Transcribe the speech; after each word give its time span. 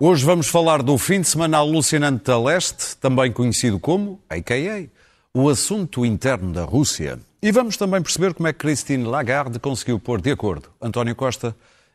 Hoje 0.00 0.24
vamos 0.24 0.46
falar 0.46 0.80
do 0.80 0.96
fim 0.96 1.22
de 1.22 1.26
semana 1.26 1.58
alucinante 1.58 2.22
da 2.22 2.40
Leste, 2.40 2.96
também 2.98 3.32
conhecido 3.32 3.80
como, 3.80 4.22
a.k.a., 4.30 4.86
o 5.34 5.48
assunto 5.48 6.06
interno 6.06 6.52
da 6.52 6.62
Rússia. 6.62 7.18
E 7.42 7.50
vamos 7.50 7.76
também 7.76 8.00
perceber 8.00 8.32
como 8.32 8.46
é 8.46 8.52
que 8.52 8.60
Christine 8.60 9.02
Lagarde 9.02 9.58
conseguiu 9.58 9.98
pôr 9.98 10.20
de 10.20 10.30
acordo 10.30 10.68
António 10.80 11.16
Costa 11.16 11.52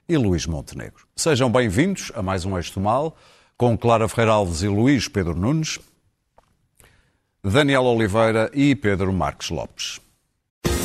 e 0.07 0.17
Luís 0.17 0.45
Montenegro. 0.45 1.07
Sejam 1.15 1.49
bem-vindos 1.49 2.11
a 2.13 2.21
mais 2.21 2.43
um 2.43 2.57
Eixo 2.57 2.77
Mal, 2.77 3.15
com 3.55 3.77
Clara 3.77 4.09
Ferreira 4.09 4.33
Alves 4.33 4.63
e 4.63 4.67
Luís 4.67 5.07
Pedro 5.07 5.33
Nunes, 5.33 5.79
Daniel 7.41 7.83
Oliveira 7.83 8.51
e 8.53 8.75
Pedro 8.75 9.13
Marques 9.13 9.49
Lopes. 9.49 10.01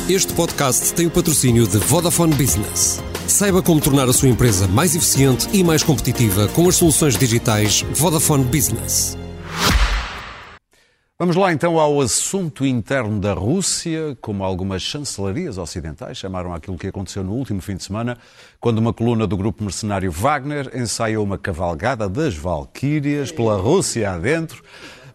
Este 0.09 0.31
podcast 0.31 0.93
tem 0.93 1.07
o 1.07 1.11
patrocínio 1.11 1.67
de 1.67 1.79
Vodafone 1.79 2.33
Business. 2.35 3.03
Saiba 3.29 3.61
como 3.61 3.79
tornar 3.79 4.09
a 4.09 4.11
sua 4.11 4.27
empresa 4.27 4.67
mais 4.67 4.95
eficiente 4.95 5.47
e 5.53 5.63
mais 5.63 5.83
competitiva 5.83 6.47
com 6.47 6.67
as 6.67 6.75
soluções 6.75 7.15
digitais 7.15 7.85
Vodafone 7.93 8.43
Business. 8.43 9.15
Vamos 11.19 11.35
lá 11.35 11.53
então 11.53 11.79
ao 11.79 12.01
assunto 12.01 12.65
interno 12.65 13.19
da 13.19 13.33
Rússia, 13.33 14.17
como 14.19 14.43
algumas 14.43 14.81
chancelarias 14.81 15.59
ocidentais 15.59 16.17
chamaram 16.17 16.53
aquilo 16.53 16.77
que 16.77 16.87
aconteceu 16.87 17.23
no 17.23 17.33
último 17.33 17.61
fim 17.61 17.75
de 17.75 17.83
semana, 17.83 18.17
quando 18.59 18.79
uma 18.79 18.93
coluna 18.93 19.27
do 19.27 19.37
grupo 19.37 19.63
mercenário 19.63 20.11
Wagner 20.11 20.71
ensaiou 20.73 21.23
uma 21.23 21.37
cavalgada 21.37 22.09
das 22.09 22.35
Valquírias 22.35 23.31
pela 23.31 23.57
Rússia 23.57 24.11
adentro, 24.11 24.63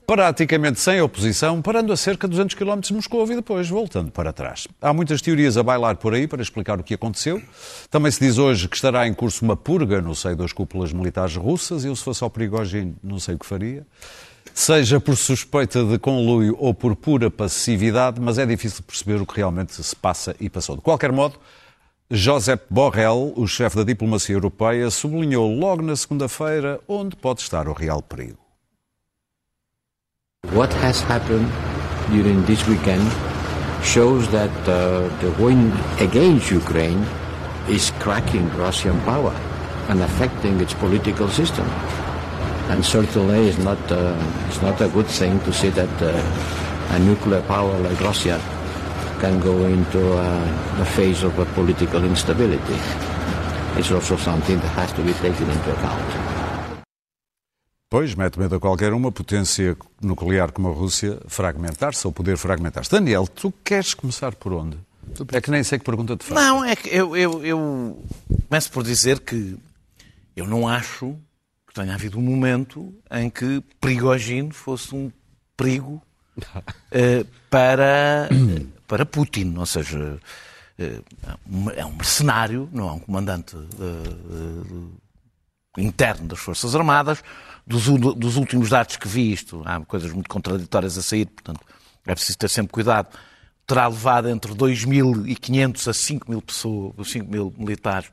praticamente 0.07 0.81
sem 0.81 1.01
oposição, 1.01 1.63
parando 1.63 1.93
a 1.93 1.97
cerca 1.97 2.29
de 2.29 2.33
200 2.33 2.55
km 2.55 2.81
de 2.81 2.95
Moscou 2.95 3.25
e 3.31 3.37
depois 3.37 3.69
voltando 3.69 4.11
para 4.11 4.33
trás. 4.33 4.67
Há 4.81 4.93
muitas 4.93 5.23
teorias 5.23 5.57
a 5.57 5.63
bailar 5.63 5.97
por 5.97 6.15
aí 6.15 6.27
para 6.27 6.43
explicar 6.43 6.79
o 6.79 6.83
que 6.83 6.95
aconteceu. 6.95 7.43
Também 7.91 8.11
se 8.11 8.21
diz 8.21 8.39
hoje 8.39 8.69
que 8.69 8.77
estará 8.77 9.07
em 9.07 9.15
curso 9.15 9.45
uma 9.45 9.57
purga 9.57 10.01
no 10.01 10.15
seio 10.15 10.37
das 10.37 10.53
cúpulas 10.53 10.93
militares 10.93 11.37
russas. 11.37 11.85
Eu, 11.85 11.97
se 11.97 12.05
fosse 12.05 12.23
ao 12.23 12.31
Prigogine, 12.31 12.95
não 13.03 13.19
sei 13.19 13.35
o 13.35 13.39
que 13.39 13.47
faria. 13.47 13.87
Seja 14.53 15.01
por 15.01 15.17
suspeita 15.17 15.83
de 15.83 15.99
conluio 15.99 16.57
ou 16.61 16.75
por 16.75 16.95
pura 16.95 17.31
passividade, 17.31 18.21
mas 18.21 18.39
é 18.39 18.45
difícil 18.45 18.85
perceber 18.85 19.21
o 19.21 19.27
que 19.27 19.37
realmente 19.37 19.83
se 19.83 19.97
passa 19.97 20.37
e 20.39 20.51
passou. 20.51 20.77
De 20.77 20.83
qualquer 20.83 21.11
modo, 21.11 21.39
Josep 22.11 22.63
Borrell, 22.69 23.33
o 23.37 23.47
chefe 23.47 23.77
da 23.77 23.83
diplomacia 23.83 24.35
europeia, 24.35 24.91
sublinhou 24.91 25.53
logo 25.59 25.83
na 25.83 25.97
segunda-feira 25.97 26.79
onde 26.87 27.17
pode 27.17 27.41
estar 27.41 27.67
o 27.67 27.73
real 27.73 28.03
perigo. 28.03 28.44
What 30.53 30.73
has 30.75 31.01
happened 31.01 31.51
during 32.11 32.45
this 32.45 32.67
weekend 32.69 33.03
shows 33.83 34.31
that 34.31 34.53
uh, 34.69 35.09
the 35.19 35.31
wind 35.43 35.73
against 36.01 36.51
Ukraine 36.51 37.05
is 37.69 37.91
cracking 37.99 38.49
Russian 38.57 39.01
power 39.01 39.35
and 39.89 40.01
affecting 40.03 40.61
its 40.61 40.75
political 40.75 41.29
system. 41.29 41.67
And 42.71 42.85
certainly 42.85 43.49
it's 43.49 43.59
not, 43.59 43.79
uh, 43.91 44.17
it's 44.49 44.63
not 44.63 44.81
a 44.81 44.89
good 44.89 45.07
thing 45.07 45.41
to 45.41 45.53
see 45.53 45.71
that 45.71 46.03
uh, 46.03 46.95
a 46.95 46.99
nuclear 47.01 47.43
power 47.43 47.77
like 47.79 48.01
Russia 48.01 48.41
can 49.21 49.41
go 49.41 49.65
into 49.65 50.01
uh, 50.17 50.77
the 50.79 50.85
phase 50.85 51.23
of 51.23 51.39
a 51.39 51.47
political 51.47 52.05
instability. 52.05 52.79
It's 53.77 53.91
also 53.91 54.17
something 54.17 54.61
that 54.61 54.69
has 54.69 54.93
to 54.93 55.03
be 55.03 55.13
taken 55.15 55.51
into 55.51 55.73
account. 55.73 56.24
Pois, 57.95 58.13
mete 58.17 58.41
medo 58.41 58.57
a 58.57 58.59
qualquer 58.59 58.93
uma 58.93 59.13
potência 59.13 59.77
nuclear 60.03 60.51
como 60.51 60.69
a 60.69 60.73
Rússia 60.73 61.17
fragmentar-se 61.29 62.05
ou 62.05 62.13
poder 62.13 62.37
fragmentar-se. 62.37 62.91
Daniel, 62.91 63.25
tu 63.25 63.55
queres 63.63 63.95
começar 63.95 64.35
por 64.35 64.53
onde? 64.53 64.77
É 65.33 65.41
que 65.41 65.49
nem 65.49 65.63
sei 65.63 65.79
que 65.79 65.85
pergunta 65.85 66.17
te 66.17 66.25
faço. 66.25 66.35
Não, 66.35 66.65
é 66.65 66.75
que 66.75 66.89
eu, 66.89 67.17
eu, 67.17 67.47
eu 67.47 68.05
começo 68.49 68.73
por 68.73 68.83
dizer 68.83 69.21
que 69.21 69.57
eu 70.35 70.45
não 70.45 70.67
acho 70.67 71.17
que 71.69 71.73
tenha 71.73 71.95
havido 71.95 72.19
um 72.19 72.23
momento 72.23 72.93
em 73.13 73.31
que 73.31 73.63
Prigogine 73.81 74.51
fosse 74.51 74.93
um 74.93 75.13
perigo 75.57 76.03
uh, 76.37 77.25
para, 77.49 78.29
para 78.89 79.07
Putin. 79.07 79.55
Ou 79.57 79.67
seja, 79.67 80.19
uh, 80.81 81.71
é 81.77 81.87
um 81.87 81.93
mercenário, 81.93 82.69
não 82.73 82.89
é 82.89 82.93
um 82.93 82.99
comandante 82.99 83.57
interno 85.79 86.27
das 86.27 86.41
Forças 86.41 86.75
Armadas. 86.75 87.23
Dos, 87.67 87.87
dos, 87.87 88.37
últimos 88.37 88.69
dados 88.69 88.97
que 88.97 89.09
vi 89.09 89.33
isto, 89.33 89.63
há 89.65 89.81
coisas 89.81 90.13
muito 90.13 90.29
contraditórias 90.29 90.99
a 90.99 91.03
sair, 91.03 91.27
portanto 91.27 91.61
é 92.07 92.15
preciso 92.15 92.37
ter 92.37 92.49
sempre 92.49 92.73
cuidado. 92.73 93.09
Terá 93.67 93.89
levado 93.89 94.29
entre 94.29 94.53
2.500 94.53 95.89
a 95.89 95.93
5.000 95.93 96.43
pessoas, 96.43 97.09
5 97.09 97.31
mil 97.31 97.55
militares 97.57 98.11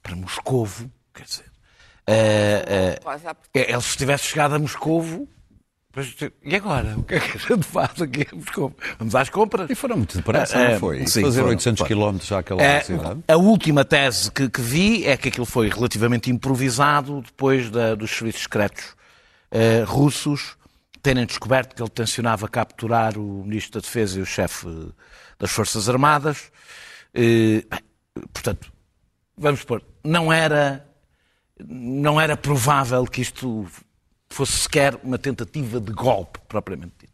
para 0.00 0.14
Moscovo, 0.14 0.90
quer 1.12 1.24
dizer. 1.24 1.52
Uh, 2.08 3.02
uh, 3.04 3.36
ele 3.52 3.80
se 3.80 3.96
tivesse 3.96 4.24
chegado 4.26 4.54
a 4.54 4.58
Moscovo, 4.58 5.28
e 6.42 6.56
agora? 6.56 6.94
O 6.96 7.02
que 7.02 7.14
é 7.14 7.20
que 7.20 7.36
a 7.36 7.40
gente 7.40 7.64
faz 7.64 8.00
aqui? 8.00 8.26
Vamos 8.98 9.14
às 9.14 9.28
compras? 9.28 9.68
E 9.68 9.74
foram 9.74 9.98
muito 9.98 10.16
depressa, 10.16 10.70
não 10.70 10.78
foi? 10.78 11.06
Sim, 11.06 11.20
Fazer 11.22 11.40
foram, 11.40 11.50
800 11.50 11.86
km 11.86 12.16
já 12.22 12.38
àquela 12.38 12.62
velocidade? 12.62 13.20
A 13.28 13.36
última 13.36 13.84
tese 13.84 14.30
que, 14.30 14.48
que, 14.48 14.60
vi 14.60 15.06
é 15.06 15.18
que 15.18 15.28
aquilo 15.28 15.44
foi 15.44 15.68
relativamente 15.68 16.30
improvisado 16.30 17.20
depois 17.20 17.68
da, 17.68 17.94
dos 17.94 18.10
serviços 18.10 18.42
secretos 18.44 18.84
uh, 19.52 19.84
russos 19.84 20.56
terem 21.02 21.26
descoberto 21.26 21.74
que 21.74 21.82
ele 21.82 21.90
tencionava 21.90 22.48
capturar 22.48 23.18
o 23.18 23.44
Ministro 23.44 23.80
da 23.80 23.84
Defesa 23.84 24.18
e 24.18 24.22
o 24.22 24.26
chefe 24.26 24.66
das 25.38 25.50
Forças 25.50 25.90
Armadas. 25.90 26.50
Uh, 27.14 27.66
portanto, 28.32 28.72
vamos 29.36 29.62
pôr, 29.62 29.82
não 30.02 30.32
era, 30.32 30.86
não 31.60 32.18
era 32.18 32.34
provável 32.34 33.04
que 33.04 33.20
isto 33.20 33.66
fosse 34.32 34.52
sequer 34.52 34.98
uma 35.02 35.18
tentativa 35.18 35.80
de 35.80 35.92
golpe, 35.92 36.38
propriamente 36.48 36.94
dito. 36.98 37.12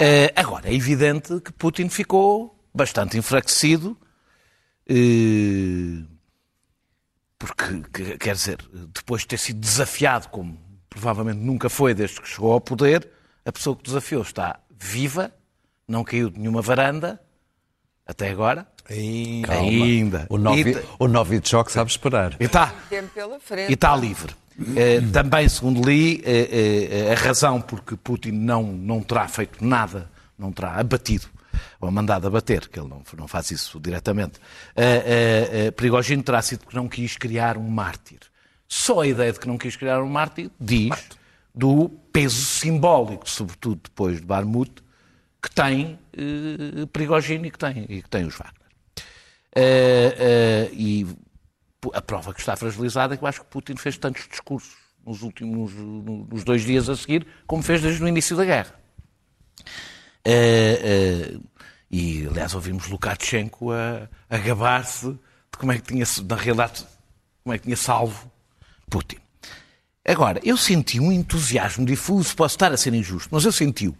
Uh, 0.00 0.30
agora, 0.36 0.68
é 0.68 0.74
evidente 0.74 1.40
que 1.40 1.52
Putin 1.52 1.88
ficou 1.88 2.56
bastante 2.72 3.18
enfraquecido, 3.18 3.96
uh, 4.90 6.06
porque, 7.38 8.18
quer 8.18 8.34
dizer, 8.34 8.58
depois 8.94 9.22
de 9.22 9.28
ter 9.28 9.38
sido 9.38 9.60
desafiado, 9.60 10.28
como 10.28 10.58
provavelmente 10.88 11.38
nunca 11.38 11.68
foi 11.68 11.94
desde 11.94 12.20
que 12.20 12.28
chegou 12.28 12.52
ao 12.52 12.60
poder, 12.60 13.08
a 13.44 13.52
pessoa 13.52 13.76
que 13.76 13.82
desafiou 13.82 14.22
está 14.22 14.60
viva, 14.70 15.32
não 15.86 16.04
caiu 16.04 16.30
de 16.30 16.38
nenhuma 16.38 16.62
varanda, 16.62 17.20
até 18.06 18.30
agora. 18.30 18.66
Ainda. 18.88 19.52
Ainda. 19.52 20.26
O, 20.30 20.38
Novi, 20.38 20.76
o 20.98 21.08
Novichok 21.08 21.70
sabe 21.70 21.90
esperar. 21.90 22.36
E 22.40 22.44
está. 22.44 22.74
E 23.68 23.72
está 23.72 23.94
livre. 23.94 24.34
Eh, 24.76 25.00
também, 25.12 25.48
segundo 25.48 25.88
li, 25.88 26.20
eh, 26.24 26.48
eh, 26.90 27.12
a 27.12 27.14
razão 27.14 27.60
porque 27.60 27.96
Putin 27.96 28.32
não, 28.32 28.64
não 28.64 29.00
terá 29.02 29.28
feito 29.28 29.64
nada, 29.64 30.10
não 30.36 30.50
terá 30.50 30.74
abatido 30.74 31.28
ou 31.80 31.90
mandado 31.90 32.26
abater, 32.26 32.68
que 32.68 32.78
ele 32.78 32.88
não, 32.88 33.02
não 33.16 33.28
faz 33.28 33.50
isso 33.50 33.80
diretamente, 33.80 34.38
uh, 34.38 35.72
Prigogine 35.72 36.22
terá 36.22 36.40
sido 36.40 36.60
porque 36.60 36.76
não 36.76 36.88
quis 36.88 37.16
criar 37.16 37.56
um 37.56 37.68
mártir. 37.68 38.18
Só 38.68 39.00
a 39.00 39.06
ideia 39.06 39.32
de 39.32 39.40
que 39.40 39.48
não 39.48 39.58
quis 39.58 39.74
criar 39.74 40.00
um 40.02 40.08
mártir 40.08 40.50
diz 40.60 40.90
do 41.52 41.88
peso 42.12 42.44
simbólico, 42.44 43.28
sobretudo 43.28 43.80
depois 43.82 44.20
de 44.20 44.26
Barmut, 44.26 44.70
que 45.42 45.50
tem 45.50 45.98
Prigogine 46.92 47.48
e 47.48 47.50
que 47.50 47.58
tem, 47.58 47.86
e 47.88 48.02
que 48.02 48.08
tem 48.08 48.24
os 48.24 48.36
Wagner. 48.36 48.68
Uh, 49.56 50.70
uh, 50.70 50.74
e 50.74 51.06
a 51.94 52.00
prova 52.00 52.32
que 52.32 52.40
está 52.40 52.56
fragilizada 52.56 53.14
é 53.14 53.16
que 53.16 53.24
eu 53.24 53.28
acho 53.28 53.40
que 53.40 53.46
Putin 53.46 53.76
fez 53.76 53.96
tantos 53.96 54.26
discursos 54.28 54.76
nos 55.06 55.22
últimos 55.22 55.72
nos 55.74 56.44
dois 56.44 56.62
dias 56.62 56.88
a 56.88 56.96
seguir, 56.96 57.26
como 57.46 57.62
fez 57.62 57.80
desde 57.80 58.02
o 58.02 58.08
início 58.08 58.36
da 58.36 58.44
guerra. 58.44 58.74
Uh, 60.26 61.38
uh, 61.38 61.48
e, 61.90 62.26
aliás, 62.26 62.54
ouvimos 62.54 62.88
Lukashenko 62.88 63.72
a, 63.72 64.08
a 64.28 64.38
gabar-se 64.38 65.12
de 65.12 65.58
como 65.58 65.72
é 65.72 65.78
que 65.78 65.82
tinha, 65.82 66.04
na 66.28 66.36
realidade, 66.36 66.84
como 67.42 67.54
é 67.54 67.58
que 67.58 67.64
tinha 67.64 67.76
salvo 67.76 68.30
Putin. 68.90 69.16
Agora, 70.06 70.40
eu 70.42 70.56
senti 70.56 71.00
um 71.00 71.12
entusiasmo 71.12 71.84
difuso, 71.84 72.34
posso 72.36 72.54
estar 72.54 72.72
a 72.72 72.76
ser 72.76 72.94
injusto, 72.94 73.28
mas 73.32 73.44
eu 73.44 73.52
senti 73.52 73.92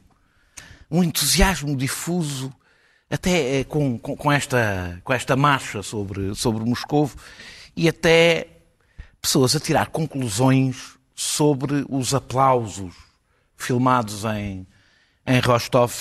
um 0.91 1.03
entusiasmo 1.03 1.77
difuso 1.77 2.53
até 3.11 3.61
eh, 3.61 3.65
com, 3.65 3.99
com, 3.99 4.17
com, 4.17 4.33
esta, 4.33 5.01
com 5.05 5.13
esta 5.13 5.37
marcha 5.37 5.83
sobre, 5.83 6.35
sobre 6.35 6.65
Moscou 6.65 7.11
e 7.79 7.89
até 7.89 8.49
pessoas 9.23 9.55
a 9.55 9.61
tirar 9.61 9.87
conclusões 9.91 10.99
sobre 11.15 11.87
os 11.89 12.13
aplausos 12.13 12.93
filmados 13.57 14.25
em, 14.25 14.67
em 15.25 15.39
Rostov. 15.39 15.93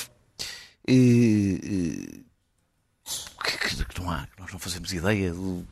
E, 0.88 2.24
que, 3.44 3.58
que, 3.60 3.86
que, 3.86 4.02
não 4.02 4.10
há, 4.10 4.28
nós 4.40 4.52
não 4.52 4.58
fazemos 4.58 4.92
ideia 4.92 5.32
do, 5.32 5.64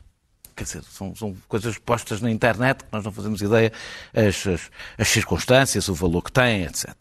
quer 0.54 0.62
dizer, 0.62 0.84
são, 0.84 1.12
são, 1.16 1.36
coisas 1.48 1.76
postas 1.76 2.20
na 2.20 2.30
internet 2.30 2.84
que 2.84 2.92
nós 2.92 3.04
não 3.04 3.10
fazemos 3.10 3.42
ideia 3.42 3.72
as, 4.14 4.46
as, 4.46 4.70
as 4.96 5.08
circunstâncias, 5.08 5.88
o 5.88 5.94
valor 5.94 6.22
que 6.22 6.30
têm, 6.30 6.62
etc. 6.62 6.94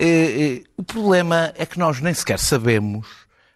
E, 0.00 0.04
e, 0.04 0.64
o 0.76 0.82
problema 0.82 1.52
é 1.56 1.64
que 1.64 1.78
nós 1.78 2.00
nem 2.00 2.12
sequer 2.12 2.40
sabemos 2.40 3.06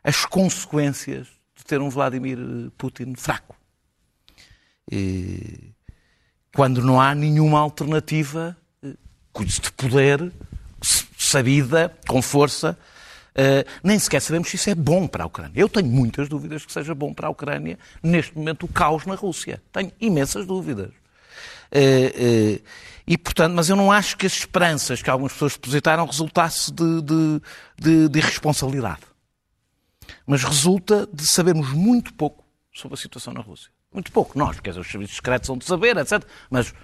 as 0.04 0.24
consequências 0.24 1.26
de 1.56 1.64
ter 1.64 1.80
um 1.80 1.90
Vladimir 1.90 2.38
Putin 2.78 3.16
fraco. 3.16 3.55
Quando 6.54 6.82
não 6.82 7.00
há 7.00 7.14
nenhuma 7.14 7.58
alternativa 7.58 8.56
eh, 8.82 8.94
de 9.44 9.72
poder 9.72 10.32
sabida, 11.26 11.92
com 12.06 12.22
força. 12.22 12.78
Uh, 13.32 13.68
nem 13.82 13.98
sequer 13.98 14.20
sabemos 14.20 14.48
se 14.48 14.56
isso 14.56 14.70
é 14.70 14.74
bom 14.74 15.06
para 15.06 15.24
a 15.24 15.26
Ucrânia. 15.26 15.52
Eu 15.54 15.68
tenho 15.68 15.86
muitas 15.86 16.28
dúvidas 16.28 16.64
que 16.64 16.72
seja 16.72 16.94
bom 16.94 17.12
para 17.12 17.26
a 17.26 17.30
Ucrânia, 17.30 17.78
neste 18.02 18.36
momento, 18.36 18.64
o 18.64 18.68
caos 18.68 19.04
na 19.04 19.14
Rússia. 19.14 19.62
Tenho 19.72 19.92
imensas 20.00 20.46
dúvidas. 20.46 20.90
Uh, 21.70 22.62
e, 23.06 23.18
portanto, 23.18 23.54
mas 23.54 23.68
eu 23.68 23.76
não 23.76 23.92
acho 23.92 24.16
que 24.16 24.26
as 24.26 24.32
esperanças 24.32 25.02
que 25.02 25.10
algumas 25.10 25.32
pessoas 25.32 25.52
depositaram 25.52 26.06
resultasse 26.06 26.72
de, 26.72 27.02
de, 27.02 27.40
de, 27.78 28.08
de 28.08 28.18
irresponsabilidade. 28.18 29.02
Mas 30.26 30.42
resulta 30.42 31.06
de 31.12 31.26
sabermos 31.26 31.70
muito 31.72 32.14
pouco 32.14 32.44
sobre 32.72 32.94
a 32.94 32.98
situação 32.98 33.32
na 33.34 33.40
Rússia. 33.40 33.70
Muito 33.96 34.12
pouco. 34.12 34.38
Nós, 34.38 34.56
dizer, 34.62 34.78
os 34.78 34.86
serviços 34.90 35.16
secretos 35.16 35.46
são 35.46 35.56
de 35.56 35.64
saber, 35.64 35.96
etc. 35.96 36.22
Mas 36.50 36.68
uh, 36.68 36.74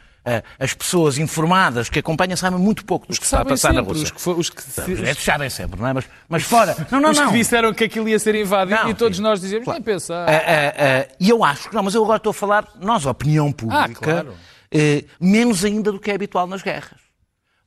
as 0.58 0.72
pessoas 0.72 1.18
informadas 1.18 1.90
que 1.90 1.98
acompanham 1.98 2.36
sabem 2.38 2.58
muito 2.58 2.84
pouco 2.86 3.06
do 3.06 3.12
que, 3.12 3.18
que 3.20 3.24
está 3.26 3.42
a 3.42 3.44
passar 3.44 3.68
sempre, 3.68 3.82
na 3.82 3.88
Rússia. 3.88 4.04
Os 4.04 4.10
que, 4.10 4.20
for, 4.20 4.38
os 4.38 4.48
que 4.50 4.62
é, 5.06 5.14
sabem 5.14 5.50
sempre, 5.50 5.78
não 5.78 5.88
é? 5.88 5.92
Mas, 5.92 6.04
mas 6.26 6.42
fora. 6.42 6.74
Não, 6.90 7.00
não, 7.00 7.10
os 7.10 7.18
não. 7.18 7.30
que 7.30 7.36
disseram 7.36 7.74
que 7.74 7.84
aquilo 7.84 8.08
ia 8.08 8.18
ser 8.18 8.34
invadido 8.34 8.80
Não, 8.82 8.88
e 8.88 8.94
todos 8.94 9.18
sim. 9.18 9.22
nós 9.22 9.40
dizemos, 9.42 9.64
Claro. 9.64 9.78
nem 9.78 9.84
pensar. 9.84 10.26
Ah, 10.26 10.32
ah, 10.32 10.74
ah, 11.10 11.14
E 11.20 11.28
eu 11.28 11.44
acho 11.44 11.68
que 11.68 11.74
não, 11.74 11.82
mas 11.82 11.94
eu 11.94 12.02
agora 12.02 12.16
estou 12.16 12.30
a 12.30 12.34
falar, 12.34 12.66
nós, 12.80 13.06
a 13.06 13.10
opinião 13.10 13.52
pública, 13.52 13.84
Ah, 13.84 13.88
claro. 13.94 14.34
eh, 14.70 15.04
menos 15.20 15.64
ainda 15.66 15.92
do 15.92 16.00
que 16.00 16.10
é 16.10 16.14
habitual 16.14 16.46
nas 16.46 16.62
guerras. 16.62 17.00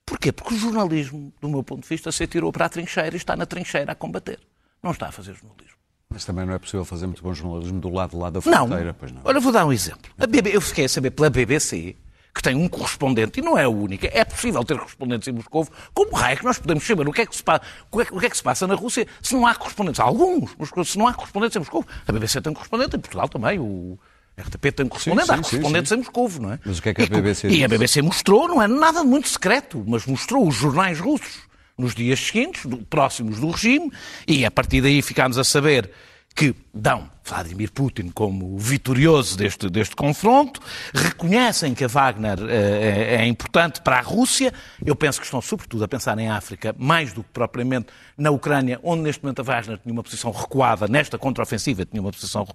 Porquê? 0.06 0.32
Porque 0.32 0.56
o 0.56 0.58
jornalismo, 0.58 1.32
do 1.40 1.48
meu 1.50 1.64
ponto 1.64 1.84
de 1.84 1.88
vista, 1.90 2.12
se 2.12 2.24
atirou 2.24 2.52
para 2.52 2.66
a 2.66 2.70
trincheira 2.70 3.16
e 3.16 3.18
está 3.18 3.36
na 3.36 3.46
trincheira 3.46 3.92
a 3.92 3.96
combater. 3.96 4.40
Não 4.82 4.92
está 4.92 5.08
a 5.08 5.12
fazer 5.12 5.34
jornalismo. 5.34 5.75
Mas 6.16 6.24
também 6.24 6.46
não 6.46 6.54
é 6.54 6.58
possível 6.58 6.86
fazer 6.86 7.08
muito 7.08 7.22
bom 7.22 7.34
jornalismo 7.34 7.78
do 7.82 7.90
lado 7.90 8.12
de 8.12 8.16
lá 8.16 8.30
da 8.30 8.40
Não. 8.46 8.68
fronteira, 8.68 8.94
pois 8.98 9.12
não. 9.12 9.20
Olha, 9.26 9.38
vou 9.42 9.52
dar 9.52 9.66
um 9.66 9.74
exemplo. 9.74 10.10
A 10.18 10.26
BB 10.26 10.56
eu 10.56 10.62
fiquei 10.62 10.86
a 10.86 10.90
saber 10.90 11.12
pela 11.12 11.30
BBC 11.30 11.94
que 12.34 12.42
tem 12.42 12.56
um 12.56 12.70
correspondente, 12.70 13.40
e 13.42 13.44
não 13.44 13.58
é 13.58 13.64
a 13.66 13.70
única, 13.70 14.10
é 14.14 14.24
possível 14.24 14.64
ter 14.64 14.78
correspondentes 14.78 15.28
em 15.28 15.34
Moscou. 15.34 15.68
Como 15.94 16.16
raio 16.16 16.34
é 16.34 16.36
que 16.38 16.44
nós 16.46 16.58
podemos 16.58 16.86
saber 16.88 17.06
o 17.08 17.12
que 17.12 17.22
é 17.22 17.26
que 17.26 17.36
se 17.36 17.44
passa, 17.44 17.62
o 17.92 17.98
que 17.98 18.02
é 18.04 18.06
que- 18.06 18.14
o 18.16 18.20
que 18.20 18.26
é 18.26 18.30
que 18.30 18.38
se 18.38 18.44
passa 18.44 18.66
na 18.66 18.76
Rússia 18.76 19.06
se 19.22 19.34
não 19.34 19.46
há 19.46 19.54
correspondentes? 19.56 20.00
Há 20.00 20.04
alguns, 20.06 20.52
mas 20.58 20.88
se 20.90 20.98
não 20.98 21.06
há 21.08 21.14
correspondentes 21.14 21.56
em 21.58 21.60
Moscou. 21.60 21.86
A 22.08 22.12
BBC 22.14 22.40
tem 22.42 22.54
correspondente, 22.54 22.96
em 22.96 23.00
Portugal 23.00 23.28
também, 23.28 23.60
o 23.60 23.98
RTP 24.38 24.72
tem 24.72 24.88
correspondente, 24.88 25.28
Sim, 25.28 25.34
há 25.34 25.36
sim, 25.38 25.44
correspondentes 25.44 25.90
sim, 25.90 25.96
em 25.96 25.98
Moscou, 25.98 26.30
não 26.40 26.52
é? 26.54 26.60
Mas 26.66 26.80
o 26.80 26.82
que 26.82 26.90
é 26.90 26.94
que 26.94 27.02
a 27.02 27.06
E 27.06 27.08
co- 27.10 27.16
BBC 27.16 27.48
E 27.50 27.64
a? 27.64 27.68
BBC 27.70 28.02
mostrou, 28.02 28.48
não 28.50 28.62
é 28.62 28.68
nada 28.68 29.02
de 29.02 29.08
muito 29.08 29.28
secreto, 29.28 29.84
mas 29.86 30.06
mostrou 30.06 30.48
os 30.48 30.56
jornais 30.56 30.98
russos 31.00 31.40
nos 31.77 31.94
dias 31.94 32.19
seguintes, 32.19 32.63
próximos 32.89 33.39
do 33.39 33.50
regime, 33.51 33.92
e 34.27 34.45
a 34.45 34.51
partir 34.51 34.81
daí 34.81 35.01
ficámos 35.01 35.38
a 35.38 35.44
saber 35.44 35.92
que 36.36 36.54
dão 36.74 37.10
Vladimir 37.24 37.72
Putin 37.72 38.10
como 38.10 38.57
vitorioso 38.57 39.38
deste, 39.38 39.69
deste 39.69 39.95
confronto, 39.95 40.60
reconhecem 40.94 41.74
que 41.74 41.86
a 41.86 41.88
Wagner 41.88 42.38
eh, 42.42 43.16
é, 43.18 43.22
é 43.22 43.25
importante 43.25 43.81
para 43.81 43.98
a 43.98 44.01
Rússia. 44.01 44.54
Eu 44.86 44.95
penso 44.95 45.19
que 45.19 45.25
estão, 45.25 45.42
sobretudo, 45.42 45.86
a 45.86 45.88
pensar 45.88 46.19
em 46.19 46.30
África, 46.30 46.75
mais 46.77 47.13
do 47.13 47.24
que 47.24 47.30
propriamente 47.31 47.88
na 48.18 48.31
Ucrânia, 48.31 48.80
onde 48.83 49.04
neste 49.04 49.24
momento 49.24 49.39
a 49.39 49.44
Wagner 49.44 49.80
tinha 49.80 49.94
uma 49.94 50.04
posição 50.04 50.30
recuada, 50.30 50.88
nesta 50.88 51.18
contraofensiva 51.18 51.86
tinha 51.86 52.01
uma 52.01 52.12
posição 52.12 52.45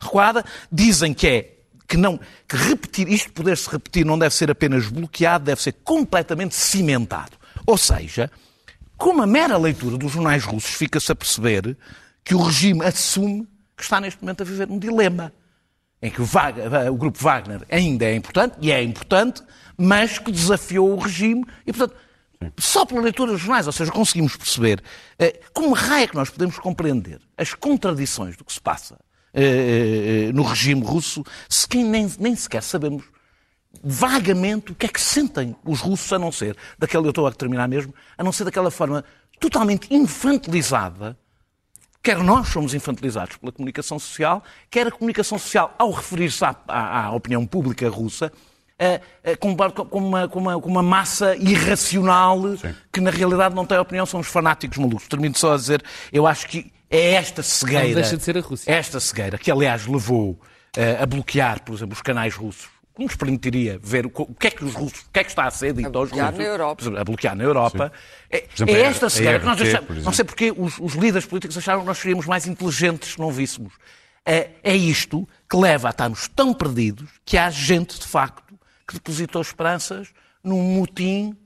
recuada. 0.00 0.44
Dizem 0.70 1.14
que 1.14 1.26
é 1.26 1.54
que 1.88 1.96
não 1.96 2.20
que 2.48 2.56
repetir 2.56 3.08
isto 3.08 3.32
poder 3.32 3.56
se 3.56 3.68
repetir 3.68 4.04
não 4.04 4.18
deve 4.18 4.34
ser 4.34 4.50
apenas 4.50 4.86
bloqueado, 4.86 5.44
deve 5.44 5.62
ser 5.62 5.72
completamente 5.82 6.54
cimentado. 6.54 7.32
Ou 7.66 7.78
seja, 7.78 8.30
com 8.96 9.10
uma 9.10 9.26
mera 9.26 9.56
leitura 9.56 9.96
dos 9.96 10.12
jornais 10.12 10.44
russos 10.44 10.74
fica-se 10.74 11.10
a 11.10 11.14
perceber 11.14 11.76
que 12.24 12.34
o 12.34 12.42
regime 12.42 12.84
assume 12.84 13.46
que 13.76 13.82
está 13.82 14.00
neste 14.00 14.22
momento 14.22 14.42
a 14.42 14.44
viver 14.44 14.70
um 14.70 14.78
dilema 14.78 15.32
em 16.00 16.10
que 16.10 16.20
o, 16.20 16.24
Wagner- 16.24 16.90
o 16.92 16.96
grupo 16.96 17.18
Wagner 17.18 17.62
ainda 17.70 18.04
é 18.04 18.14
importante, 18.14 18.56
e 18.60 18.70
é 18.70 18.82
importante, 18.82 19.42
mas 19.76 20.18
que 20.18 20.30
desafiou 20.30 20.92
o 20.92 20.98
regime 20.98 21.44
e, 21.66 21.72
portanto, 21.72 21.98
só 22.58 22.84
pela 22.84 23.00
leitura 23.00 23.32
dos 23.32 23.40
jornais, 23.40 23.66
ou 23.66 23.72
seja, 23.72 23.90
conseguimos 23.90 24.36
perceber 24.36 24.82
eh, 25.18 25.40
como 25.54 25.72
raio 25.74 26.04
é 26.04 26.06
que 26.06 26.14
nós 26.14 26.28
podemos 26.28 26.58
compreender 26.58 27.20
as 27.38 27.54
contradições 27.54 28.36
do 28.36 28.44
que 28.44 28.52
se 28.52 28.60
passa 28.60 28.98
eh, 29.32 30.28
eh, 30.28 30.32
no 30.32 30.42
regime 30.42 30.82
russo, 30.82 31.24
se 31.48 31.66
nem, 31.82 32.10
nem 32.18 32.36
sequer 32.36 32.62
sabemos 32.62 33.04
vagamente 33.84 34.72
o 34.72 34.74
que 34.74 34.86
é 34.86 34.88
que 34.88 35.00
sentem 35.00 35.54
os 35.64 35.80
russos, 35.80 36.12
a 36.12 36.18
não 36.18 36.32
ser, 36.32 36.56
daquela, 36.78 37.04
eu 37.06 37.10
estou 37.10 37.26
a 37.26 37.32
terminar 37.32 37.68
mesmo, 37.68 37.94
a 38.16 38.24
não 38.24 38.32
ser 38.32 38.44
daquela 38.44 38.70
forma 38.70 39.04
totalmente 39.38 39.92
infantilizada 39.94 41.18
quer 42.02 42.18
nós 42.18 42.48
somos 42.48 42.74
infantilizados 42.74 43.36
pela 43.38 43.50
comunicação 43.50 43.98
social, 43.98 44.44
quer 44.70 44.86
a 44.88 44.90
comunicação 44.90 45.38
social, 45.38 45.74
ao 45.78 45.90
referir-se 45.90 46.44
à, 46.44 46.54
à- 46.68 47.04
à 47.06 47.12
opinião 47.12 47.46
pública 47.46 47.88
russa, 47.88 48.30
eh, 48.78 49.00
eh, 49.22 49.36
com, 49.36 49.56
com 49.56 49.98
uma, 49.98 50.28
com 50.28 50.38
uma- 50.38 50.60
com 50.60 50.68
uma 50.68 50.82
massa 50.82 51.34
irracional 51.36 52.38
que 52.92 53.00
na 53.00 53.10
realidade 53.10 53.54
não 53.54 53.64
tem 53.64 53.78
opinião, 53.78 54.04
são 54.04 54.20
os 54.20 54.26
fanáticos 54.26 54.76
malucos. 54.76 55.08
Termino 55.08 55.34
só 55.34 55.54
a 55.54 55.56
dizer, 55.56 55.82
eu 56.12 56.26
acho 56.26 56.46
que 56.46 56.70
é 56.90 57.12
esta 57.14 57.42
cegueira. 57.42 57.82
Não 57.88 57.94
deixa 57.94 58.16
de 58.18 58.22
ser 58.22 58.36
a 58.36 58.40
Rússia. 58.42 58.70
Esta 58.70 59.00
cegueira, 59.00 59.38
que 59.38 59.50
aliás 59.50 59.86
levou 59.86 60.38
eh, 60.76 60.98
a 61.00 61.06
bloquear, 61.06 61.62
por 61.62 61.74
exemplo, 61.74 61.94
os 61.94 62.02
canais 62.02 62.34
russos, 62.34 62.68
nos 62.98 63.16
permitiria 63.16 63.78
ver 63.82 64.06
o 64.06 64.10
que 64.10 64.46
é 64.46 64.50
que 64.50 64.64
os 64.64 64.74
russos, 64.74 65.00
o 65.00 65.10
que 65.12 65.20
é 65.20 65.24
que 65.24 65.30
está 65.30 65.46
a 65.46 65.50
ser 65.50 65.72
dito 65.72 65.98
aos 65.98 66.10
bloquear 66.10 66.30
russos. 66.30 66.38
na 66.38 66.50
Europa. 66.50 67.00
A 67.00 67.04
bloquear 67.04 67.36
na 67.36 67.44
Europa. 67.44 67.92
É, 68.30 68.46
exemplo, 68.54 68.74
é 68.74 68.80
esta 68.80 69.06
a 69.06 69.10
cegueira 69.10 69.40
que 69.40 69.46
nós 69.46 69.60
achamos. 69.60 69.86
por 69.86 69.96
Não 69.96 70.12
sei 70.12 70.24
porque 70.24 70.54
os, 70.56 70.78
os 70.78 70.94
líderes 70.94 71.26
políticos 71.26 71.58
acharam 71.58 71.80
que 71.80 71.86
nós 71.86 71.98
seríamos 71.98 72.26
mais 72.26 72.46
inteligentes 72.46 73.14
se 73.14 73.18
não 73.18 73.32
víssemos. 73.32 73.72
É, 74.24 74.50
é 74.62 74.76
isto 74.76 75.28
que 75.50 75.56
leva 75.56 75.88
a 75.88 75.90
estarmos 75.90 76.28
tão 76.28 76.54
perdidos 76.54 77.10
que 77.24 77.36
há 77.36 77.50
gente, 77.50 77.98
de 77.98 78.06
facto, 78.06 78.54
que 78.86 78.94
depositou 78.94 79.42
esperanças 79.42 80.08
num 80.42 80.62
motim 80.62 81.36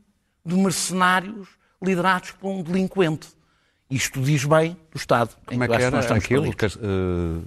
de 0.44 0.54
mercenários 0.54 1.48
liderados 1.82 2.32
por 2.32 2.50
um 2.50 2.62
delinquente. 2.62 3.28
Isto 3.90 4.20
diz 4.20 4.44
bem 4.44 4.76
do 4.92 4.98
Estado. 4.98 5.30
em 5.50 5.52
Como 5.52 5.64
é 5.64 5.68
que 5.68 5.74
era 5.74 5.90
nós 5.90 6.04
estamos 6.04 6.24
aquilo? 6.24 6.54
Que, 6.54 6.66
eh, 6.66 6.70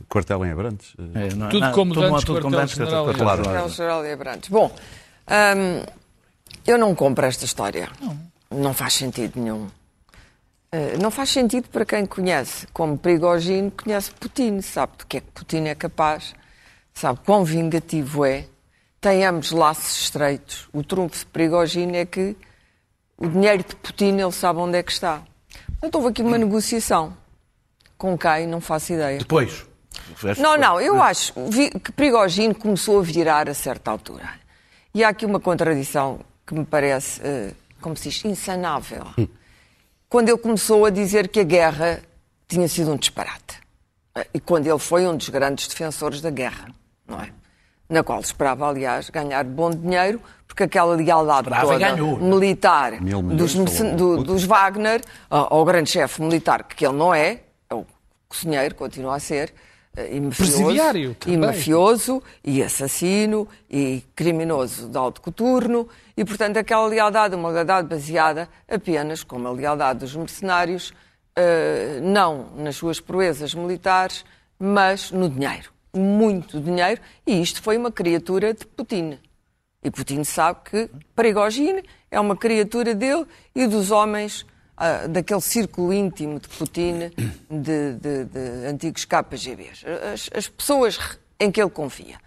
quartel 0.09 0.43
em 0.45 0.51
Abrantes? 0.51 0.93
Eh, 0.97 1.27
É, 1.27 1.35
não- 1.35 1.49
Tudo 1.49 1.65
não, 1.65 1.71
como 1.71 1.93
tudo 1.93 2.09
dantes, 2.09 2.25
tudo 2.25 2.41
como 2.41 2.55
dantes, 2.55 2.75
quartel-general 2.75 3.05
quartel- 3.05 3.23
em 3.23 3.43
quartel-. 3.45 3.65
É 3.65 3.69
Geral 3.69 4.01
de 4.03 4.11
Abrantes. 4.11 4.49
Bom, 4.49 4.71
hum, 5.29 5.85
eu 6.65 6.77
não 6.79 6.95
compro 6.95 7.25
esta 7.27 7.45
história. 7.45 7.89
Não, 8.49 8.73
faz 8.73 8.93
sentido 8.95 9.39
nenhum. 9.39 9.67
Eh, 10.71 10.97
não 10.99 11.11
faz 11.11 11.29
sentido 11.29 11.69
para 11.69 11.85
quem 11.85 12.05
conhece, 12.07 12.65
como 12.73 12.97
Prigogine, 12.97 13.69
conhece 13.69 14.09
Putin, 14.11 14.61
sabe 14.61 14.93
do 14.97 15.05
que 15.05 15.17
é 15.17 15.19
que 15.21 15.27
Putin 15.31 15.65
é 15.67 15.75
capaz, 15.75 16.33
sabe 16.93 17.19
quão 17.23 17.43
vingativo 17.45 18.25
é, 18.25 18.45
tem 18.99 19.23
ambos 19.25 19.51
laços 19.51 20.01
estreitos. 20.01 20.67
O 20.73 20.81
trunfo 20.83 21.19
de 21.19 21.25
Prigogine 21.27 21.97
é 21.97 22.05
que 22.05 22.35
o 23.15 23.27
dinheiro 23.27 23.63
de 23.63 23.75
Putin 23.75 24.17
ele 24.17 24.31
sabe 24.31 24.59
onde 24.59 24.77
é 24.79 24.81
que 24.83 24.91
está. 24.91 25.21
Portanto, 25.81 25.95
houve 25.95 26.09
aqui 26.09 26.21
uma 26.21 26.37
negociação. 26.37 27.17
Com 27.97 28.15
quem? 28.17 28.45
Não 28.47 28.61
faço 28.61 28.93
ideia. 28.93 29.17
Depois. 29.17 29.65
Não, 30.37 30.55
não, 30.55 30.79
eu 30.79 31.01
acho 31.01 31.33
que 31.83 31.91
Prigogine 31.91 32.53
começou 32.53 32.99
a 32.99 33.03
virar 33.03 33.49
a 33.49 33.53
certa 33.53 33.89
altura. 33.91 34.29
E 34.93 35.03
há 35.03 35.09
aqui 35.09 35.25
uma 35.25 35.39
contradição 35.39 36.19
que 36.45 36.53
me 36.53 36.65
parece, 36.65 37.19
eh, 37.23 37.51
como 37.81 37.95
se 37.97 38.09
diz, 38.09 38.23
insanável. 38.25 39.07
Quando 40.07 40.29
ele 40.29 40.37
começou 40.37 40.85
a 40.85 40.89
dizer 40.89 41.27
que 41.29 41.39
a 41.39 41.43
guerra 41.43 42.01
tinha 42.47 42.67
sido 42.67 42.91
um 42.91 42.97
disparate. 42.97 43.59
Eh, 44.15 44.27
E 44.35 44.39
quando 44.39 44.67
ele 44.67 44.79
foi 44.79 45.07
um 45.07 45.15
dos 45.17 45.29
grandes 45.29 45.67
defensores 45.67 46.21
da 46.21 46.29
guerra, 46.29 46.67
não 47.07 47.19
é? 47.21 47.31
Na 47.91 48.03
qual 48.03 48.21
esperava, 48.21 48.67
aliás, 48.69 49.09
ganhar 49.09 49.43
bom 49.43 49.69
dinheiro, 49.69 50.21
porque 50.47 50.63
aquela 50.63 50.95
lealdade 50.95 51.49
Esperava 51.49 51.73
toda 51.73 51.79
ganhou. 51.91 52.17
militar 52.17 53.01
Mil 53.01 53.21
milhões, 53.21 53.53
dos, 53.53 53.79
do- 53.95 54.23
dos 54.23 54.43
Wagner, 54.45 55.01
ao 55.29 55.53
ao 55.55 55.65
grande 55.65 55.89
chefe 55.89 56.21
militar, 56.21 56.63
que 56.63 56.85
ele 56.85 56.95
não 56.97 57.13
é, 57.13 57.41
é 57.69 57.75
o 57.75 57.85
cozinheiro, 58.29 58.75
continua 58.75 59.15
a 59.15 59.19
ser, 59.19 59.53
eh, 59.97 60.15
e 60.15 60.21
mafioso, 60.21 60.71
e 61.27 61.37
mafioso, 61.37 62.23
e 62.43 62.63
assassino, 62.63 63.45
e 63.69 64.01
criminoso 64.15 64.87
de 64.87 64.97
alto 64.97 65.19
coturno, 65.21 65.87
e 66.15 66.23
portanto 66.23 66.55
aquela 66.57 66.87
lealdade, 66.87 67.35
uma 67.35 67.49
lealdade 67.49 67.89
baseada 67.89 68.47
apenas, 68.69 69.21
como 69.23 69.47
a 69.49 69.51
lealdade 69.51 69.99
dos 69.99 70.15
mercenários, 70.15 70.93
eh, 71.35 71.99
não 72.01 72.47
nas 72.55 72.77
suas 72.77 73.01
proezas 73.01 73.53
militares, 73.53 74.23
mas 74.57 75.11
no 75.11 75.29
dinheiro. 75.29 75.69
Muito 75.93 76.59
dinheiro, 76.59 77.01
e 77.27 77.41
isto 77.41 77.61
foi 77.61 77.77
uma 77.77 77.91
criatura 77.91 78.53
de 78.53 78.65
Putin. 78.65 79.19
E 79.83 79.91
Putin 79.91 80.23
sabe 80.23 80.59
que 80.69 80.89
Prigogine 81.15 81.83
é 82.09 82.19
uma 82.19 82.35
criatura 82.37 82.93
dele 82.95 83.25
e 83.55 83.65
dos 83.67 83.91
homens 83.91 84.45
ah, 84.77 85.07
daquele 85.07 85.41
círculo 85.41 85.91
íntimo 85.91 86.39
de 86.39 86.47
Putin, 86.47 87.11
de, 87.49 87.93
de- 87.95 88.25
de 88.25 88.67
antigos 88.67 89.05
KGBs. 89.05 89.83
As, 90.13 90.29
as 90.33 90.47
pessoas 90.47 90.97
em 91.39 91.51
que 91.51 91.59
ele 91.61 91.69
confia, 91.71 92.17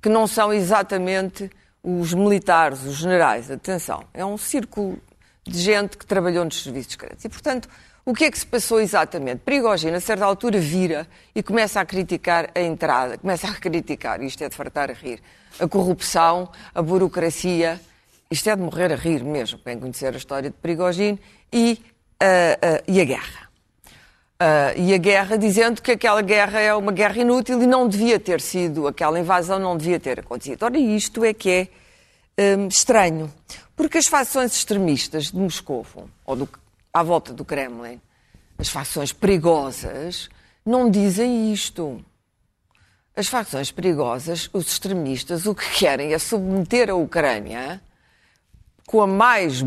que 0.00 0.08
não 0.08 0.26
são 0.26 0.52
exatamente 0.52 1.50
os 1.82 2.14
militares, 2.14 2.84
os 2.84 2.94
generais, 2.96 3.50
atenção, 3.50 4.04
é 4.14 4.24
um 4.24 4.38
círculo 4.38 4.98
de 5.46 5.58
gente 5.60 5.98
que 5.98 6.06
trabalhou 6.06 6.44
nos 6.44 6.62
serviços 6.62 6.92
secretos. 6.92 7.24
E, 7.24 7.28
portanto, 7.28 7.68
O 8.06 8.12
que 8.12 8.24
é 8.24 8.30
que 8.30 8.38
se 8.38 8.46
passou 8.46 8.80
exatamente? 8.80 9.38
Prigogine, 9.38 9.96
a 9.96 10.00
certa 10.00 10.26
altura, 10.26 10.58
vira 10.58 11.08
e 11.34 11.42
começa 11.42 11.80
a 11.80 11.86
criticar 11.86 12.50
a 12.54 12.60
entrada, 12.60 13.16
começa 13.16 13.48
a 13.48 13.54
criticar, 13.54 14.22
isto 14.22 14.44
é 14.44 14.48
de 14.50 14.54
fartar 14.54 14.90
a 14.90 14.92
rir, 14.92 15.22
a 15.58 15.66
corrupção, 15.66 16.50
a 16.74 16.82
burocracia, 16.82 17.80
isto 18.30 18.50
é 18.50 18.54
de 18.54 18.60
morrer 18.60 18.92
a 18.92 18.96
rir 18.96 19.24
mesmo, 19.24 19.58
bem 19.64 19.78
conhecer 19.78 20.12
a 20.12 20.18
história 20.18 20.50
de 20.50 20.56
Prigogine, 20.56 21.18
e, 21.50 21.80
uh, 22.22 22.26
uh, 22.76 22.84
e 22.86 23.00
a 23.00 23.04
guerra. 23.04 23.48
Uh, 24.34 24.78
e 24.78 24.92
a 24.92 24.98
guerra, 24.98 25.38
dizendo 25.38 25.80
que 25.80 25.92
aquela 25.92 26.20
guerra 26.20 26.60
é 26.60 26.74
uma 26.74 26.92
guerra 26.92 27.16
inútil 27.16 27.62
e 27.62 27.66
não 27.66 27.88
devia 27.88 28.20
ter 28.20 28.42
sido, 28.42 28.86
aquela 28.86 29.18
invasão 29.18 29.58
não 29.58 29.78
devia 29.78 29.98
ter 29.98 30.20
acontecido. 30.20 30.62
Ora, 30.64 30.76
isto 30.76 31.24
é 31.24 31.32
que 31.32 31.68
é 32.36 32.56
um, 32.58 32.68
estranho, 32.68 33.32
porque 33.74 33.96
as 33.96 34.06
facções 34.06 34.54
extremistas 34.54 35.30
de 35.30 35.36
Moscou, 35.38 35.86
ou 36.26 36.36
do, 36.36 36.48
à 36.94 37.02
volta 37.02 37.32
do 37.32 37.44
Kremlin, 37.44 38.00
as 38.56 38.68
facções 38.68 39.12
perigosas, 39.12 40.30
não 40.64 40.88
dizem 40.88 41.52
isto. 41.52 42.02
As 43.16 43.26
facções 43.26 43.72
perigosas, 43.72 44.48
os 44.52 44.68
extremistas, 44.68 45.44
o 45.46 45.54
que 45.54 45.68
querem 45.70 46.14
é 46.14 46.18
submeter 46.18 46.88
a 46.88 46.94
Ucrânia 46.94 47.82
com 48.86 49.02
a 49.02 49.06
mais 49.06 49.64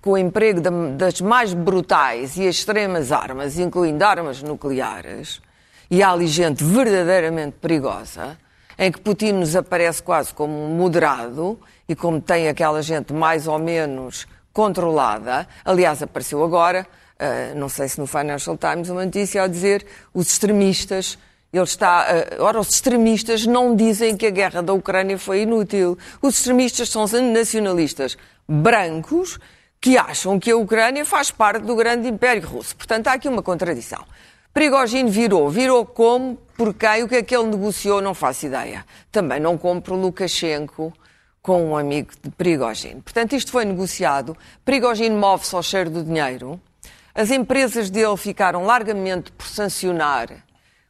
com 0.00 0.10
o 0.10 0.18
emprego 0.18 0.60
das 0.96 1.20
mais 1.20 1.54
brutais 1.54 2.36
e 2.36 2.42
extremas 2.42 3.10
armas, 3.10 3.58
incluindo 3.58 4.04
armas 4.04 4.42
nucleares, 4.42 5.40
e 5.90 6.02
há 6.02 6.10
ali 6.10 6.26
gente 6.26 6.62
verdadeiramente 6.62 7.56
perigosa, 7.58 8.36
em 8.78 8.92
que 8.92 9.00
Putin 9.00 9.32
nos 9.32 9.56
aparece 9.56 10.02
quase 10.02 10.34
como 10.34 10.52
moderado 10.68 11.58
e 11.88 11.94
como 11.94 12.20
tem 12.20 12.48
aquela 12.48 12.82
gente 12.82 13.14
mais 13.14 13.46
ou 13.46 13.58
menos 13.58 14.26
controlada. 14.54 15.46
Aliás, 15.62 16.02
apareceu 16.02 16.42
agora, 16.42 16.86
não 17.54 17.68
sei 17.68 17.88
se 17.88 18.00
no 18.00 18.06
Financial 18.06 18.56
Times, 18.56 18.88
uma 18.88 19.04
notícia 19.04 19.42
a 19.42 19.46
dizer 19.46 19.84
os 20.14 20.28
extremistas 20.28 21.18
ele 21.54 21.64
está. 21.64 22.06
Uh, 22.08 22.42
ora, 22.42 22.58
os 22.58 22.68
extremistas 22.68 23.46
não 23.46 23.76
dizem 23.76 24.16
que 24.16 24.26
a 24.26 24.30
guerra 24.30 24.60
da 24.60 24.72
Ucrânia 24.72 25.16
foi 25.16 25.42
inútil. 25.42 25.96
Os 26.20 26.38
extremistas 26.38 26.88
são 26.88 27.06
nacionalistas 27.06 28.18
brancos 28.48 29.38
que 29.80 29.96
acham 29.96 30.40
que 30.40 30.50
a 30.50 30.56
Ucrânia 30.56 31.04
faz 31.04 31.30
parte 31.30 31.62
do 31.62 31.76
grande 31.76 32.08
Império 32.08 32.46
Russo. 32.46 32.74
Portanto, 32.74 33.06
há 33.06 33.12
aqui 33.12 33.28
uma 33.28 33.42
contradição. 33.42 34.04
Prigogine 34.52 35.08
virou. 35.08 35.48
Virou 35.48 35.86
como? 35.86 36.36
Por 36.56 36.74
quem? 36.74 37.04
O 37.04 37.08
que 37.08 37.16
é 37.16 37.22
que 37.22 37.36
ele 37.36 37.46
negociou? 37.46 38.00
Não 38.00 38.14
faço 38.14 38.46
ideia. 38.46 38.84
Também 39.12 39.38
não 39.38 39.56
compro 39.56 39.94
Lukashenko 39.94 40.92
com 41.44 41.62
um 41.62 41.76
amigo 41.76 42.10
de 42.22 42.30
Prigogine. 42.30 43.02
Portanto, 43.02 43.36
isto 43.36 43.52
foi 43.52 43.66
negociado. 43.66 44.34
Prigogine 44.64 45.14
move-se 45.14 45.54
ao 45.54 45.62
cheiro 45.62 45.90
do 45.90 46.02
dinheiro. 46.02 46.58
As 47.14 47.30
empresas 47.30 47.90
dele 47.90 48.16
ficaram 48.16 48.64
largamente 48.64 49.30
por 49.30 49.46
sancionar 49.46 50.28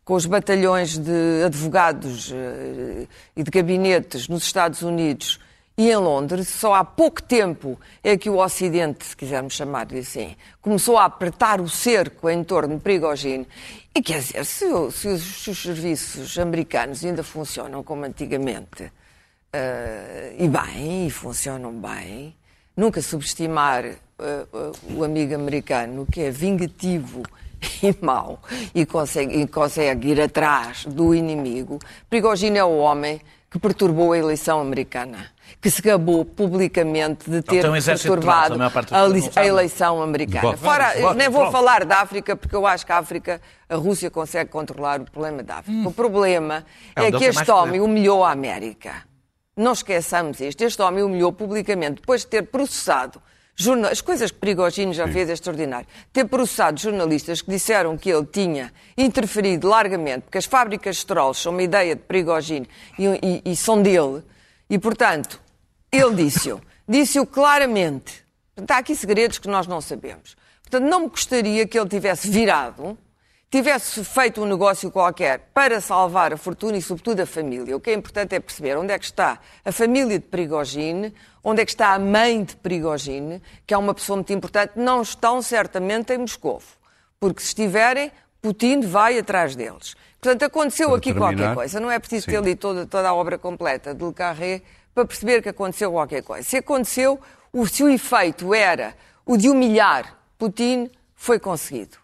com 0.04 0.14
os 0.14 0.26
batalhões 0.26 0.96
de 0.96 1.42
advogados 1.44 2.30
eh, 2.32 3.08
e 3.34 3.42
de 3.42 3.50
gabinetes 3.50 4.28
nos 4.28 4.44
Estados 4.44 4.82
Unidos 4.82 5.40
e 5.76 5.90
em 5.90 5.96
Londres, 5.96 6.50
só 6.50 6.73
há 6.75 6.84
pouco 6.84 7.20
tempo 7.20 7.76
é 8.04 8.16
que 8.16 8.30
o 8.30 8.38
Ocidente, 8.38 9.04
se 9.04 9.16
quisermos 9.16 9.54
chamar-lhe 9.54 9.99
assim, 9.99 10.37
começou 10.62 10.96
a 10.96 11.04
apertar 11.04 11.61
o 11.61 11.68
cerco 11.68 12.30
em 12.30 12.44
torno 12.44 12.76
de 12.76 12.80
Prigogine. 12.80 13.44
E 13.92 14.00
quer 14.00 14.20
dizer, 14.20 14.44
se, 14.44 14.66
se 14.92 15.08
os, 15.08 15.58
serviços 15.58 16.38
americanos 16.38 17.04
ainda 17.04 17.25
funcionam 17.25 17.82
como 17.82 18.04
antigamente, 18.04 18.92
uh, 19.54 20.34
e 20.38 20.49
bem, 20.49 21.06
e 21.06 21.11
funcionam 21.11 21.73
bem, 21.73 22.34
nunca 22.76 23.00
subestimar 23.00 23.84
uh, 23.84 24.96
o 24.96 25.04
amigo 25.04 25.34
americano 25.34 26.06
que 26.11 26.23
é 26.23 26.30
vingativo 26.30 27.23
e 27.82 27.96
mau 28.04 28.40
e 28.75 28.84
consegue, 28.84 29.40
e 29.40 29.46
consegue 29.46 30.11
ir 30.11 30.20
atrás 30.20 30.84
do 30.84 31.14
inimigo. 31.14 31.78
Prigogine 32.11 32.58
é 32.58 32.64
o 32.64 32.76
homem 32.78 33.20
que 33.50 33.58
perturbou 33.61 34.12
a 34.12 34.18
eleição 34.18 34.61
americana, 34.61 35.30
que 35.61 35.70
se 35.70 35.80
gabou 35.80 36.25
publicamente 36.25 37.30
de 37.30 37.40
ter 37.40 37.64
um 37.70 37.80
perturbado 37.80 38.61
a, 38.61 39.40
a, 39.40 39.46
eleição 39.46 40.02
americana. 40.02 40.56
Fora, 40.56 41.14
nem 41.14 41.28
vou 41.28 41.52
falar 41.52 41.84
da 41.84 42.00
África, 42.00 42.34
porque 42.34 42.56
eu 42.56 42.66
acho 42.66 42.84
que 42.84 42.90
a 42.90 42.99
África, 42.99 43.40
a 43.68 43.76
Rússia 43.76 44.11
consegue 44.11 44.50
controlar 44.50 45.00
o 45.00 45.04
problema 45.04 45.40
da 45.44 45.58
África. 45.58 45.78
Hum. 45.78 45.87
O 45.87 45.92
problema 45.92 46.66
é, 46.96 47.04
é 47.04 47.12
que 47.12 47.26
este 47.26 47.49
homem 47.49 47.80
humilhou 47.80 48.25
a 48.25 48.32
América. 48.32 49.04
Não 49.56 49.73
esqueçamos 49.73 50.40
isto. 50.40 50.62
Este 50.62 50.82
homem 50.82 51.02
humilhou 51.02 51.32
publicamente, 51.32 52.00
depois 52.00 52.23
de 52.23 52.28
ter 52.28 52.42
processado 52.42 53.20
as 53.90 54.00
coisas 54.00 54.32
que 54.32 54.38
Prigogine 54.38 54.92
já 54.92 55.06
Sim. 55.06 55.12
fez 55.12 55.30
é 55.30 55.32
extraordinário. 55.32 55.87
Ter 56.12 56.25
processado 56.25 56.80
jornalistas 56.80 57.40
que 57.40 57.50
disseram 57.50 57.96
que 57.96 58.11
ele 58.11 58.26
tinha 58.26 58.73
interferido 58.99 59.68
largamente, 59.68 60.23
porque 60.23 60.38
as 60.38 60.44
fábricas 60.44 60.96
de 60.96 61.06
trolls 61.06 61.40
são 61.40 61.52
uma 61.52 61.62
ideia 61.62 61.94
de 61.94 62.02
Prigogine 62.02 62.68
e, 62.99 63.04
e, 63.46 63.52
e 63.52 63.56
são 63.56 63.80
dele, 63.80 64.23
e 64.68 64.78
portanto, 64.78 65.40
ele 65.90 66.14
disse-o. 66.14 66.61
Disse-o 66.87 67.25
claramente. 67.25 68.23
Há 68.68 68.76
aqui 68.76 68.94
segredos 68.94 69.38
que 69.38 69.49
nós 69.49 69.66
não 69.66 69.80
sabemos. 69.80 70.37
Portanto, 70.62 70.84
não 70.84 71.00
me 71.00 71.08
gostaria 71.08 71.66
que 71.66 71.78
ele 71.78 71.88
tivesse 71.88 72.28
virado 72.28 72.99
tivesse 73.54 74.02
feito 74.02 74.42
um 74.42 74.46
negócio 74.46 74.90
qualquer 74.90 75.38
para 75.54 75.80
salvar 75.80 76.32
a 76.32 76.37
fortuna 76.37 76.76
e, 76.76 76.82
sobretudo, 76.82 77.20
a 77.20 77.26
família. 77.26 77.76
O 77.76 77.80
que 77.80 77.90
é 77.90 77.94
importante 77.94 78.34
é 78.34 78.40
perceber 78.40 78.76
onde 78.76 78.92
é 78.92 78.99
que 78.99 79.04
está 79.04 79.38
a 79.64 79.70
família 79.70 80.18
de 80.18 80.25
Prigogine, 80.25 81.14
onde 81.42 81.62
é 81.62 81.64
que 81.64 81.70
está 81.70 81.94
a 81.94 81.99
mãe 82.00 82.42
de 82.42 82.56
Prigogine, 82.56 83.40
que 83.64 83.73
é 83.73 83.78
uma 83.78 83.94
pessoa 83.94 84.16
muito 84.16 84.32
importante. 84.32 84.73
Não 84.75 85.02
estão 85.02 85.40
certamente 85.40 86.12
em 86.12 86.18
Moscou, 86.18 86.61
porque 87.20 87.42
se 87.42 87.46
estiverem, 87.46 88.11
Putin 88.42 88.80
vai 88.80 89.20
atrás 89.20 89.54
deles. 89.54 89.94
Portanto, 90.20 90.42
aconteceu 90.42 90.88
para 90.88 90.99
aqui 90.99 91.12
terminar, 91.12 91.37
qualquer 91.37 91.54
coisa. 91.54 91.78
Não 91.78 91.92
é 91.92 92.00
preciso 92.00 92.25
sim. 92.25 92.32
ter 92.32 92.42
lido 92.42 92.58
toda, 92.58 92.87
toda 92.87 93.08
a 93.08 93.14
obra 93.14 93.38
completa 93.38 93.94
de 93.94 94.04
Le 94.04 94.12
Carré 94.12 94.62
para 94.92 95.04
perceber 95.04 95.40
que 95.40 95.50
aconteceu 95.50 95.92
qualquer 95.92 96.25
coisa. 96.25 96.42
Se 96.42 96.56
aconteceu, 96.56 97.20
se 97.70 97.84
o 97.84 97.88
efeito 97.88 98.52
era 98.52 98.96
o 99.25 99.37
de 99.37 99.49
humilhar 99.49 100.18
Putin, 100.37 100.90
foi 101.14 101.38
conseguido. 101.38 102.03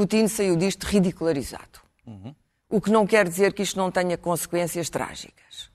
Putin 0.00 0.28
saiu 0.28 0.56
disto 0.56 0.84
ridicularizado. 0.84 1.78
Uhum. 2.06 2.34
O 2.70 2.80
que 2.80 2.90
não 2.90 3.06
quer 3.06 3.28
dizer 3.28 3.52
que 3.52 3.62
isto 3.62 3.76
não 3.76 3.90
tenha 3.90 4.16
consequências 4.16 4.88
trágicas. 4.88 5.70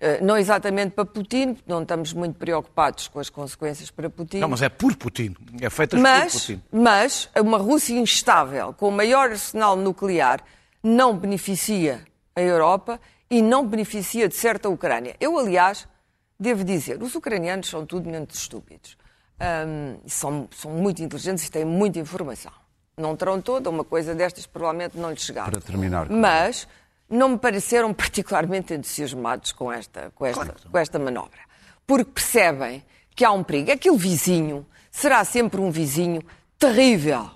Uh, 0.00 0.24
não 0.24 0.36
exatamente 0.36 0.90
para 0.90 1.04
Putin, 1.04 1.56
não 1.64 1.82
estamos 1.82 2.12
muito 2.12 2.36
preocupados 2.36 3.06
com 3.06 3.20
as 3.20 3.30
consequências 3.30 3.88
para 3.88 4.10
Putin. 4.10 4.38
Não, 4.38 4.48
mas 4.48 4.62
é 4.62 4.68
por 4.68 4.96
Putin. 4.96 5.36
É 5.60 5.70
feita 5.70 5.96
por 5.96 6.02
Putin. 6.32 6.60
Mas 6.72 7.30
uma 7.40 7.56
Rússia 7.56 7.96
instável, 7.96 8.72
com 8.72 8.88
o 8.88 8.90
maior 8.90 9.30
arsenal 9.30 9.76
nuclear, 9.76 10.42
não 10.82 11.16
beneficia 11.16 12.04
a 12.34 12.40
Europa 12.40 13.00
e 13.30 13.40
não 13.40 13.64
beneficia 13.64 14.26
de 14.26 14.34
certa 14.34 14.68
Ucrânia. 14.68 15.14
Eu, 15.20 15.38
aliás, 15.38 15.86
devo 16.36 16.64
dizer, 16.64 17.00
os 17.00 17.14
ucranianos 17.14 17.68
são 17.68 17.86
tudo 17.86 18.10
menos 18.10 18.34
estúpidos. 18.34 18.96
Um, 19.40 20.00
são, 20.08 20.48
são 20.50 20.72
muito 20.72 21.00
inteligentes 21.00 21.46
e 21.46 21.50
têm 21.50 21.64
muita 21.64 22.00
informação. 22.00 22.61
Não 22.96 23.16
terão 23.16 23.40
toda, 23.40 23.70
uma 23.70 23.84
coisa 23.84 24.14
destas 24.14 24.46
provavelmente 24.46 24.98
não 24.98 25.10
lhes 25.10 25.22
chegava. 25.22 25.50
Para 25.50 25.60
terminar. 25.60 26.08
Mas 26.10 26.68
não 27.08 27.30
me 27.30 27.38
pareceram 27.38 27.92
particularmente 27.94 28.74
entusiasmados 28.74 29.52
com 29.52 29.72
esta, 29.72 30.12
com 30.14 30.26
esta, 30.26 30.44
claro. 30.44 30.60
com 30.70 30.78
esta 30.78 30.98
manobra. 30.98 31.40
Porque 31.86 32.10
percebem 32.12 32.82
que 33.14 33.24
há 33.24 33.32
um 33.32 33.42
perigo. 33.42 33.72
Aquele 33.72 33.96
vizinho 33.96 34.66
será 34.90 35.24
sempre 35.24 35.60
um 35.60 35.70
vizinho 35.70 36.22
terrível. 36.58 37.30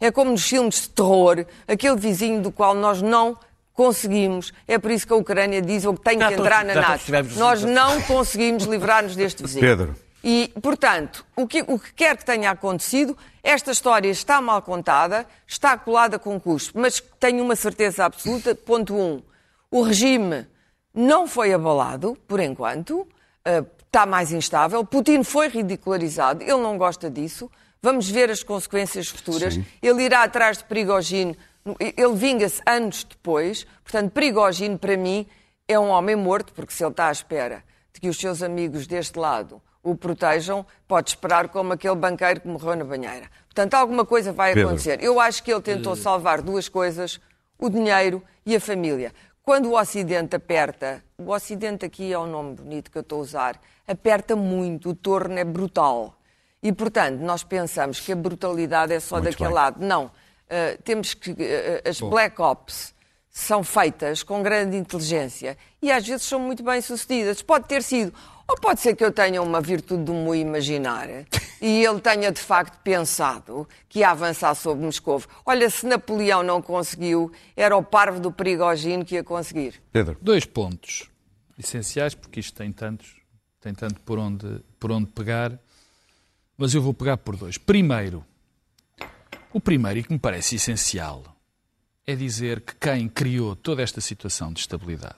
É 0.00 0.10
como 0.10 0.30
nos 0.30 0.48
filmes 0.48 0.82
de 0.82 0.88
terror, 0.90 1.44
aquele 1.68 1.96
vizinho 1.96 2.40
do 2.40 2.50
qual 2.50 2.74
nós 2.74 3.02
não 3.02 3.36
conseguimos. 3.74 4.52
É 4.66 4.78
por 4.78 4.90
isso 4.90 5.06
que 5.06 5.12
a 5.12 5.16
Ucrânia 5.16 5.60
diz 5.60 5.84
que 5.84 6.00
tem 6.00 6.18
que 6.18 6.24
entrar 6.24 6.64
na 6.64 6.74
NATO. 6.74 7.04
Nós 7.36 7.62
não 7.62 8.00
conseguimos 8.02 8.64
livrar-nos 8.64 9.14
deste 9.14 9.42
vizinho. 9.42 9.60
Pedro. 9.60 9.94
E, 10.22 10.52
portanto, 10.60 11.24
o 11.34 11.46
que, 11.46 11.62
o 11.62 11.78
que 11.78 11.94
quer 11.94 12.16
que 12.16 12.24
tenha 12.24 12.50
acontecido, 12.50 13.16
esta 13.42 13.70
história 13.70 14.08
está 14.08 14.40
mal 14.40 14.60
contada, 14.60 15.26
está 15.46 15.76
colada 15.78 16.18
com 16.18 16.38
custo, 16.38 16.78
mas 16.78 17.00
tenho 17.18 17.42
uma 17.42 17.56
certeza 17.56 18.04
absoluta. 18.04 18.54
Ponto 18.54 18.94
1. 18.94 19.00
Um, 19.00 19.22
o 19.70 19.82
regime 19.82 20.46
não 20.92 21.26
foi 21.26 21.52
abalado, 21.54 22.18
por 22.28 22.38
enquanto, 22.40 23.00
uh, 23.00 23.66
está 23.86 24.04
mais 24.04 24.30
instável. 24.30 24.84
Putin 24.84 25.24
foi 25.24 25.48
ridicularizado, 25.48 26.42
ele 26.42 26.58
não 26.58 26.76
gosta 26.76 27.10
disso. 27.10 27.50
Vamos 27.82 28.10
ver 28.10 28.30
as 28.30 28.42
consequências 28.42 29.08
futuras. 29.08 29.54
Sim. 29.54 29.64
Ele 29.80 30.02
irá 30.02 30.22
atrás 30.22 30.58
de 30.58 30.64
Prigogine, 30.64 31.36
ele 31.78 32.14
vinga-se 32.14 32.60
anos 32.66 33.04
depois. 33.04 33.66
Portanto, 33.82 34.12
Prigogine, 34.12 34.76
para 34.76 34.98
mim, 34.98 35.26
é 35.66 35.78
um 35.78 35.88
homem 35.88 36.14
morto, 36.14 36.52
porque 36.52 36.74
se 36.74 36.84
ele 36.84 36.90
está 36.90 37.08
à 37.08 37.12
espera 37.12 37.64
de 37.94 38.00
que 38.00 38.08
os 38.08 38.18
seus 38.18 38.42
amigos 38.42 38.86
deste 38.86 39.18
lado 39.18 39.62
o 39.82 39.96
protejam, 39.96 40.64
pode 40.86 41.10
esperar 41.10 41.48
como 41.48 41.72
aquele 41.72 41.94
banqueiro 41.94 42.40
que 42.40 42.48
morreu 42.48 42.76
na 42.76 42.84
banheira. 42.84 43.30
Portanto, 43.46 43.74
alguma 43.74 44.04
coisa 44.04 44.32
vai 44.32 44.52
Pedro. 44.52 44.68
acontecer. 44.68 45.02
Eu 45.02 45.18
acho 45.18 45.42
que 45.42 45.52
ele 45.52 45.62
tentou 45.62 45.96
salvar 45.96 46.42
duas 46.42 46.68
coisas, 46.68 47.20
o 47.58 47.68
dinheiro 47.68 48.22
e 48.44 48.54
a 48.54 48.60
família. 48.60 49.12
Quando 49.42 49.70
o 49.70 49.78
Ocidente 49.78 50.36
aperta, 50.36 51.02
o 51.18 51.30
Ocidente 51.32 51.84
aqui 51.84 52.12
é 52.12 52.18
um 52.18 52.26
nome 52.26 52.54
bonito 52.54 52.90
que 52.90 52.98
eu 52.98 53.02
estou 53.02 53.18
a 53.18 53.22
usar, 53.22 53.60
aperta 53.88 54.36
muito, 54.36 54.90
o 54.90 54.94
torno 54.94 55.38
é 55.38 55.44
brutal. 55.44 56.14
E, 56.62 56.70
portanto, 56.72 57.20
nós 57.20 57.42
pensamos 57.42 57.98
que 57.98 58.12
a 58.12 58.16
brutalidade 58.16 58.92
é 58.92 59.00
só 59.00 59.16
Muito 59.16 59.30
daquele 59.30 59.48
bem. 59.48 59.54
lado. 59.54 59.84
Não. 59.84 60.06
Uh, 60.06 60.82
temos 60.84 61.14
que. 61.14 61.30
uh, 61.30 61.36
as 61.88 62.00
Black 62.00 62.40
Ops 62.40 62.94
são 63.30 63.64
feitas 63.64 64.22
com 64.22 64.42
grande 64.42 64.76
inteligência 64.76 65.56
e 65.80 65.90
às 65.90 66.06
vezes 66.06 66.26
são 66.26 66.38
muito 66.38 66.62
bem 66.62 66.80
sucedidas. 66.80 67.40
Pode 67.40 67.66
ter 67.66 67.82
sido. 67.82 68.12
Ou 68.50 68.56
pode 68.56 68.80
ser 68.80 68.96
que 68.96 69.04
eu 69.04 69.12
tenha 69.12 69.40
uma 69.40 69.60
virtude 69.60 70.02
do 70.02 70.12
mu 70.12 70.34
imaginar 70.34 71.08
e 71.62 71.84
ele 71.84 72.00
tenha 72.00 72.32
de 72.32 72.40
facto 72.40 72.82
pensado 72.82 73.68
que 73.88 74.00
ia 74.00 74.10
avançar 74.10 74.52
sobre 74.56 74.84
Moscou. 74.84 75.22
Olha, 75.46 75.70
se 75.70 75.86
Napoleão 75.86 76.42
não 76.42 76.60
conseguiu, 76.60 77.30
era 77.54 77.76
o 77.76 77.82
parvo 77.82 78.18
do 78.18 78.32
Prigogine 78.32 79.04
que 79.04 79.14
ia 79.14 79.22
conseguir. 79.22 79.80
Pedro, 79.92 80.18
Dois 80.20 80.44
pontos 80.44 81.08
essenciais, 81.56 82.12
porque 82.12 82.40
isto 82.40 82.56
tem 82.56 82.72
tantos, 82.72 83.14
tem 83.60 83.72
tanto 83.72 84.00
por 84.00 84.18
onde, 84.18 84.60
por 84.80 84.90
onde 84.90 85.06
pegar, 85.06 85.56
mas 86.58 86.74
eu 86.74 86.82
vou 86.82 86.92
pegar 86.92 87.18
por 87.18 87.36
dois. 87.36 87.56
Primeiro, 87.56 88.24
o 89.52 89.60
primeiro, 89.60 90.00
e 90.00 90.02
que 90.02 90.12
me 90.12 90.18
parece 90.18 90.56
essencial, 90.56 91.22
é 92.04 92.16
dizer 92.16 92.62
que 92.62 92.74
quem 92.74 93.08
criou 93.08 93.54
toda 93.54 93.80
esta 93.80 94.00
situação 94.00 94.52
de 94.52 94.58
estabilidade, 94.58 95.14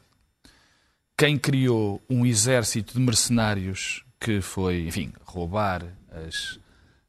quem 1.22 1.38
criou 1.38 2.02
um 2.10 2.26
exército 2.26 2.94
de 2.94 2.98
mercenários 3.00 4.02
que 4.18 4.40
foi, 4.40 4.88
enfim, 4.88 5.12
roubar 5.24 5.84
as, 6.26 6.58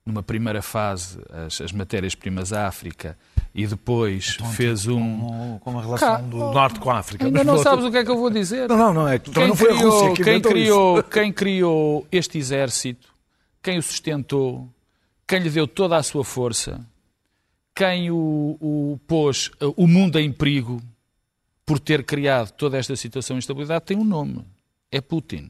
numa 0.06 0.22
primeira 0.22 0.62
fase 0.62 1.18
as, 1.32 1.60
as 1.60 1.72
matérias-primas 1.72 2.54
à 2.54 2.68
África 2.68 3.18
e 3.56 3.66
depois 3.66 4.38
fez 4.56 4.86
um. 4.88 5.00
Com, 5.20 5.60
com 5.64 5.80
a 5.80 5.82
relação 5.82 6.16
Cá- 6.18 6.22
do 6.22 6.38
Norte 6.38 6.80
com 6.80 6.92
a 6.92 7.00
África. 7.00 7.26
Ainda 7.26 7.40
Mas 7.40 7.48
não 7.48 7.58
sabes 7.58 7.84
o 7.86 7.90
que 7.90 7.98
é 7.98 8.06
que 8.06 8.12
eu 8.12 8.18
vou 8.18 8.30
dizer. 8.30 8.70
Não, 8.70 8.78
não, 8.78 8.94
não. 8.94 9.08
É 9.08 9.18
que 9.18 9.32
Quem 9.32 9.48
não 9.48 9.56
foi 9.56 9.72
a 9.72 9.78
criou, 9.78 9.92
Rússia 9.92 10.14
que 10.14 10.24
quem, 10.24 10.42
criou, 10.42 11.04
quem 11.04 11.34
criou 11.34 12.08
este 12.12 12.38
exército, 12.38 13.12
quem 13.64 13.80
o 13.80 13.82
sustentou, 13.82 14.72
quem 15.28 15.40
lhe 15.40 15.50
deu 15.50 15.68
toda 15.68 15.98
a 15.98 16.04
sua 16.04 16.24
força, 16.24 16.86
quem 17.74 18.12
o, 18.12 18.58
o 18.62 19.00
pôs 19.08 19.48
uh, 19.60 19.74
o 19.76 19.88
mundo 19.88 20.20
em 20.20 20.32
perigo 20.32 20.80
por 21.66 21.80
ter 21.80 22.04
criado 22.04 22.52
toda 22.52 22.78
esta 22.78 22.96
situação 22.96 23.36
de 23.36 23.40
instabilidade, 23.40 23.86
tem 23.86 23.98
um 23.98 24.04
nome. 24.04 24.46
É 24.92 25.00
Putin. 25.02 25.50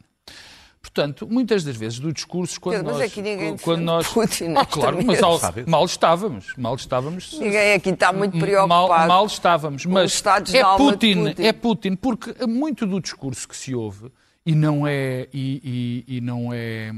Portanto, 0.81 1.25
muitas 1.29 1.63
das 1.63 1.77
vezes 1.77 1.97
do 1.97 2.11
discurso, 2.11 2.59
quando 2.59 2.83
mas 2.83 2.93
nós... 2.97 3.01
é 3.01 3.09
que 3.09 3.21
ninguém 3.21 3.57
quando 3.57 3.81
nós 3.83 4.05
Putin 4.07 4.53
ah, 4.57 4.65
claro, 4.65 4.97
mas 5.03 5.19
mal, 5.21 5.39
mal 5.65 5.85
estávamos. 5.85 6.53
Mal 6.57 6.75
estávamos. 6.75 7.39
Ninguém 7.39 7.73
aqui 7.73 7.89
está 7.89 8.11
muito 8.11 8.35
Mal, 8.35 8.41
preocupado. 8.45 9.07
mal 9.07 9.25
estávamos, 9.25 9.85
mas 9.85 10.11
os 10.11 10.13
estados 10.17 10.51
de 10.51 10.57
é 10.57 10.63
Putin, 10.75 11.23
Putin. 11.29 11.41
é 11.41 11.53
Putin, 11.53 11.95
porque 11.95 12.45
muito 12.45 12.85
do 12.85 12.99
discurso 12.99 13.47
que 13.47 13.55
se 13.55 13.73
ouve 13.73 14.11
e 14.45 14.53
não 14.53 14.85
é 14.85 15.27
e, 15.33 16.03
e- 16.07 16.17
e 16.17 16.21
não 16.21 16.49
é 16.51 16.91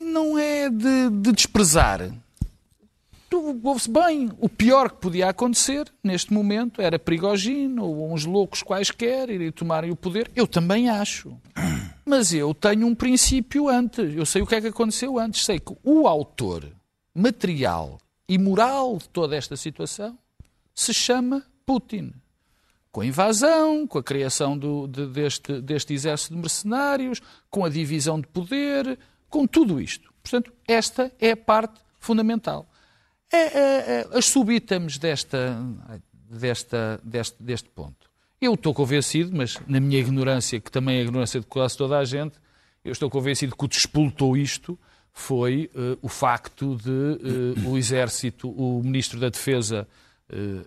não 0.00 0.38
é 0.38 0.70
de, 0.70 1.10
de 1.10 1.32
desprezar. 1.32 2.10
Tu 3.30 3.60
ouve-se 3.62 3.88
bem. 3.88 4.28
O 4.40 4.48
pior 4.48 4.90
que 4.90 4.96
podia 5.00 5.28
acontecer 5.28 5.90
neste 6.02 6.32
momento 6.32 6.82
era 6.82 6.98
Prigogine 6.98 7.78
ou 7.78 8.12
uns 8.12 8.24
loucos 8.24 8.60
quaisquer 8.62 9.30
irem 9.30 9.52
tomarem 9.52 9.92
o 9.92 9.96
poder. 9.96 10.28
Eu 10.34 10.48
também 10.48 10.90
acho. 10.90 11.34
Mas 12.04 12.34
eu 12.34 12.52
tenho 12.52 12.86
um 12.88 12.94
princípio 12.94 13.68
antes. 13.68 14.16
Eu 14.16 14.26
sei 14.26 14.42
o 14.42 14.46
que 14.46 14.56
é 14.56 14.60
que 14.60 14.66
aconteceu 14.66 15.16
antes. 15.16 15.44
Sei 15.44 15.60
que 15.60 15.72
o 15.84 16.08
autor 16.08 16.66
material 17.14 17.98
e 18.28 18.36
moral 18.36 18.98
de 18.98 19.08
toda 19.08 19.36
esta 19.36 19.56
situação 19.56 20.18
se 20.74 20.92
chama 20.92 21.44
Putin. 21.64 22.12
Com 22.90 23.02
a 23.02 23.06
invasão, 23.06 23.86
com 23.86 23.98
a 23.98 24.02
criação 24.02 24.58
do- 24.58 24.88
de- 24.88 25.06
deste, 25.06 25.60
deste 25.60 25.94
exército 25.94 26.34
de 26.34 26.40
mercenários, 26.40 27.20
com 27.48 27.64
a 27.64 27.68
divisão 27.68 28.20
de 28.20 28.26
poder, 28.26 28.98
com 29.28 29.46
tudo 29.46 29.80
isto. 29.80 30.12
Portanto, 30.20 30.52
esta 30.66 31.12
é 31.20 31.30
a 31.30 31.36
parte 31.36 31.80
fundamental. 32.00 32.66
É, 33.32 33.36
é, 33.36 33.60
é, 33.60 34.08
as 34.12 34.26
subítames 34.26 34.98
desta, 34.98 35.56
desta, 36.28 37.00
deste, 37.04 37.42
deste 37.42 37.68
ponto. 37.68 38.10
Eu 38.40 38.54
estou 38.54 38.72
convencido, 38.72 39.36
mas 39.36 39.58
na 39.66 39.78
minha 39.78 40.00
ignorância, 40.00 40.58
que 40.58 40.70
também 40.70 40.96
é 40.96 41.00
a 41.00 41.02
ignorância 41.02 41.38
de 41.40 41.46
quase 41.46 41.76
toda 41.76 41.98
a 41.98 42.04
gente, 42.04 42.38
eu 42.84 42.92
estou 42.92 43.10
convencido 43.10 43.54
que 43.54 43.64
o 43.64 43.68
que 43.68 43.76
despoltou 43.76 44.36
isto 44.36 44.78
foi 45.12 45.70
eh, 45.74 45.98
o 46.00 46.08
facto 46.08 46.76
de 46.76 47.60
eh, 47.60 47.68
o 47.68 47.76
exército, 47.76 48.48
o 48.48 48.82
ministro 48.82 49.20
da 49.20 49.28
Defesa 49.28 49.86
eh, 50.30 50.62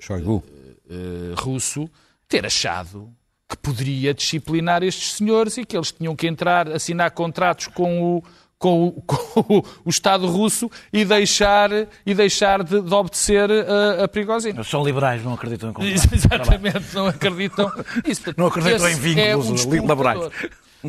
russo 1.35 1.89
ter 2.27 2.45
achado 2.45 3.11
que 3.49 3.57
poderia 3.57 4.13
disciplinar 4.13 4.83
estes 4.83 5.13
senhores 5.13 5.57
e 5.57 5.65
que 5.65 5.75
eles 5.75 5.91
tinham 5.91 6.15
que 6.15 6.27
entrar, 6.27 6.69
assinar 6.69 7.11
contratos 7.11 7.67
com 7.67 8.17
o, 8.17 8.23
com 8.63 8.87
o, 8.87 8.91
com 9.03 9.57
o- 9.85 9.89
Estado 9.89 10.25
russo 10.25 10.71
e 10.93 11.03
deixar, 11.03 11.69
e 12.05 12.13
deixar 12.15 12.63
de, 12.63 12.79
de 12.81 12.93
obedecer 12.93 13.49
a, 13.51 14.05
a 14.05 14.07
Prigozhin. 14.07 14.63
São 14.63 14.85
liberais, 14.85 15.21
não 15.21 15.33
acreditam 15.33 15.71
em 15.71 15.73
contrato. 15.73 16.13
Exatamente, 16.15 16.95
não 16.95 17.07
acreditam. 17.07 17.69
Isso, 18.07 18.21
portanto, 18.21 18.37
Não 18.37 18.47
acreditam 18.47 18.87
em 18.89 18.95
vínculos 18.95 19.65
um 19.65 19.85
laborais. 19.85 20.31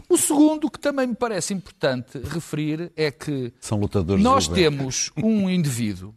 O 0.09 0.17
segundo 0.17 0.71
que 0.71 0.79
também 0.79 1.09
me 1.09 1.17
parece 1.17 1.53
importante 1.53 2.19
referir 2.19 2.93
é 2.97 3.11
que 3.11 3.53
São 3.61 3.79
lutadores 3.81 4.23
nós 4.23 4.47
temos 4.47 5.11
um 5.17 5.51
indivíduo 5.51 6.15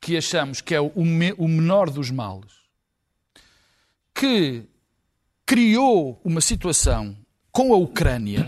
que 0.00 0.18
achamos 0.18 0.60
que 0.60 0.74
é 0.74 0.80
o, 0.80 0.92
me- 1.02 1.34
o 1.38 1.48
menor 1.48 1.88
dos 1.88 2.10
males, 2.10 2.52
que 4.14 4.64
criou 5.46 6.20
uma 6.24 6.40
situação 6.42 7.16
com 7.50 7.72
a 7.72 7.76
Ucrânia 7.76 8.46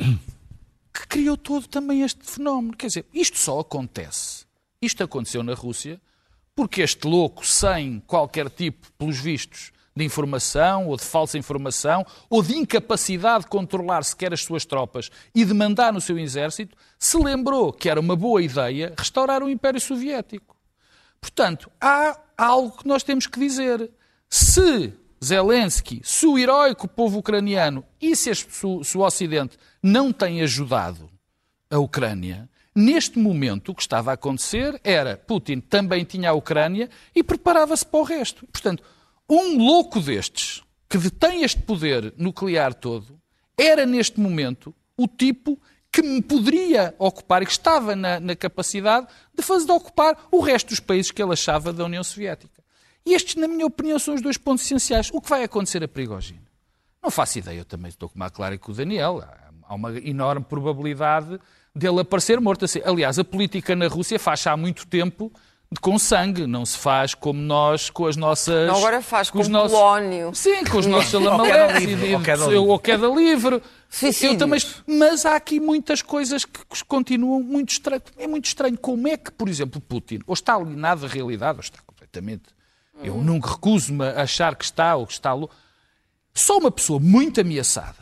que 0.99 1.07
criou 1.07 1.37
todo 1.37 1.69
também 1.69 2.03
este 2.03 2.25
fenómeno. 2.25 2.77
Quer 2.77 2.89
dizer, 2.89 3.07
isto 3.15 3.39
só 3.39 3.61
acontece. 3.61 4.45
Isto 4.83 5.05
aconteceu 5.05 5.45
na 5.45 5.55
Rússia 5.55 6.01
porque 6.57 6.83
este 6.83 7.07
louco, 7.07 7.47
sem 7.47 8.01
qualquer 8.01 8.51
tipo, 8.51 8.91
pelos 8.99 9.17
vistos, 9.17 9.71
de 9.95 10.05
informação 10.05 10.89
ou 10.89 10.97
de 10.97 11.05
falsa 11.05 11.39
informação 11.39 12.05
ou 12.29 12.43
de 12.43 12.57
incapacidade 12.57 13.45
de 13.45 13.51
controlar 13.51 14.03
sequer 14.05 14.33
as 14.33 14.43
suas 14.43 14.65
tropas 14.65 15.11
e 15.33 15.45
de 15.45 15.55
mandar 15.55 15.93
no 15.93 16.01
seu 16.01 16.19
exército, 16.19 16.77
se 16.99 17.17
lembrou 17.17 17.73
que 17.73 17.89
era 17.89 18.01
uma 18.01 18.17
boa 18.17 18.43
ideia 18.43 18.93
restaurar 18.97 19.43
o 19.43 19.49
Império 19.49 19.81
Soviético. 19.81 20.57
Portanto, 21.21 21.71
há 21.81 22.19
algo 22.37 22.79
que 22.79 22.89
nós 22.89 23.05
temos 23.05 23.27
que 23.27 23.39
dizer. 23.39 23.91
Se 24.29 24.93
Zelensky, 25.25 26.01
se 26.05 26.27
o 26.27 26.39
heróico 26.39 26.87
povo 26.89 27.19
ucraniano 27.19 27.85
e 28.01 28.15
se, 28.15 28.31
as- 28.31 28.47
se 28.83 28.97
o- 28.99 29.01
Ocidente 29.03 29.57
não 29.83 30.13
têm 30.13 30.43
ajudado 30.43 31.11
a 31.71 31.79
Ucrânia, 31.79 32.49
neste 32.75 33.19
momento 33.19 33.71
o 33.71 33.75
que 33.75 33.83
estava 33.83 34.11
a 34.11 34.15
acontecer 34.15 34.81
era 34.85 35.17
Putin 35.17 35.61
também 35.61 36.05
tinha 36.05 36.31
a 36.31 36.35
Ucrânia 36.35 36.89
e 37.15 37.23
preparava-se 37.23 37.85
para 37.85 38.01
o 38.01 38.05
resto. 38.05 38.47
Portanto, 38.47 38.83
um 39.29 39.59
louco 39.59 40.01
destes, 40.01 40.63
que 40.89 40.97
detém 40.97 41.43
este 41.43 41.61
poder 41.63 42.15
nuclear 42.17 42.73
todo, 42.73 43.21
era 43.57 43.85
neste 43.85 44.19
momento 44.21 44.75
o 44.97 45.07
tipo 45.07 45.61
que 45.91 46.03
me 46.03 46.23
poderia 46.23 46.95
ocupar 46.99 47.43
e 47.43 47.47
que 47.47 47.53
estava 47.53 47.97
na, 47.97 48.21
na 48.21 48.37
capacidade 48.37 49.07
de 49.35 49.43
fazer 49.43 49.67
de 49.67 49.73
ocupar 49.73 50.29
o 50.31 50.41
resto 50.41 50.69
dos 50.69 50.81
países 50.81 51.11
que 51.11 51.21
ele 51.23 51.33
achava 51.33 51.73
da 51.73 51.85
União 51.85 52.05
Soviética. 52.05 52.58
E 53.07 53.15
estes, 53.15 53.37
na 53.37 53.49
minha 53.49 53.65
opinião, 53.67 53.99
são 53.99 54.15
os 54.15 54.21
dois 54.23 54.37
pontos 54.37 54.65
essenciais. 54.65 55.11
O 55.13 55.21
que 55.21 55.29
vai 55.31 55.43
acontecer 55.45 55.83
a 55.83 55.89
Prigogine? 55.89 56.41
Não 57.03 57.11
faço 57.11 57.39
ideia, 57.39 57.59
eu 57.59 57.65
também 57.65 57.89
estou 57.89 58.09
com 58.09 58.23
a 58.23 58.29
Clara 58.31 58.55
e 58.55 58.59
com 58.59 58.73
o 58.73 58.75
Daniel. 58.75 59.23
Há- 59.23 59.75
uma 59.75 59.93
enorme 59.99 60.45
probabilidade 60.47 61.39
dele 61.75 62.01
aparecer 62.01 62.41
morto. 62.41 62.65
Assim, 62.65 62.81
Aliás, 62.85 63.19
a 63.19 63.25
política 63.25 63.77
na 63.77 63.87
Rússia 63.87 64.19
faz 64.19 64.47
há 64.47 64.57
muito 64.57 64.87
tempo 64.87 65.31
com 65.83 65.99
sangue, 65.99 66.47
não 66.47 66.65
se 66.65 66.79
faz 66.79 67.15
como 67.15 67.39
nós, 67.39 67.91
com 67.91 68.07
as 68.07 68.17
nossas. 68.17 68.67
Não, 68.67 68.77
agora 68.77 69.03
faz 69.03 69.29
com 69.29 69.39
os 69.41 69.47
com 69.47 69.53
nossos- 69.53 69.77
polónio. 69.77 70.35
Sim, 70.35 70.65
com 70.65 70.79
os 70.79 70.87
nossos 70.87 71.13
e- 71.13 72.13
e- 72.13 72.15
ou 72.57 72.79
queda 72.79 73.07
livre. 73.09 73.63
Suicídios. 73.91 74.33
Eu 74.33 74.39
também, 74.39 74.61
mas 74.87 75.27
há 75.27 75.37
aqui 75.37 75.61
muitas 75.61 76.01
coisas 76.01 76.47
que 76.47 76.61
continuam 76.87 77.43
muito 77.43 77.71
estranhas. 77.73 78.05
É 78.17 78.27
muito 78.27 78.47
estranho. 78.47 78.79
Como 78.79 79.07
é 79.07 79.19
que, 79.19 79.31
por 79.31 79.49
exemplo, 79.51 79.79
Putin 79.83 80.21
ou 80.27 80.33
está 80.33 80.55
alinado 80.55 81.03
da 81.03 81.09
realidade, 81.09 81.59
ou 81.59 81.63
está 81.63 81.79
completamente. 81.87 82.45
Eu 83.03 83.17
nunca 83.23 83.51
recuso-me 83.51 84.05
a 84.05 84.23
achar 84.23 84.55
que 84.57 84.65
está 84.65 84.97
ou 84.97 85.07
que 85.07 85.13
está. 85.13 85.33
lo- 85.33 85.51
Só 86.35 86.59
uma 86.59 86.71
pessoa 86.71 86.99
muito 87.01 87.41
ameaçada 87.41 87.97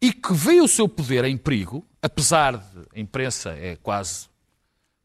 e 0.00 0.12
que 0.12 0.32
vê 0.32 0.60
o 0.60 0.68
seu 0.68 0.88
poder 0.88 1.24
em 1.24 1.36
perigo, 1.36 1.84
apesar 2.02 2.56
de 2.56 2.86
a 2.94 3.00
imprensa 3.00 3.50
é 3.50 3.76
quase 3.76 4.28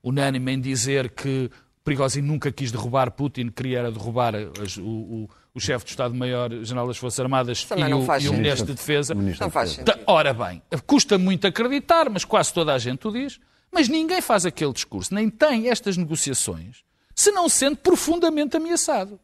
unânime 0.04 0.54
em 0.54 0.62
dizer 0.62 1.10
que 1.10 1.50
Prigozhin 1.84 2.22
nunca 2.22 2.52
quis 2.52 2.72
derrubar 2.72 3.12
Putin, 3.12 3.50
queria 3.50 3.80
era 3.80 3.92
derrubar 3.92 4.34
as- 4.62 4.78
o, 4.78 4.84
o- 4.84 5.30
o 5.54 5.60
chefe 5.60 5.86
do 5.86 5.90
Estado-Maior-General 5.90 6.88
das 6.88 6.98
Forças 6.98 7.20
Armadas 7.20 7.64
Também 7.64 7.90
e 7.90 7.94
o, 7.94 8.00
e 8.26 8.30
o. 8.30 8.34
Ministro 8.34 8.66
de 8.68 8.74
Defesa. 8.74 9.14
Não 9.16 9.50
faz 9.52 9.70
sentido. 9.72 10.00
Ora 10.08 10.34
bem, 10.34 10.62
custa 10.86 11.18
muito 11.18 11.48
acreditar, 11.48 12.10
mas 12.10 12.26
quase 12.26 12.54
toda 12.54 12.74
a 12.74 12.78
gente 12.78 13.08
o 13.08 13.12
diz. 13.12 13.40
Mas 13.72 13.88
ninguém 13.88 14.22
faz 14.22 14.46
aquele 14.46 14.74
discurso, 14.74 15.14
nem 15.14 15.30
tem 15.30 15.70
estas 15.70 15.96
negociações, 15.98 16.84
se 17.16 17.32
não 17.32 17.48
sendo 17.48 17.78
profundamente 17.78 18.58
ameaçado. 18.58 19.20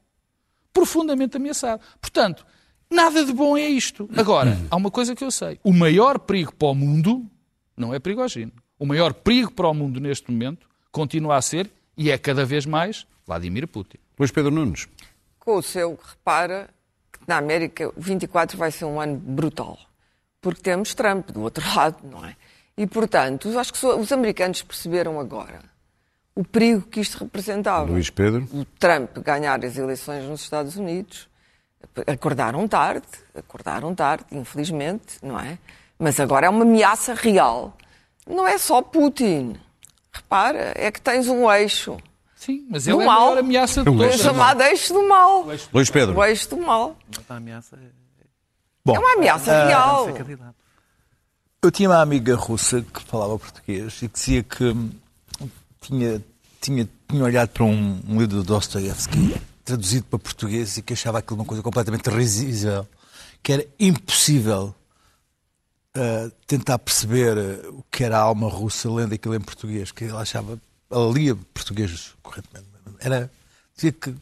Profundamente 0.74 1.36
ameaçado. 1.36 1.82
Portanto, 2.00 2.46
nada 2.90 3.26
de 3.26 3.34
bom 3.34 3.58
é 3.58 3.68
isto. 3.68 4.10
Agora, 4.16 4.58
há 4.70 4.76
uma 4.78 4.90
coisa 4.90 5.14
que 5.14 5.24
eu 5.24 5.30
sei. 5.30 5.60
O 5.64 5.74
maior 5.74 6.18
perigo 6.18 6.56
para 6.56 6.70
o 6.70 6.74
mundo 6.76 7.26
não 7.76 7.94
é 7.94 8.00
Prigogine. 8.00 8.54
o 8.80 8.86
maior 8.86 9.14
perigo 9.14 9.52
para 9.52 9.68
o 9.68 9.74
mundo 9.74 10.00
neste 10.00 10.32
momento 10.32 10.68
continua 10.92 11.36
a 11.38 11.42
ser, 11.42 11.70
e 11.98 12.10
é 12.10 12.18
cada 12.18 12.46
vez 12.46 12.66
mais, 12.66 13.06
Vladimir 13.26 13.68
Putin. 13.68 13.98
Luís 14.18 14.32
Pedro 14.32 14.52
Nunes. 14.52 14.88
Com 15.40 15.58
o 15.58 15.62
seu, 15.62 16.00
repara 16.02 16.70
que 17.12 17.20
na 17.28 17.38
América 17.38 17.92
24 17.98 18.58
vai 18.58 18.72
ser 18.72 18.86
um 18.86 19.00
ano 19.00 19.18
brutal. 19.18 19.78
Porque 20.40 20.62
temos 20.62 20.94
Trump 20.94 21.30
do 21.32 21.42
outro 21.42 21.64
lado, 21.76 21.98
não 22.08 22.26
é? 22.26 22.36
E, 22.78 22.88
portanto, 22.88 23.58
acho 23.60 23.74
que 23.74 23.86
os 23.86 24.12
americanos 24.12 24.62
perceberam 24.62 25.20
agora 25.20 25.62
o 26.36 26.44
perigo 26.44 26.82
que 26.84 27.00
isto 27.00 27.20
representava. 27.24 27.92
Luís 27.92 28.10
Pedro. 28.10 28.48
O 28.54 28.66
Trump 28.80 29.18
ganhar 29.20 29.64
as 29.64 29.78
eleições 29.78 30.24
nos 30.26 30.42
Estados 30.42 30.76
Unidos. 30.76 31.30
Acordaram 32.08 32.68
tarde, 32.68 33.06
acordaram 33.36 33.94
tarde, 33.94 34.26
infelizmente, 34.32 35.18
não 35.22 35.40
é? 35.40 35.58
Mas 35.98 36.20
agora 36.20 36.46
é 36.46 36.50
uma 36.50 36.62
ameaça 36.64 37.14
real. 37.14 37.76
Não 38.28 38.48
é 38.48 38.58
só 38.58 38.82
Putin. 38.82 39.56
Repara, 40.12 40.74
é 40.76 40.92
que 40.92 41.02
tens 41.02 41.28
um 41.28 41.52
eixo. 41.52 41.98
Sim, 42.36 42.66
mas 42.70 42.86
Do 42.86 42.92
ele 42.92 43.00
é 43.02 43.04
a 43.04 43.06
mal. 43.06 43.22
maior 43.22 43.38
ameaça 43.40 43.84
de 43.84 44.04
eixo. 44.04 44.18
chamado 44.24 44.62
eixo 44.64 44.94
do 44.94 45.08
mal. 45.08 45.46
Luís 45.74 45.90
Pedro. 45.90 46.18
O 46.18 46.24
eixo 46.26 46.50
do 46.50 46.58
mal. 46.58 46.96
A 47.30 47.36
ameaça 47.36 47.76
é 47.76 48.02
Bom, 48.84 48.96
É 48.96 49.00
uma 49.00 49.14
ameaça 49.14 49.52
ah, 49.52 49.68
real. 49.68 50.08
eu 51.62 51.72
tinha 51.72 51.88
uma 51.90 52.02
amiga 52.02 52.36
russa 52.36 52.82
que 52.82 53.02
falava 53.04 53.38
português 53.38 54.02
e 54.02 54.08
que 54.08 54.14
dizia 54.14 54.44
que 54.44 54.64
hum, 54.66 54.90
tinha, 55.82 56.24
tinha, 56.62 56.90
tinha 57.08 57.24
olhado 57.24 57.50
para 57.50 57.64
um, 57.64 58.02
um 58.08 58.20
livro 58.20 58.38
do 58.38 58.44
Dostoevsky 58.44 59.36
traduzido 59.64 60.06
para 60.06 60.20
português 60.20 60.78
e 60.78 60.82
que 60.82 60.94
achava 60.94 61.20
aquilo 61.20 61.40
uma 61.40 61.46
coisa 61.46 61.64
completamente 61.64 62.10
risível, 62.10 62.88
que 63.42 63.54
era 63.54 63.68
impossível 63.80 64.74
ah, 65.94 66.32
tentar 66.48 66.80
perceber 66.80 67.38
ah, 67.38 67.70
o 67.70 67.84
que 67.92 68.04
era 68.04 68.18
a 68.18 68.22
alma 68.22 68.50
russa 68.50 68.90
lendo 68.90 69.14
aquilo 69.14 69.36
em 69.36 69.42
português, 69.42 69.92
que 69.92 70.06
ela 70.06 70.22
achava, 70.22 70.60
ela 70.90 71.12
lia 71.12 71.36
português 71.36 72.14
corretamente. 72.22 72.70
Era, 73.00 73.32
dizia 73.76 73.92
que 73.92 74.16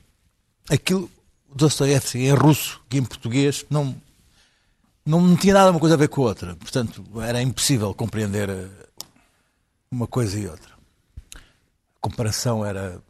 aquilo, 0.69 1.09
Dostoevsky 1.53 2.19
em 2.19 2.33
russo 2.33 2.81
e 2.91 2.97
em 2.97 3.03
português, 3.03 3.65
não, 3.69 3.95
não 5.05 5.35
tinha 5.35 5.53
nada 5.53 5.71
uma 5.71 5.79
coisa 5.79 5.95
a 5.95 5.97
ver 5.97 6.07
com 6.07 6.21
a 6.21 6.25
outra. 6.25 6.55
Portanto, 6.55 7.03
era 7.21 7.41
impossível 7.41 7.93
compreender 7.93 8.49
eh, 8.49 8.67
uma 9.91 10.05
coisa 10.05 10.39
e 10.39 10.47
outra. 10.47 10.78
Comparação 12.01 12.65
era 12.65 13.01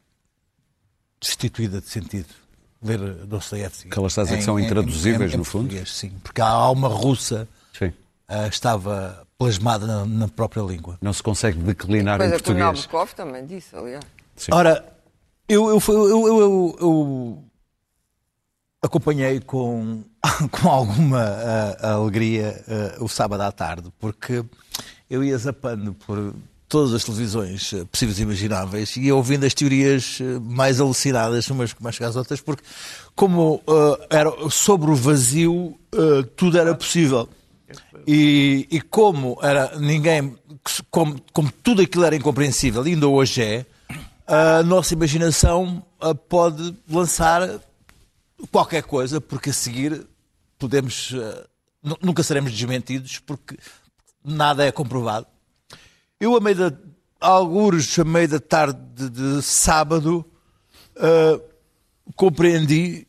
destituída 1.21 1.79
de 1.81 1.87
sentido. 1.89 2.27
Ler 2.81 2.97
Dostoevsky. 3.25 3.89
Que 3.89 3.99
elas 3.99 4.13
estás 4.13 4.27
a 4.27 4.31
dizer 4.31 4.37
que 4.39 4.45
são 4.45 4.59
intraduzíveis, 4.59 5.33
no 5.35 5.43
fundo? 5.43 5.85
Sim, 5.85 6.11
porque 6.23 6.39
a 6.41 6.47
alma 6.47 6.87
russa 6.87 7.45
Sim. 7.77 7.91
eh, 8.29 8.47
estava 8.47 9.27
plasmada 9.37 9.85
na, 9.85 10.05
na 10.05 10.27
própria 10.29 10.61
língua. 10.61 10.97
Não 11.01 11.11
se 11.11 11.21
consegue 11.21 11.59
declinar 11.59 12.15
em 12.15 12.19
Coisa 12.19 12.35
que 12.35 12.41
o 12.41 12.43
português. 12.55 12.85
Nabokov 12.85 13.11
também 13.13 13.45
disse, 13.45 13.75
aliás. 13.75 14.03
Sim. 14.35 14.51
Ora, 14.53 14.85
eu, 15.47 15.67
eu, 15.69 15.81
eu, 15.89 16.07
eu- 16.09 16.27
eu- 16.27 16.77
eu 16.79 17.43
acompanhei 18.81 19.41
com, 19.41 20.03
com 20.49 20.69
alguma 20.69 21.21
ah, 21.21 21.93
alegria 21.95 22.63
ah, 22.97 23.03
o 23.03 23.09
sábado 23.09 23.41
à 23.41 23.51
tarde, 23.51 23.91
porque 23.99 24.43
eu 25.09 25.21
ia 25.21 25.37
zapando 25.37 25.93
por 25.93 26.33
todas 26.69 26.93
as 26.93 27.03
televisões 27.03 27.73
ah, 27.73 27.85
possíveis 27.91 28.19
e 28.19 28.21
imagináveis 28.21 28.95
e 28.95 29.11
ouvindo 29.11 29.45
as 29.45 29.53
teorias 29.53 30.19
ah, 30.21 30.39
mais 30.39 30.79
alucinadas 30.79 31.49
umas 31.49 31.73
mais 31.81 31.97
que 31.97 32.03
as 32.03 32.15
outras, 32.15 32.39
porque 32.39 32.63
como 33.15 33.61
ah, 33.67 34.07
era 34.09 34.31
sobre 34.49 34.89
o 34.91 34.95
vazio, 34.95 35.77
ah, 35.93 36.25
tudo 36.37 36.57
era 36.57 36.73
possível. 36.75 37.27
E, 38.07 38.67
e 38.71 38.81
como 38.81 39.37
era 39.43 39.77
ninguém, 39.77 40.35
como, 40.89 41.21
como 41.33 41.51
tudo 41.51 41.81
aquilo 41.81 42.05
era 42.05 42.15
incompreensível, 42.15 42.87
e 42.87 42.93
ainda 42.93 43.07
hoje 43.07 43.43
é, 43.43 43.65
a 44.25 44.63
nossa 44.63 44.93
imaginação 44.93 45.83
pode 46.27 46.75
lançar 46.89 47.59
qualquer 48.51 48.81
coisa, 48.83 49.19
porque 49.21 49.51
a 49.51 49.53
seguir 49.53 50.07
podemos. 50.57 51.13
nu- 51.83 51.97
nunca 52.01 52.23
seremos 52.23 52.51
desmentidos, 52.51 53.19
porque 53.19 53.57
nada 54.23 54.65
é 54.65 54.71
comprovado. 54.71 55.27
Eu, 56.19 56.35
a 56.35 56.39
meio 56.39 56.55
da. 56.55 56.77
Alguns, 57.21 57.99
a 57.99 58.05
meio 58.05 58.29
da 58.29 58.39
tarde 58.39 58.79
de, 58.95 59.09
de 59.09 59.41
sábado, 59.41 60.25
ah, 60.95 61.39
compreendi, 62.15 63.07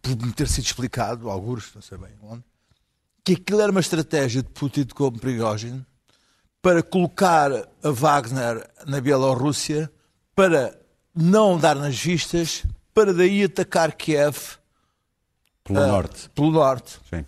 por 0.00 0.16
me 0.16 0.32
ter 0.32 0.48
sido 0.48 0.64
explicado, 0.64 1.28
alguns, 1.30 1.74
não 1.74 1.82
sei 1.82 1.98
bem 1.98 2.10
onde, 2.22 2.44
que 3.24 3.32
aquilo 3.34 3.60
era 3.60 3.70
uma 3.70 3.80
estratégia 3.80 4.42
de 4.42 4.48
Putin 4.50 4.84
com 4.94 5.10
Prigozhin 5.12 5.84
para 6.62 6.82
colocar 6.82 7.50
a 7.52 7.90
Wagner 7.90 8.68
na 8.86 9.00
Bielorrússia, 9.00 9.90
para 10.34 10.78
não 11.14 11.58
dar 11.58 11.76
nas 11.76 11.98
vistas, 11.98 12.64
para 12.94 13.12
daí 13.12 13.44
atacar 13.44 13.92
Kiev 13.92 14.58
Pelo 15.64 15.80
ah, 15.80 15.86
norte. 15.86 16.30
Pelo 16.30 16.50
norte. 16.50 16.98
Sim. 17.08 17.24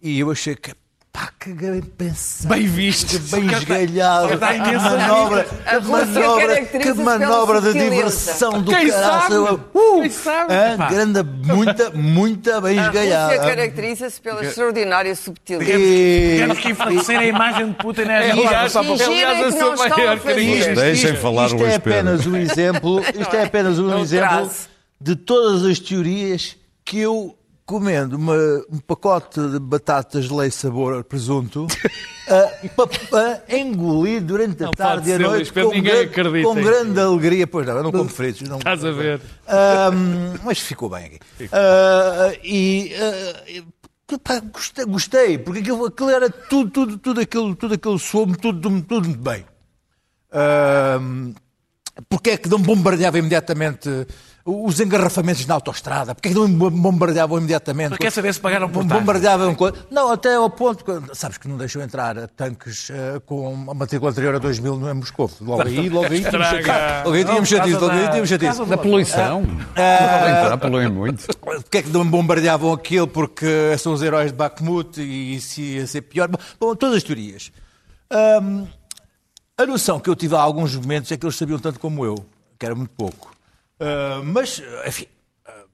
E 0.00 0.20
eu 0.20 0.30
achei 0.30 0.54
que, 0.54 0.74
pá, 1.12 1.28
que 1.38 1.52
bem 1.52 1.82
pensado. 1.82 2.54
Bem 2.54 2.66
visto. 2.66 3.10
Que 3.10 3.18
bem 3.36 3.46
esgalhado. 3.52 4.28
Que 4.28 4.76
manobra, 4.78 5.44
que 5.44 5.80
manobra, 5.88 6.64
que 6.64 6.92
manobra 6.94 7.60
de 7.60 7.72
diversão 7.74 8.62
do 8.62 8.70
Quem 8.74 8.88
caralho. 8.88 9.46
sabe? 9.46 9.60
Uh, 9.74 10.00
Quem 10.00 10.10
sabe? 10.10 10.54
grande, 10.94 11.22
muita, 11.22 11.90
muita 11.90 12.60
bem 12.60 12.78
A 12.78 12.86
Rússia 12.86 13.00
esgalhada. 13.04 13.38
caracteriza-se 13.38 14.20
pela 14.20 14.44
extraordinária 14.44 15.14
subtileza. 15.14 15.70
E- 15.70 16.36
Temos 16.38 16.58
que 16.58 16.70
enfraquecer 16.70 17.18
a 17.18 17.24
imagem 17.26 17.68
de 17.68 17.74
Putin 17.74 18.02
é 18.02 18.30
Aliás, 18.30 18.76
a 18.76 18.82
sua 18.82 19.76
maior 19.76 20.18
crise. 20.20 20.74
Deixem 20.74 21.16
falar 21.16 21.46
isto 21.46 21.56
Luís 21.58 21.74
é 21.74 21.78
Pedro. 21.78 21.98
apenas 22.00 22.26
um 22.26 22.36
exemplo, 22.36 23.00
isto 23.20 23.36
é 23.36 23.44
apenas 23.44 23.78
um 23.78 23.98
exemplo 23.98 24.50
de 25.00 25.14
todas 25.16 25.64
as 25.64 25.78
teorias 25.78 26.56
que 26.84 26.98
eu 26.98 27.36
comendo 27.72 28.16
uma- 28.16 28.36
um 28.70 28.78
pacote 28.86 29.40
de 29.48 29.58
batatas 29.58 30.26
de 30.26 30.34
leite 30.34 30.54
sabor 30.54 31.02
presunto 31.04 31.66
para 33.10 33.42
engolir 33.48 34.20
durante 34.22 34.62
a 34.62 34.66
Não 34.66 34.72
tarde 34.72 35.08
e 35.08 35.14
a 35.14 35.18
noite 35.18 35.50
com, 35.50 35.70
grande, 35.80 36.42
com 36.44 36.54
grande 36.54 37.00
alegria. 37.00 37.46
Pois 37.46 37.66
não, 37.66 37.76
eu 37.78 37.82
não 37.82 37.90
como 37.90 38.10
fritos. 38.10 38.46
Não, 38.46 38.58
Estás 38.58 38.84
a 38.84 38.90
ver? 38.90 39.22
Ahm, 39.48 40.36
mas 40.44 40.58
ficou 40.58 40.90
bem 40.90 41.06
aqui. 41.06 41.18
Ah, 41.50 42.32
e 42.44 42.92
ah, 42.94 44.18
pá, 44.22 44.42
gostei, 44.86 45.38
porque 45.38 45.60
aquilo, 45.60 45.86
aquilo 45.86 46.10
era 46.10 46.28
tudo, 46.28 46.70
tudo, 46.70 46.98
tudo 46.98 47.20
aquilo, 47.22 47.56
tudo 47.56 47.72
aquilo 47.72 47.98
soube, 47.98 48.36
tudo, 48.36 48.60
tudo, 48.60 48.82
tudo 48.82 49.08
muito 49.08 49.22
bem. 49.22 49.46
Ahm, 50.30 51.32
porque 52.08 52.30
é 52.30 52.36
que 52.36 52.48
não 52.50 52.58
bombardeava 52.58 53.18
imediatamente 53.18 53.88
os 54.44 54.80
engarrafamentos 54.80 55.46
na 55.46 55.54
autostrada? 55.54 56.14
Porque 56.14 56.28
é 56.28 56.32
que 56.32 56.38
não 56.38 56.48
bombardeavam 56.70 57.38
imediatamente? 57.38 57.96
Quer 57.98 58.10
saber 58.10 58.34
se 58.34 58.40
pagaram 58.40 58.68
por 58.68 58.84
Bombardeavam. 58.84 59.56
Não, 59.90 60.10
até 60.10 60.34
ao 60.34 60.50
ponto... 60.50 60.84
que- 60.84 61.14
Sabes 61.14 61.38
que 61.38 61.46
não 61.48 61.56
deixam 61.56 61.80
entrar 61.82 62.26
tanques 62.28 62.90
eh, 62.90 63.20
com 63.24 63.70
a 63.70 63.74
matrícula 63.74 64.10
anterior 64.10 64.34
a 64.34 64.38
2000 64.38 64.76
no 64.78 64.90
em 64.90 64.94
Moscou. 64.94 65.30
Logo 65.40 65.62
aí, 65.62 65.88
logo 65.88 66.06
aí. 66.12 66.22
Logo 67.04 67.14
aí 67.16 67.24
tínhamos 67.24 67.48
chatice. 67.48 67.74
Logo 67.74 67.90
aí 67.90 68.08
tínhamos 68.08 68.28
chatice. 68.28 68.64
Da 68.66 68.76
poluição. 68.78 69.42
Ah, 69.76 70.48
Já 70.50 70.56
poluem 70.58 70.88
muito. 70.90 71.26
Porquê 71.38 71.78
é 71.78 71.82
que 71.82 71.90
não 71.90 72.04
bombardeavam 72.08 72.72
aquilo? 72.72 73.06
Porque 73.06 73.76
são 73.78 73.92
os 73.92 74.02
heróis 74.02 74.32
de 74.32 74.36
Bakhmut 74.36 75.00
e 75.00 75.36
isso 75.36 75.60
ia 75.60 75.86
ser 75.86 76.02
pior. 76.02 76.28
Bom, 76.58 76.74
todas 76.74 76.96
as 76.96 77.02
teorias. 77.02 77.52
Ahm, 78.10 78.66
a 79.56 79.66
noção 79.66 80.00
que 80.00 80.10
eu 80.10 80.16
tive 80.16 80.34
a 80.34 80.40
alguns 80.40 80.74
momentos 80.74 81.12
é 81.12 81.16
que 81.16 81.24
eles 81.24 81.36
sabiam 81.36 81.58
tanto 81.58 81.78
como 81.78 82.04
eu, 82.04 82.24
que 82.58 82.66
era 82.66 82.74
muito 82.74 82.90
pouco. 82.96 83.30
Ah, 83.84 84.20
mas, 84.24 84.62
enfim. 84.86 85.06
ah, 85.46 85.64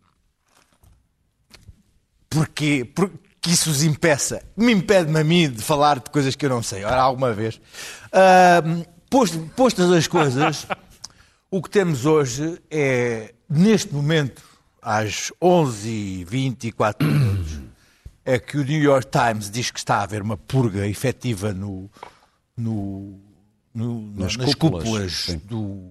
porquê? 2.31 2.85
Porque 2.95 3.51
isso 3.51 3.71
os 3.71 3.83
impeça. 3.83 4.43
Me 4.57 4.73
impede-me 4.73 5.19
a 5.21 5.25
mim 5.25 5.51
de 5.51 5.63
falar 5.63 5.99
de 6.01 6.11
coisas 6.11 6.35
que 6.35 6.45
eu 6.47 6.51
não 6.51 6.63
sei. 6.63 6.85
Ora, 6.85 7.01
alguma 7.01 7.33
vez. 7.33 7.61
Ahm, 8.13 8.83
posto- 9.11 9.39
postas 9.57 9.91
as 9.93 10.07
coisas, 10.07 10.67
o 11.51 11.63
que 11.63 11.71
temos 11.71 12.05
hoje 12.07 12.61
é, 12.71 13.35
neste 13.49 13.93
momento, 13.95 14.43
às 14.83 15.31
11h24 15.43 17.05
minutos, 17.05 17.59
é 18.25 18.39
que 18.39 18.59
o 18.59 18.65
New 18.65 18.81
York 18.83 19.07
Times 19.11 19.51
diz 19.51 19.71
que 19.71 19.79
está 19.79 19.97
a 19.97 20.03
haver 20.03 20.21
uma 20.23 20.37
purga 20.37 20.87
efetiva 20.87 21.53
no, 21.53 21.91
no- 22.57 23.19
no- 23.75 24.03
Nas 24.17 24.37
nas, 24.37 24.55
cúpulas, 24.55 24.85
cúpulas, 24.85 25.27
do- 25.45 25.91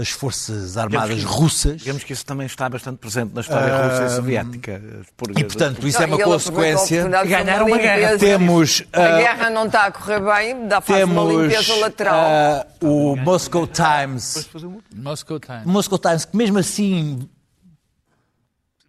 das 0.00 0.08
Forças 0.08 0.78
Armadas 0.78 1.18
que- 1.18 1.24
russas. 1.26 1.76
Digamos 1.82 2.02
que 2.02 2.14
isso 2.14 2.24
também 2.24 2.46
está 2.46 2.66
bastante 2.70 2.96
presente 2.96 3.34
na 3.34 3.42
história 3.42 3.86
russa 3.86 4.06
e 4.06 4.16
soviética. 4.16 4.82
as 5.00 5.10
purgas 5.14 5.36
E, 5.42 5.44
portanto, 5.44 5.86
isso 5.86 6.02
é 6.02 6.06
Não, 6.06 6.16
uma 6.16 6.16
e 6.16 6.22
ele 6.22 6.34
aproveitou 6.34 6.72
a 6.72 6.76
consequência. 6.78 7.08
Ganharam 7.24 7.66
uma 7.66 7.76
guerra. 7.78 8.18
Temos, 8.18 8.82
A 8.92 9.04
ah, 9.04 9.18
guerra 9.18 9.50
não 9.50 9.66
está 9.66 9.84
a 9.86 9.92
correr 9.92 10.20
bem, 10.20 10.66
dá 10.68 10.80
faz 10.80 11.04
uma 11.04 11.22
limpeza 11.22 11.74
lateral. 11.76 12.14
ah, 12.18 12.66
o 12.80 13.14
Moscow 13.14 13.66
Times. 13.66 14.48
Moscow 14.94 15.38
Times. 15.38 15.66
Moscow 15.66 15.98
Times, 15.98 16.24
que 16.24 16.36
mesmo 16.36 16.58
assim 16.58 17.28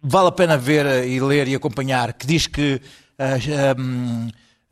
vale 0.02 0.28
a 0.28 0.32
pena 0.32 0.56
ver 0.56 1.06
e 1.06 1.20
ler 1.20 1.46
e 1.46 1.54
acompanhar, 1.54 2.14
que 2.14 2.26
diz 2.26 2.46
que 2.46 2.80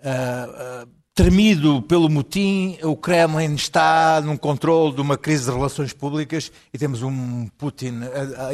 ah, 0.02 0.86
tremido 1.14 1.82
pelo 1.82 2.08
motim, 2.08 2.78
o 2.82 2.96
Kremlin 2.96 3.54
está 3.54 4.20
num 4.20 4.36
controle 4.36 4.94
de 4.94 5.00
uma 5.00 5.18
crise 5.18 5.44
de 5.44 5.50
relações 5.50 5.92
públicas 5.92 6.50
e 6.72 6.78
temos 6.78 7.02
um 7.02 7.46
Putin 7.58 8.00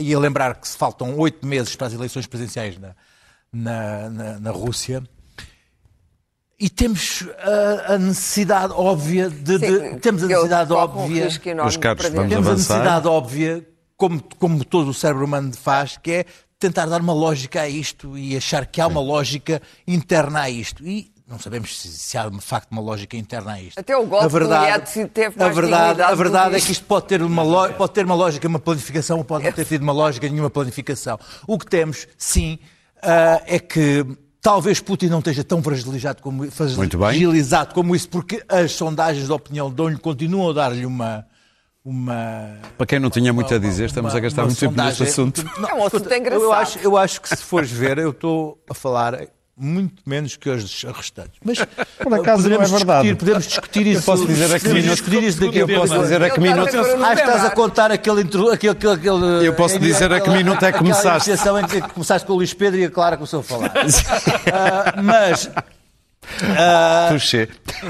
e 0.00 0.14
a 0.14 0.18
lembrar 0.18 0.54
que 0.56 0.66
se 0.66 0.76
faltam 0.76 1.16
oito 1.18 1.46
meses 1.46 1.76
para 1.76 1.86
as 1.86 1.92
eleições 1.92 2.26
presidenciais 2.26 2.78
na, 2.78 2.94
na, 3.52 4.10
na, 4.10 4.40
na 4.40 4.50
Rússia. 4.50 5.02
E 6.58 6.70
temos 6.70 7.24
a, 7.38 7.94
a 7.94 7.98
necessidade 7.98 8.72
óbvia 8.72 9.28
de. 9.28 9.58
de 9.58 9.58
Sim, 9.58 9.98
temos 9.98 10.22
a 10.22 10.26
necessidade 10.26 10.72
um 10.72 10.76
óbvia. 10.76 11.24
risco 11.24 11.48
enorme 11.48 11.70
Meus 11.70 11.76
caros, 11.76 12.02
para 12.02 12.14
vamos. 12.14 12.30
Temos 12.30 12.46
a 12.46 12.50
avançar. 12.50 12.76
necessidade 12.78 13.08
óbvia, 13.08 13.68
como, 13.94 14.22
como 14.38 14.64
todo 14.64 14.88
o 14.88 14.94
cérebro 14.94 15.26
humano 15.26 15.52
faz, 15.54 15.98
que 15.98 16.10
é 16.10 16.24
tentar 16.58 16.86
dar 16.86 17.02
uma 17.02 17.12
lógica 17.12 17.60
a 17.60 17.68
isto 17.68 18.16
e 18.16 18.34
achar 18.34 18.64
que 18.64 18.80
há 18.80 18.86
uma 18.86 19.02
lógica 19.02 19.60
interna 19.86 20.40
a 20.40 20.50
isto. 20.50 20.82
E 20.86 21.12
não 21.28 21.38
sabemos 21.38 21.76
se, 21.80 21.88
se 21.88 22.16
há 22.16 22.28
de 22.28 22.40
facto 22.40 22.70
uma 22.70 22.80
lógica 22.80 23.16
interna 23.16 23.52
a 23.54 23.60
isto. 23.62 23.78
Até 23.78 23.96
o 23.96 24.06
golpe 24.06 24.24
a 24.24 24.28
do 24.28 24.32
verdade, 24.32 24.66
Yeltsin 24.66 25.06
teve 25.08 25.34
a 25.36 25.44
mais 25.44 25.54
verdade, 25.56 25.82
dignidade 25.82 26.02
a 26.02 26.14
do 26.14 26.16
verdade 26.18 26.54
é 26.56 26.60
que 26.60 26.72
isto 26.72 26.84
pode 26.84 27.06
ter, 27.06 27.20
uma 27.22 27.42
lo- 27.42 27.72
pode 27.74 27.92
ter 27.92 28.04
uma 28.04 28.14
lógica, 28.14 28.46
uma 28.46 28.58
planificação, 28.60 29.18
ou 29.18 29.24
pode 29.24 29.44
não 29.44 29.52
ter 29.52 29.64
tido 29.64 29.82
uma 29.82 29.92
lógica, 29.92 30.28
nenhuma 30.28 30.50
planificação. 30.50 31.18
O 31.46 31.58
que 31.58 31.66
temos, 31.66 32.06
sim, 32.16 32.58
ah, 33.02 33.42
é 33.46 33.58
que 33.58 34.06
talvez 34.40 34.78
Putin 34.80 35.06
não 35.06 35.18
esteja 35.18 35.42
tão 35.42 35.60
fragilizado 35.62 36.22
como, 36.22 36.48
fragilizado 36.50 37.74
como 37.74 37.96
isso, 37.96 38.08
porque 38.08 38.42
as 38.48 38.70
sondagens 38.72 39.26
de 39.26 39.32
opinião 39.32 39.68
dão-lhe, 39.70 39.98
continuam 39.98 40.50
a 40.50 40.52
dar-lhe 40.52 40.86
uma. 40.86 41.26
uma 41.84 42.58
Para 42.78 42.86
quem 42.86 42.98
não 43.00 43.10
tinha 43.10 43.32
muito 43.32 43.52
a 43.52 43.58
dizer, 43.58 43.86
estamos 43.86 44.14
a 44.14 44.20
gastar 44.20 44.42
uma 44.42 44.46
muito 44.46 44.60
tempo 44.60 44.74
neste 44.80 45.04
sondagem- 45.06 45.12
assunto. 45.12 45.68
É 45.68 45.74
um 45.74 45.84
assunto 45.86 46.14
engraçado. 46.14 46.42
Eu 46.44 46.52
acho, 46.52 46.78
eu 46.78 46.96
acho 46.96 47.20
que 47.20 47.28
se 47.28 47.36
fores 47.42 47.70
ver, 47.70 47.98
eu 47.98 48.10
estou 48.10 48.62
a 48.70 48.74
falar 48.74 49.26
muito 49.58 50.02
menos 50.04 50.36
que 50.36 50.50
os 50.50 50.82
restantes. 50.84 51.32
Mas 51.44 51.58
Por 52.02 52.12
acaso 52.14 52.42
podemos 52.42 52.70
não 52.70 52.76
é 52.76 52.78
verdade. 52.78 53.02
discutir, 53.08 53.16
podemos 53.18 53.46
discutir 53.46 53.86
isso. 53.86 54.02
posso 54.02 54.26
dizer 54.26 54.44
a 54.44 54.48
que 54.58 54.60
podemos 54.60 54.82
minuto- 54.84 54.96
discutir 54.96 55.22
isso 55.22 55.40
daqui 55.40 55.56
a 55.56 55.60
eu 55.62 55.66
pouco. 55.68 55.88
posso 55.88 56.00
dizer 56.02 56.22
a 56.22 56.30
que 56.30 56.38
Eu 56.38 56.42
minuto. 56.42 56.66
estava 56.68 56.92
agora 56.92 57.06
Ah, 57.08 57.14
estás 57.14 57.44
a 57.44 57.50
contar 57.50 57.90
aquele, 57.90 58.20
intro, 58.22 58.50
aquele, 58.50 58.72
aquele, 58.72 58.92
aquele 58.92 59.46
Eu 59.46 59.54
posso 59.54 59.78
dizer 59.78 60.12
a 60.12 60.20
que 60.20 60.28
minuto 60.30 60.64
é 60.64 60.72
que 60.72 60.78
começaste. 60.78 61.30
iniciação 61.30 61.58
em 61.58 61.64
que 61.66 61.80
começaste 61.80 62.26
com 62.26 62.34
o 62.34 62.36
Luís 62.36 62.52
Pedro 62.52 62.78
e 62.80 62.84
a 62.84 62.90
Clara 62.90 63.16
começou 63.16 63.40
a 63.40 63.42
falar. 63.42 63.72
Ah, 64.52 65.02
mas. 65.02 65.48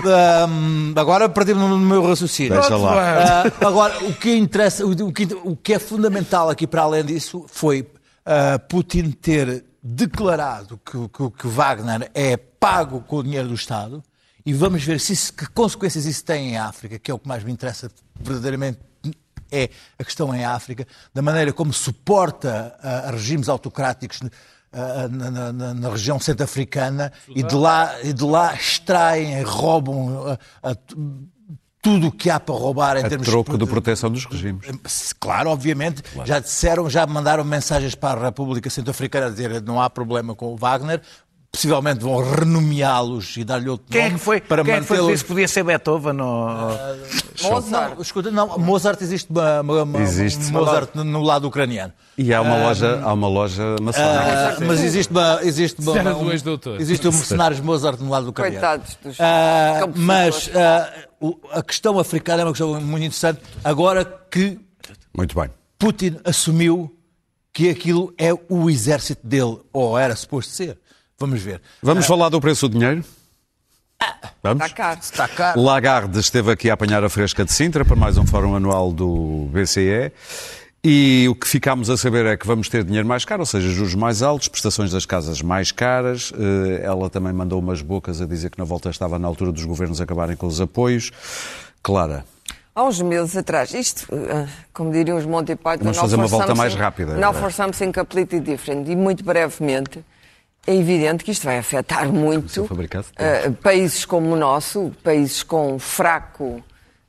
Ahm, 0.05 0.93
agora 0.97 1.29
perdi-me 1.29 1.61
no 1.61 1.79
meu 1.79 2.03
raciocínio. 2.07 2.53
Deixa 2.55 2.77
lá. 2.77 3.43
Ah, 3.61 3.67
agora, 3.67 4.05
o 4.05 4.13
que 4.13 4.35
interessa, 4.37 4.85
o 4.87 5.13
que, 5.13 5.29
o 5.45 5.57
que 5.57 5.73
é 5.75 5.79
fundamental 5.79 6.51
aqui 6.51 6.67
para 6.67 6.83
além 6.83 7.05
disso 7.05 7.45
foi 7.49 7.87
ah, 8.25 8.59
Putin 8.59 9.11
ter 9.11 9.65
declarado 9.89 10.81
que, 10.85 11.09
que, 11.09 11.31
que 11.31 11.47
Wagner 11.47 12.11
é 12.13 12.37
pago 12.37 13.01
com 13.03 13.17
o 13.19 13.23
dinheiro 13.23 13.49
do 13.49 13.55
Estado 13.55 14.03
e 14.45 14.53
vamos 14.53 14.83
ver 14.83 14.99
se 14.99 15.13
isso- 15.13 15.33
que 15.33 15.47
consequências 15.47 16.05
isso 16.07 16.25
tem 16.25 16.51
em 16.51 16.57
África, 16.59 16.99
que 16.99 17.09
é 17.11 17.15
o 17.15 17.19
que 17.21 17.29
mais 17.29 17.45
me 17.45 17.53
interessa 17.53 17.89
verdadeiramente 18.21 18.81
é 19.51 19.71
a 19.97 20.03
questão 20.03 20.35
em 20.35 20.45
África, 20.45 20.85
da 21.15 21.23
maneira 21.23 21.53
como 21.53 21.73
suporta 21.73 22.77
ah, 22.83 23.11
regimes 23.13 23.49
autocráticos 23.49 24.21
ah, 24.73 25.07
na, 25.09 25.31
na- 25.31 25.53
na- 25.53 25.75
na 25.75 25.89
região 25.91 26.19
centro-africana 26.19 27.13
e 27.29 27.45
de 27.45 27.55
lá, 27.55 28.03
e 28.03 28.13
de 28.13 28.25
lá 28.25 28.53
extraem, 28.57 29.41
roubam 29.45 30.37
tu- 30.87 31.29
tudo 31.87 32.09
o 32.09 32.13
que 32.13 32.29
há 32.29 32.41
para 32.41 32.53
roubar 32.53 32.97
em 32.97 33.05
A 33.05 33.09
termos 33.09 33.29
troco 33.29 33.53
de 33.53 33.65
de 33.65 33.71
proteção 33.71 34.11
dos 34.11 34.25
regimes. 34.25 34.67
Claro, 35.21 35.51
obviamente. 35.51 36.03
Já 36.25 36.41
disseram, 36.41 36.91
já 36.91 37.07
mandaram 37.07 37.45
mensagens 37.45 37.95
para 37.95 38.21
a 38.21 38.25
República 38.25 38.69
Centro-Africana 38.69 39.27
a 39.27 39.31
dizer 39.31 39.63
não 39.63 39.81
há 39.81 39.89
problema 39.89 40.35
com 40.35 40.53
o 40.53 40.57
Wagner. 40.57 41.01
Possivelmente 41.57 42.01
vão 42.01 42.19
renomeá-los 42.23 43.35
e 43.39 43.43
dar-lhe 43.43 43.71
outro 43.71 43.87
Quem 43.91 44.03
é 44.03 44.05
nome 44.05 44.19
que 44.19 44.25
foi, 44.25 44.41
para 44.43 44.63
quem 44.63 44.75
é 44.75 44.81
que 44.81 44.85
foi 44.85 44.97
que 44.99 45.03
mantê-los. 45.03 45.13
disse 45.13 45.25
que 45.25 45.29
podia 45.29 45.49
ser 45.49 45.65
Beethoven 45.65 46.21
ou... 46.21 46.49
Mozart. 47.43 47.95
Não, 47.97 48.03
escuta, 48.03 48.31
não, 48.31 48.59
Mozart 48.59 49.01
existe, 49.01 49.31
uma, 49.31 49.63
uma- 49.63 49.83
uma- 49.85 50.03
Existe. 50.03 50.45
um 50.45 50.51
Mozart 50.53 50.91
no- 50.95 51.03
no 51.05 51.23
lado 51.23 51.47
ucraniano. 51.49 51.95
E 52.19 52.33
há 52.35 52.43
uma 52.43 52.57
loja, 52.59 53.01
há 53.03 53.13
uma 53.13 53.27
loja 53.29 53.63
maçónica. 53.81 54.21
Ah, 54.21 54.57
mas 54.67 54.85
existe 54.85 55.11
uma, 55.11 55.39
existe 55.43 55.81
uma, 55.81 55.93
um- 56.17 56.31
ex-doutor. 56.31 56.79
existe 56.79 57.09
um 57.09 57.13
mercenários 57.13 57.61
Mozart 57.61 58.01
no 58.01 58.11
lado 58.11 58.29
ucraniano. 58.29 58.61
Coitados 58.61 58.99
dos 59.03 59.17
mas 59.97 60.51
a 61.53 61.63
questão 61.63 61.99
africana 61.99 62.43
é 62.43 62.45
uma 62.45 62.53
questão 62.53 62.79
muito 62.81 63.05
interessante. 63.05 63.41
Agora 63.65 64.05
que 64.31 64.59
Muito 65.17 65.35
bem. 65.41 65.49
Putin 65.79 66.17
assumiu 66.23 66.95
que 67.53 67.71
aquilo 67.71 68.13
é 68.19 68.31
o 68.51 68.69
exército 68.69 69.27
dele, 69.27 69.59
ou 69.73 69.99
era 69.99 70.15
suposto 70.15 70.53
ser. 70.53 70.79
Vamos 71.19 71.41
ver. 71.41 71.61
Vamos 71.83 72.07
falar 72.07 72.29
do 72.29 72.41
preço 72.41 72.69
do 72.69 72.79
dinheiro? 72.79 73.03
Vamos? 74.43 74.65
Está 74.67 74.75
caro. 74.77 75.01
Está 75.01 75.29
caro. 75.29 75.61
Lagarde 75.63 76.19
esteve 76.21 76.51
aqui 76.53 76.69
a 76.71 76.75
apanhar 76.75 77.03
a 77.03 77.09
fresca 77.09 77.45
de 77.45 77.53
Sintra 77.53 77.85
para 77.85 77.97
mais 77.97 78.19
um 78.19 78.27
fórum 78.27 78.55
anual 78.55 78.93
do 78.93 79.49
BCE. 79.53 80.13
E 80.85 81.27
o 81.29 81.35
que 81.35 81.49
ficámos 81.49 81.89
a 81.91 81.97
saber 81.97 82.27
é 82.27 82.37
que 82.37 82.47
vamos 82.47 82.69
ter 82.69 82.85
dinheiro 82.85 83.09
mais 83.09 83.25
caro, 83.25 83.41
ou 83.41 83.47
seja, 83.47 83.69
juros 83.71 83.95
mais 83.95 84.23
altos, 84.23 84.47
prestações 84.47 84.93
das 84.93 85.05
casas 85.07 85.41
mais 85.43 85.73
caras. 85.73 86.33
Eh, 86.39 86.83
Ela 86.85 87.09
também 87.11 87.33
mandou 87.33 87.59
umas 87.59 87.81
bocas 87.83 88.21
a 88.21 88.27
dizer 88.27 88.51
que 88.51 88.59
na 88.59 88.65
volta 88.65 88.91
estava 88.91 89.19
na 89.19 89.27
altura 89.27 89.51
dos 89.51 89.65
governos 89.65 90.01
acabarem 90.01 90.37
com 90.37 90.47
os 90.47 90.61
apoios. 90.61 91.11
Clara, 91.83 92.25
Há 92.75 92.85
uns 92.85 93.01
meses 93.01 93.35
atrás, 93.35 93.73
isto, 93.73 94.07
ah, 94.31 94.47
como 94.75 94.93
diriam 94.93 95.17
os 95.17 95.25
Monty 95.25 95.57
Python, 95.57 95.79
Vamos 95.85 95.97
now 95.97 96.05
fazer 96.05 96.17
uma 96.17 96.29
for 96.29 96.37
volta 96.37 96.55
mais 96.55 96.73
something- 96.73 96.85
rápida 96.85 97.15
Now 97.15 97.31
agora. 97.31 97.39
for 97.45 97.51
something 97.53 97.91
completely 97.91 98.39
different. 98.39 98.87
E 98.91 98.95
muito 98.95 99.25
brevemente, 99.25 100.05
é 100.67 100.75
evidente 100.75 101.25
que 101.25 101.31
isto 101.31 101.45
vai 101.45 101.59
afetar 101.59 102.13
muito 102.13 102.67
ah, 103.17 103.53
países 103.63 104.05
como 104.05 104.33
o 104.33 104.37
nosso, 104.37 104.93
países 105.03 105.43
com 105.43 105.79
fraco, 105.79 106.63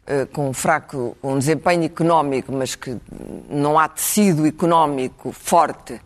ah, 0.05 0.27
com 0.31 0.53
fraco 0.53 1.17
um 1.23 1.39
desempenho 1.39 1.83
económico, 1.83 2.51
mas 2.51 2.75
que 2.75 2.97
não 3.49 3.79
há 3.79 3.87
tecido 3.87 4.45
económico 4.45 5.31
forte 5.31 5.99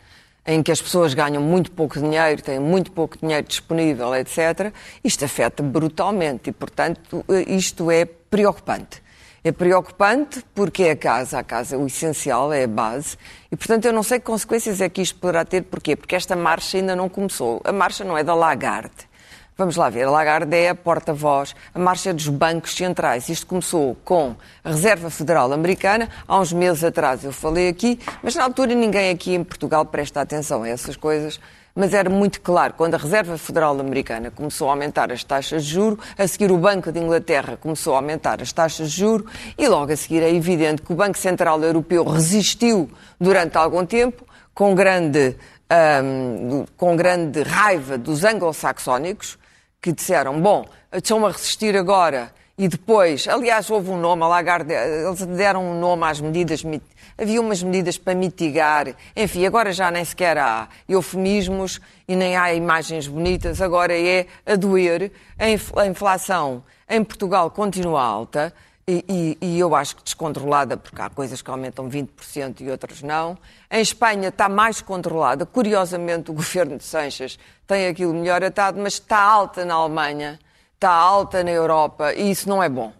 em 0.45 0.63
que 0.63 0.71
as 0.71 0.81
pessoas 0.81 1.13
ganham 1.13 1.41
muito 1.41 1.71
pouco 1.71 1.99
dinheiro, 1.99 2.41
têm 2.41 2.59
muito 2.59 2.91
pouco 2.91 3.17
dinheiro 3.17 3.45
disponível, 3.47 4.15
etc., 4.15 4.73
isto 5.03 5.23
afeta 5.23 5.61
brutalmente 5.61 6.49
e, 6.49 6.53
portanto, 6.53 7.23
eh, 7.29 7.53
isto 7.53 7.91
é 7.91 8.05
preocupante. 8.05 9.03
É 9.43 9.51
preocupante 9.51 10.45
porque 10.53 10.83
é 10.83 10.91
a 10.91 10.95
casa, 10.95 11.39
a 11.39 11.43
casa 11.43 11.75
o 11.75 11.87
essencial, 11.87 12.53
é 12.53 12.65
a 12.65 12.67
base, 12.67 13.17
e, 13.51 13.55
portanto, 13.57 13.85
eu 13.85 13.91
não 13.91 14.03
sei 14.03 14.19
que 14.19 14.25
consequências 14.25 14.79
é 14.81 14.87
que 14.87 15.01
isto 15.01 15.19
poderá 15.19 15.43
ter. 15.43 15.63
Porquê? 15.63 15.95
Porque 15.95 16.15
esta 16.15 16.35
marcha 16.35 16.77
ainda 16.77 16.95
não 16.95 17.09
começou. 17.09 17.59
A 17.63 17.71
marcha 17.71 18.03
não 18.03 18.15
é 18.15 18.23
da 18.23 18.35
Lagarde. 18.35 19.09
Vamos 19.57 19.75
lá 19.75 19.89
ver, 19.89 20.03
a 20.03 20.11
Lagarde 20.11 20.55
é 20.55 20.69
a 20.69 20.75
porta-voz, 20.75 21.55
a 21.73 21.79
marcha 21.79 22.13
dos 22.13 22.27
bancos 22.29 22.75
centrais. 22.75 23.29
Isto 23.29 23.47
começou 23.47 23.95
com 24.05 24.35
a 24.63 24.69
Reserva 24.69 25.09
Federal 25.09 25.51
Americana, 25.51 26.07
há 26.27 26.39
uns 26.39 26.53
meses 26.53 26.83
atrás 26.83 27.23
eu 27.23 27.31
falei 27.31 27.67
aqui, 27.67 27.99
mas 28.23 28.35
na 28.35 28.43
altura 28.43 28.73
ninguém 28.73 29.09
aqui 29.09 29.33
em 29.33 29.43
Portugal 29.43 29.85
presta 29.85 30.21
atenção 30.21 30.63
a 30.63 30.69
essas 30.69 30.95
coisas. 30.95 31.39
Mas 31.73 31.93
era 31.93 32.09
muito 32.09 32.41
claro, 32.41 32.73
quando 32.73 32.95
a 32.95 32.97
Reserva 32.97 33.37
Federal 33.37 33.79
Americana 33.79 34.29
começou 34.29 34.67
a 34.67 34.71
aumentar 34.71 35.11
as 35.11 35.23
taxas 35.23 35.63
de 35.63 35.71
juro, 35.71 35.97
a 36.17 36.27
seguir 36.27 36.51
o 36.51 36.57
Banco 36.57 36.91
de 36.91 36.99
Inglaterra 36.99 37.55
começou 37.55 37.93
a 37.93 37.97
aumentar 37.97 38.41
as 38.41 38.51
taxas 38.51 38.91
de 38.91 38.99
juro 38.99 39.25
e 39.57 39.67
logo 39.67 39.91
a 39.91 39.95
seguir 39.95 40.21
é 40.21 40.29
evidente 40.29 40.81
que 40.81 40.91
o 40.91 40.95
Banco 40.95 41.17
Central 41.17 41.61
Europeu 41.63 42.03
resistiu 42.03 42.89
durante 43.19 43.57
algum 43.57 43.85
tempo, 43.85 44.27
com 44.53 44.75
grande, 44.75 45.37
com 46.75 46.95
grande 46.97 47.41
raiva 47.43 47.97
dos 47.97 48.25
anglo-saxónicos, 48.25 49.39
que 49.81 49.93
disseram, 49.93 50.39
bom, 50.41 50.65
estão 50.91 51.25
a 51.25 51.31
resistir 51.31 51.75
agora 51.77 52.33
e 52.63 52.67
depois, 52.67 53.27
aliás, 53.27 53.71
houve 53.71 53.89
um 53.89 53.97
nome, 53.97 54.21
a 54.21 54.27
Lagarde, 54.27 54.71
eles 54.71 55.25
deram 55.25 55.65
um 55.65 55.79
nome 55.79 56.03
às 56.05 56.21
medidas, 56.21 56.61
havia 57.17 57.41
umas 57.41 57.63
medidas 57.63 57.97
para 57.97 58.13
mitigar, 58.13 58.93
enfim, 59.15 59.47
agora 59.47 59.73
já 59.73 59.89
nem 59.89 60.05
sequer 60.05 60.37
há 60.37 60.67
eufemismos 60.87 61.79
e 62.07 62.15
nem 62.15 62.37
há 62.37 62.53
imagens 62.53 63.07
bonitas, 63.07 63.59
agora 63.61 63.97
é 63.97 64.27
a 64.45 64.55
doer, 64.55 65.11
a 65.75 65.85
inflação 65.87 66.63
em 66.87 67.03
Portugal 67.03 67.49
continua 67.49 67.99
alta, 68.03 68.53
e, 68.87 69.03
e- 69.41 69.45
e 69.55 69.59
eu 69.59 69.73
acho 69.75 69.95
que 69.95 70.03
descontrolada, 70.03 70.77
porque 70.77 71.01
há 71.01 71.09
coisas 71.09 71.41
que 71.41 71.49
aumentam 71.49 71.89
20% 71.89 72.61
e 72.61 72.69
outras 72.69 73.01
não. 73.01 73.37
Em 73.71 73.79
Espanha 73.81 74.29
está 74.29 74.49
mais 74.49 74.81
controlada. 74.81 75.45
Curiosamente, 75.45 76.29
o 76.29 76.33
governo 76.33 76.77
de 76.77 76.83
Sanches 76.83 77.39
tem 77.65 77.87
aquilo 77.87 78.13
melhor 78.13 78.43
atado, 78.43 78.79
mas 78.81 78.93
está 78.93 79.19
alta 79.19 79.63
na 79.63 79.75
Alemanha, 79.75 80.39
está 80.81 80.89
alta 80.91 81.43
na 81.43 81.51
Europa 81.51 82.11
e 82.15 82.31
isso 82.31 82.49
não 82.49 82.61
é 82.63 82.67
bom. 82.67 82.91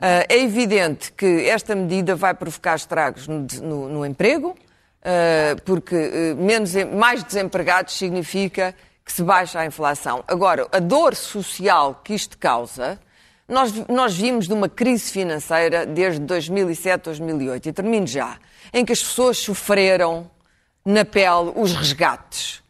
Ah, 0.00 0.24
é 0.30 0.38
evidente 0.42 1.12
que 1.12 1.46
esta 1.48 1.74
medida 1.74 2.16
vai 2.16 2.32
provocar 2.32 2.74
estragos 2.76 3.28
no, 3.28 3.46
no- 3.62 3.88
no 3.90 4.06
emprego, 4.06 4.56
ah, 5.04 5.54
porque 5.64 5.94
eh, 5.94 6.34
menos, 6.34 6.72
mais 6.86 7.22
desempregados 7.22 7.92
significa 7.98 8.74
que 9.04 9.12
se 9.12 9.22
baixa 9.22 9.60
a 9.60 9.66
inflação. 9.66 10.24
Agora, 10.26 10.66
a 10.72 10.78
dor 10.78 11.14
social 11.14 12.00
que 12.02 12.14
isto 12.14 12.38
causa, 12.38 12.98
nós, 13.46 13.72
nós 13.88 14.14
vimos 14.16 14.46
de 14.46 14.54
uma 14.54 14.68
crise 14.68 15.10
financeira 15.10 15.84
desde 15.84 16.20
2007, 16.20 17.04
2008, 17.04 17.68
e 17.68 17.72
termino 17.74 18.06
já, 18.06 18.38
em 18.72 18.84
que 18.86 18.92
as 18.92 19.02
pessoas 19.02 19.36
sofreram 19.38 20.30
na 20.84 21.04
pele 21.04 21.52
os 21.56 21.74
resgates. 21.74 22.62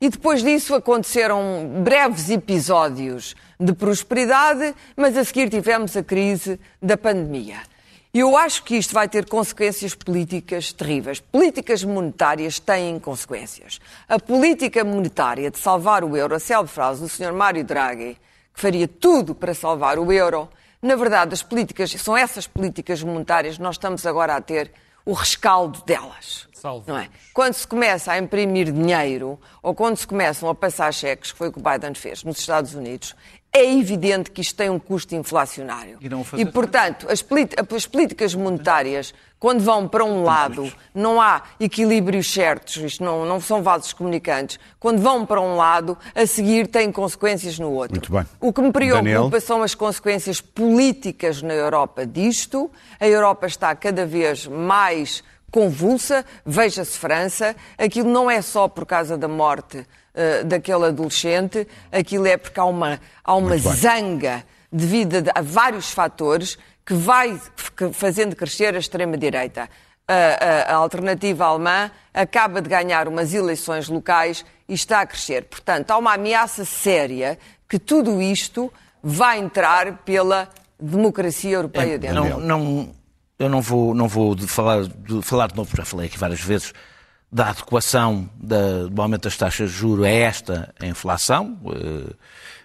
E 0.00 0.08
depois 0.08 0.42
disso 0.42 0.74
aconteceram 0.74 1.82
breves 1.82 2.28
episódios 2.28 3.34
de 3.58 3.72
prosperidade, 3.72 4.74
mas 4.96 5.16
a 5.16 5.24
seguir 5.24 5.48
tivemos 5.48 5.96
a 5.96 6.02
crise 6.02 6.58
da 6.82 6.96
pandemia. 6.96 7.58
Eu 8.12 8.36
acho 8.36 8.62
que 8.62 8.76
isto 8.76 8.94
vai 8.94 9.08
ter 9.08 9.28
consequências 9.28 9.92
políticas 9.94 10.72
terríveis. 10.72 11.18
Políticas 11.18 11.82
monetárias 11.82 12.60
têm 12.60 12.98
consequências. 13.00 13.80
A 14.08 14.20
política 14.20 14.84
monetária 14.84 15.50
de 15.50 15.58
salvar 15.58 16.04
o 16.04 16.16
euro, 16.16 16.34
a 16.34 16.38
célebre 16.38 16.70
frase 16.70 17.00
do 17.00 17.08
Sr. 17.08 17.32
Mário 17.32 17.64
Draghi, 17.64 18.16
que 18.54 18.60
faria 18.60 18.86
tudo 18.86 19.34
para 19.34 19.52
salvar 19.52 19.98
o 19.98 20.12
euro, 20.12 20.48
na 20.80 20.94
verdade, 20.94 21.34
as 21.34 21.42
políticas, 21.42 21.90
são 21.92 22.16
essas 22.16 22.46
políticas 22.46 23.02
monetárias 23.02 23.56
que 23.56 23.62
nós 23.62 23.74
estamos 23.76 24.04
agora 24.04 24.36
a 24.36 24.40
ter 24.40 24.70
o 25.04 25.12
rescaldo 25.12 25.82
delas. 25.84 26.46
Salve. 26.64 26.90
Não 26.90 26.96
é? 26.96 27.10
Quando 27.34 27.52
se 27.52 27.68
começa 27.68 28.10
a 28.10 28.18
imprimir 28.18 28.72
dinheiro 28.72 29.38
ou 29.62 29.74
quando 29.74 29.98
se 29.98 30.06
começam 30.06 30.48
a 30.48 30.54
passar 30.54 30.94
cheques, 30.94 31.30
que 31.30 31.36
foi 31.36 31.48
o 31.48 31.52
que 31.52 31.58
o 31.58 31.62
Biden 31.62 31.92
fez 31.92 32.24
nos 32.24 32.38
Estados 32.38 32.74
Unidos, 32.74 33.14
é 33.52 33.70
evidente 33.70 34.30
que 34.30 34.40
isto 34.40 34.56
tem 34.56 34.70
um 34.70 34.78
custo 34.78 35.14
inflacionário. 35.14 35.98
E 36.00 36.08
não 36.08 36.22
o 36.22 36.24
fazer 36.24 36.46
portanto, 36.46 37.06
as, 37.10 37.22
as 37.74 37.86
políticas 37.86 38.34
monetárias, 38.34 39.12
quando 39.38 39.60
vão 39.60 39.86
para 39.86 40.06
um 40.06 40.24
lado, 40.24 40.72
não 40.94 41.20
há 41.20 41.42
equilíbrios 41.60 42.32
certos, 42.32 42.76
isto 42.76 43.04
não, 43.04 43.26
não 43.26 43.40
são 43.42 43.62
vasos 43.62 43.92
comunicantes. 43.92 44.58
Quando 44.80 45.02
vão 45.02 45.26
para 45.26 45.42
um 45.42 45.56
lado, 45.56 45.98
a 46.14 46.26
seguir 46.26 46.66
têm 46.66 46.90
consequências 46.90 47.58
no 47.58 47.72
outro. 47.72 47.96
Muito 47.96 48.10
bem. 48.10 48.24
O 48.40 48.54
que 48.54 48.62
me 48.62 48.72
preocupa 48.72 49.02
Daniel? 49.04 49.40
são 49.42 49.62
as 49.62 49.74
consequências 49.74 50.40
políticas 50.40 51.42
na 51.42 51.52
Europa 51.52 52.06
disto. 52.06 52.70
A 52.98 53.06
Europa 53.06 53.46
está 53.46 53.74
cada 53.76 54.06
vez 54.06 54.46
mais 54.46 55.22
convulsa. 55.54 56.24
Veja-se 56.44 56.98
França. 56.98 57.54
Aquilo 57.78 58.10
não 58.10 58.28
é 58.28 58.42
só 58.42 58.66
por 58.66 58.84
causa 58.84 59.16
da 59.16 59.28
morte 59.28 59.78
uh, 59.78 60.44
daquele 60.44 60.86
adolescente, 60.86 61.68
aquilo 61.92 62.26
é 62.26 62.36
porque 62.36 62.58
há 62.58 62.64
uma, 62.64 63.00
há 63.22 63.36
uma 63.36 63.56
zanga 63.56 64.44
devido 64.72 65.16
a, 65.16 65.38
a 65.38 65.42
vários 65.42 65.92
fatores 65.92 66.58
que 66.84 66.92
vai 66.92 67.40
fazendo 67.92 68.34
crescer 68.34 68.74
a 68.74 68.78
extrema-direita. 68.78 69.70
A, 70.06 70.12
a, 70.12 70.72
a, 70.72 70.74
alternativa 70.74 71.46
alemã 71.46 71.90
acaba 72.12 72.60
de 72.60 72.68
ganhar 72.68 73.06
umas 73.06 73.32
eleições 73.32 73.88
locais 73.88 74.44
e 74.68 74.74
está 74.74 75.00
a 75.00 75.06
crescer. 75.06 75.44
Portanto, 75.44 75.92
há 75.92 75.96
uma 75.96 76.14
ameaça 76.14 76.64
séria 76.64 77.38
que 77.68 77.78
tudo 77.78 78.20
isto 78.20 78.70
vai 79.02 79.38
entrar 79.38 79.98
pela 79.98 80.48
democracia 80.78 81.52
europeia 81.52 81.94
é, 81.94 81.98
dentro. 81.98 82.24
Não, 82.24 82.40
não, 82.40 82.94
eu 83.38 83.48
não 83.48 83.60
vou, 83.60 83.94
não 83.94 84.08
vou 84.08 84.34
de 84.34 84.46
falar, 84.46 84.84
de 84.86 85.22
falar 85.22 85.48
de 85.48 85.56
novo, 85.56 85.70
já 85.76 85.84
falei 85.84 86.06
aqui 86.06 86.18
várias 86.18 86.40
vezes, 86.40 86.72
da 87.30 87.50
adequação 87.50 88.30
da, 88.36 88.86
do 88.86 89.02
aumento 89.02 89.22
das 89.22 89.36
taxas 89.36 89.70
de 89.70 89.76
juros 89.76 90.04
a 90.04 90.08
esta 90.08 90.74
inflação. 90.82 91.58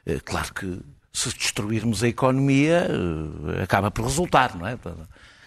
É, 0.05 0.13
é, 0.13 0.19
claro 0.19 0.53
que 0.53 0.79
se 1.11 1.29
destruirmos 1.33 2.03
a 2.03 2.07
economia, 2.07 2.87
eh, 2.87 3.63
acaba 3.63 3.89
por 3.89 4.05
resultar, 4.05 4.55
não 4.55 4.67
é? 4.67 4.77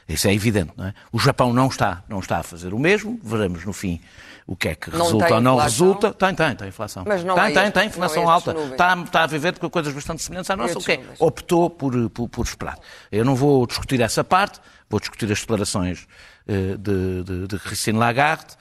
Isso 0.09 0.27
é 0.27 0.35
evidente, 0.35 0.73
não 0.77 0.87
é? 0.87 0.95
O 1.13 1.19
Japão 1.19 1.53
não 1.53 1.69
está, 1.69 2.03
não 2.09 2.19
está 2.19 2.39
a 2.39 2.43
fazer 2.43 2.75
o 2.75 2.79
mesmo, 2.79 3.19
veremos 3.23 3.65
no 3.65 3.73
fim 3.73 4.01
o 4.47 4.57
que 4.57 4.69
é 4.69 4.75
que 4.75 4.91
não 4.91 5.05
resulta 5.05 5.35
ou 5.35 5.41
não 5.41 5.55
inflação. 5.55 5.87
resulta. 5.87 6.13
Tem, 6.13 6.35
tem, 6.35 6.57
tem 6.57 6.69
inflação. 6.69 7.05
Mas 7.07 7.25
não 7.25 7.35
tem, 7.35 7.45
é 7.45 7.51
tem, 7.53 7.63
este, 7.63 7.73
tem 7.73 7.87
inflação 7.87 8.23
é 8.25 8.27
alta. 8.27 8.51
Está, 8.51 8.95
está 9.05 9.23
a 9.23 9.27
viver 9.27 9.59
com 9.59 9.71
coisas 9.71 9.95
bastante 9.95 10.23
semelhantes 10.23 10.51
à 10.51 10.57
nossa, 10.57 10.75
o 10.75 10.79
Estes 10.79 10.87
que 10.87 10.93
é? 11.01 11.15
Optou 11.19 11.71
por, 11.71 12.11
por, 12.11 12.29
por 12.29 12.45
esperar. 12.45 12.79
Eu 13.11 13.25
não 13.25 13.35
vou 13.35 13.67
discutir 13.67 14.01
essa 14.01 14.25
parte, 14.25 14.61
vou 14.93 15.01
discutir 15.01 15.33
as 15.33 15.41
declarações 15.41 16.07
eh, 16.47 16.77
de, 16.77 17.25
de, 17.25 17.47
de 17.49 17.59
Christine 17.59 17.99
Lagarde. 17.99 18.55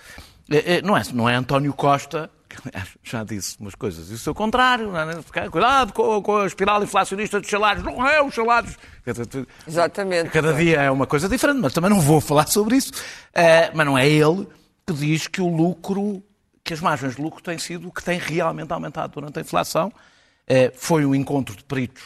Eh, 0.50 0.78
eh, 0.78 0.82
Não 0.82 0.98
é, 0.98 1.04
não 1.14 1.30
é 1.30 1.36
António 1.36 1.74
Costa 1.74 2.32
que 2.48 2.58
já 3.02 3.24
disse 3.24 3.56
umas 3.62 3.76
coisas 3.76 4.12
e 4.12 4.14
o 4.14 4.18
seu 4.18 4.36
contrário, 4.36 4.92
não 4.92 5.00
é? 5.00 5.50
cuidado 5.50 5.94
com, 5.94 6.22
com 6.22 6.38
a 6.40 6.46
espiral 6.46 6.84
inflacionista 6.84 7.40
dos 7.40 7.50
salários, 7.50 7.82
não 7.82 8.06
é 8.06 8.22
os 8.22 8.36
salários. 8.36 8.78
Exatamente. 9.66 10.30
Cada 10.32 10.54
dia 10.54 10.82
é 10.82 10.92
uma 10.92 11.08
coisa 11.08 11.30
diferente, 11.30 11.62
mas 11.62 11.72
também 11.72 11.90
não 11.90 12.02
vou 12.02 12.20
falar 12.20 12.48
sobre 12.48 12.76
isso. 12.76 12.92
Mas 13.74 13.86
não 13.86 13.98
é 13.98 14.06
ele 14.06 14.46
que 14.86 14.94
diz 14.94 15.28
que 15.28 15.40
o 15.40 15.48
lucro, 15.48 16.22
que 16.62 16.74
as 16.74 16.82
margens 16.82 17.16
de 17.16 17.22
lucro 17.22 17.42
têm 17.42 17.58
sido 17.58 17.88
o 17.88 17.92
que 17.92 18.04
tem 18.04 18.20
realmente 18.20 18.74
aumentado 18.74 19.14
durante 19.14 19.40
a 19.40 19.42
inflação. 19.42 19.90
Foi 20.76 21.06
um 21.06 21.16
encontro 21.16 21.56
de 21.56 21.64
peritos 21.64 22.04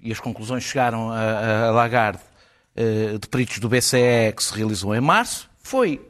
e 0.00 0.12
as 0.12 0.20
conclusões 0.20 0.62
chegaram 0.62 1.10
a, 1.10 1.66
a 1.66 1.70
Lagarde 1.72 2.20
de 2.74 3.28
peritos 3.28 3.58
do 3.58 3.68
BCE 3.68 4.32
que 4.34 4.42
se 4.42 4.54
realizou 4.54 4.94
em 4.94 5.00
março. 5.00 5.50
Foi, 5.62 6.00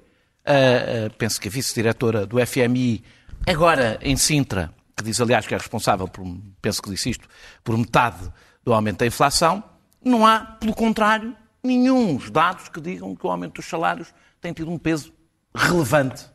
eh, 0.44 1.07
eh, 1.07 1.09
penso 1.18 1.40
que 1.40 1.49
a 1.49 1.51
vice-diretora 1.51 2.27
do 2.27 2.38
FMI, 2.44 3.03
agora 3.46 3.99
em 4.03 4.16
Sintra, 4.16 4.73
que 4.96 5.05
diz, 5.05 5.20
aliás, 5.20 5.46
que 5.46 5.55
é 5.55 5.59
responsável, 5.59 6.09
por, 6.09 6.25
penso 6.61 6.83
que 6.83 6.90
disse 6.90 7.11
isto, 7.11 7.29
por 7.62 7.77
metade 7.77 8.33
do 8.64 8.73
aumento 8.73 8.99
da 8.99 9.07
inflação. 9.07 9.62
Não 10.03 10.27
há, 10.27 10.40
pelo 10.40 10.75
contrário, 10.75 11.37
nenhum 11.62 12.18
dados 12.31 12.68
que 12.68 12.81
digam 12.81 13.14
que 13.14 13.27
o 13.27 13.31
aumento 13.31 13.55
dos 13.55 13.66
salários 13.66 14.12
tem 14.40 14.53
tido 14.53 14.70
um 14.70 14.79
peso 14.79 15.12
relevante 15.55 16.27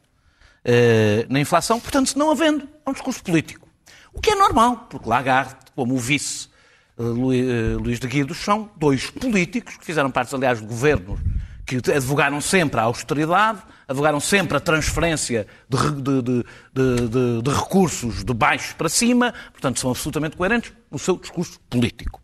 eh, 0.63 1.25
na 1.29 1.39
inflação. 1.39 1.79
Portanto, 1.79 2.09
se 2.09 2.17
não 2.17 2.31
havendo, 2.31 2.67
é 2.85 2.89
um 2.89 2.93
discurso 2.93 3.23
político. 3.23 3.67
O 4.13 4.21
que 4.21 4.31
é 4.31 4.35
normal, 4.35 4.87
porque 4.89 5.09
Lagarde, 5.09 5.55
como 5.75 5.93
o 5.93 5.97
vice 5.99 6.47
eh, 6.47 6.49
eh, 6.49 6.54
Luís 6.97 7.99
de 7.99 8.07
Guidos, 8.07 8.37
são 8.37 8.69
dois 8.77 9.09
políticos 9.09 9.77
que 9.77 9.85
fizeram 9.85 10.09
parte, 10.09 10.33
aliás, 10.33 10.59
de 10.59 10.65
governos 10.65 11.19
que 11.65 11.77
advogaram 11.91 12.39
sempre 12.39 12.79
a 12.79 12.83
austeridade, 12.83 13.59
advogaram 13.87 14.19
sempre 14.19 14.55
a 14.55 14.59
transferência 14.59 15.47
de, 15.67 16.21
de- 16.21 16.43
de- 16.73 17.41
de- 17.41 17.49
recursos 17.51 18.23
de 18.23 18.33
baixo 18.35 18.75
para 18.75 18.87
cima, 18.87 19.33
portanto, 19.51 19.79
são 19.79 19.89
absolutamente 19.89 20.37
coerentes 20.37 20.71
no 20.91 20.99
seu 20.99 21.17
discurso 21.17 21.59
político. 21.69 22.21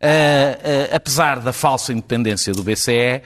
Eh, 0.00 0.60
eh, 0.90 0.94
apesar 0.96 1.40
da 1.40 1.52
falsa 1.52 1.92
independência 1.92 2.52
do 2.52 2.62
BCE, 2.62 2.92
eh, 2.92 3.22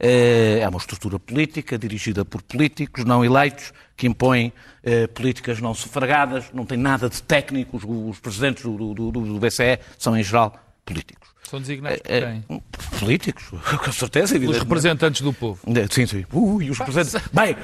é 0.00 0.66
uma 0.66 0.78
estrutura 0.78 1.18
política 1.18 1.78
dirigida 1.78 2.24
por 2.24 2.40
políticos 2.42 3.04
não 3.04 3.22
eleitos 3.22 3.72
que 3.96 4.06
impõem 4.06 4.50
eh, 4.82 5.06
políticas 5.06 5.60
não 5.60 5.74
sufragadas, 5.74 6.46
não 6.54 6.64
tem 6.64 6.78
nada 6.78 7.10
de 7.10 7.22
técnico. 7.22 7.76
Os, 7.76 8.18
presidentes 8.18 8.64
do 8.64 9.38
BCE 9.38 9.78
são, 9.98 10.16
em 10.16 10.22
geral, 10.22 10.58
políticos. 10.86 11.28
São 11.50 11.58
designados 11.60 11.98
por 12.00 12.12
Eh, 12.12 12.20
quem? 12.48 12.62
políticos, 13.00 13.44
com 13.84 13.92
certeza, 13.92 14.38
Os 14.38 14.58
representantes 14.58 15.20
do 15.20 15.32
povo. 15.32 15.58
Sim, 15.90 16.06
sim. 16.06 16.24
Ui, 16.32 16.70
os 16.70 16.78
representantes. 16.78 17.28
Bem, 17.32 17.56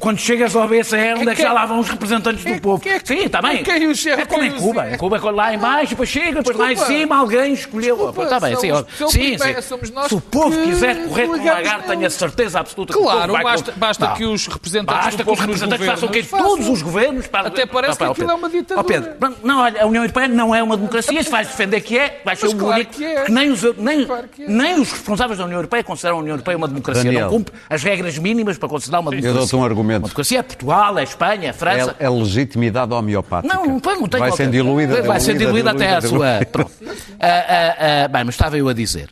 quando 0.00 0.18
chegas 0.18 0.56
ao 0.56 0.66
BCE, 0.66 1.14
onde 1.18 1.28
é 1.28 1.34
que 1.34 1.42
já 1.42 1.52
lá 1.52 1.66
vão 1.66 1.78
os 1.80 1.88
representantes 1.88 2.42
do 2.42 2.60
povo? 2.62 2.82
é 2.88 2.98
que- 2.98 3.06
Sim, 3.08 3.24
está 3.26 3.42
bem. 3.42 3.62
quem 3.62 3.86
os- 3.86 4.06
É 4.06 4.24
como 4.24 4.42
em 4.44 4.50
os- 4.52 4.58
Cuba. 4.60 4.90
Em 4.90 4.96
Cuba, 4.96 5.20
quando 5.20 5.36
lá 5.36 5.52
em 5.54 5.58
baixo, 5.58 5.90
depois 5.90 6.08
chega, 6.08 6.36
depois 6.42 6.56
lá 6.56 6.72
em 6.72 6.76
cima 6.76 7.16
alguém 7.16 7.52
escolheu. 7.52 8.08
Está 8.22 8.40
bem, 8.40 8.56
sim. 8.56 8.70
sim, 9.10 9.36
sim. 9.38 9.62
Se 10.08 10.14
o 10.14 10.20
povo 10.20 10.56
que 10.56 10.64
quiser 10.66 11.06
correr 11.06 11.26
com 11.26 11.32
o 11.34 11.44
lagarto, 11.46 11.88
tenho 11.88 12.06
a 12.06 12.10
certeza 12.10 12.60
absoluta 12.60 12.94
que 12.94 12.98
o 12.98 13.02
Claro, 13.02 13.32
povo 13.32 13.42
basta, 13.44 13.72
basta 13.76 14.08
que 14.14 14.24
os 14.24 14.46
representantes 14.46 15.04
Basta 15.04 15.22
do 15.22 15.24
que 15.24 15.30
os 15.30 15.38
povo 15.38 15.46
nos 15.50 15.60
representantes 15.60 15.86
façam 15.86 16.08
o 16.08 16.12
quê? 16.12 16.22
Todos 16.22 16.68
os 16.68 16.80
governos. 16.82 17.26
para- 17.26 17.48
Até 17.48 17.66
parece 17.66 17.98
que 17.98 18.04
aquilo 18.04 18.30
é 18.30 18.34
uma 18.34 18.48
ditadura. 18.48 19.16
Não, 19.42 19.60
olha, 19.60 19.82
a 19.82 19.86
União 19.86 20.02
Europeia 20.02 20.28
não 20.28 20.54
é 20.54 20.62
uma 20.62 20.76
democracia, 20.76 21.22
se 21.22 21.30
vais 21.30 21.46
defender 21.48 21.80
que 21.82 21.98
é, 21.98 22.22
vai 22.24 22.34
ser 22.36 22.46
o 22.46 22.66
único. 22.66 22.94
Nem 23.34 23.50
os, 23.50 23.62
nem, 23.76 24.06
Claro 24.06 24.28
é. 24.38 24.48
nem 24.48 24.80
os 24.80 24.92
responsáveis 24.92 25.38
da 25.38 25.44
União 25.44 25.58
Europeia 25.58 25.82
consideram 25.82 26.16
a 26.16 26.20
União 26.20 26.34
Europeia 26.34 26.56
uma 26.56 26.68
democracia. 26.68 27.04
Daniel. 27.04 27.22
Não 27.22 27.30
cumpre 27.30 27.54
as 27.68 27.82
regras 27.82 28.16
mínimas 28.18 28.56
para 28.56 28.68
considerar 28.68 29.00
uma 29.00 29.10
democracia. 29.10 29.38
dou-te 29.38 29.56
um 29.56 29.64
argumento. 29.64 29.98
Uma 30.02 30.08
democracia 30.08 30.38
é 30.38 30.42
Portugal, 30.42 30.98
é 30.98 31.02
Espanha, 31.02 31.50
é 31.50 31.52
França. 31.52 31.96
É, 31.98 32.04
é 32.04 32.08
legitimidade 32.10 32.92
homeopática. 32.92 33.54
Não, 33.54 33.66
não, 33.66 33.80
não 34.00 34.08
tem 34.08 34.20
Vai 34.20 34.32
ser 34.32 34.50
diluída. 34.50 35.02
Vai 35.02 35.20
ser 35.20 35.36
diluída 35.36 35.70
até 35.72 35.94
à 35.94 36.00
diluída. 36.00 36.38
sua. 36.38 36.46
Pronto. 36.46 36.72
Ah, 37.20 37.26
ah, 37.48 38.04
ah, 38.04 38.08
bem, 38.08 38.24
mas 38.24 38.34
estava 38.34 38.56
eu 38.56 38.68
a 38.68 38.72
dizer. 38.72 39.10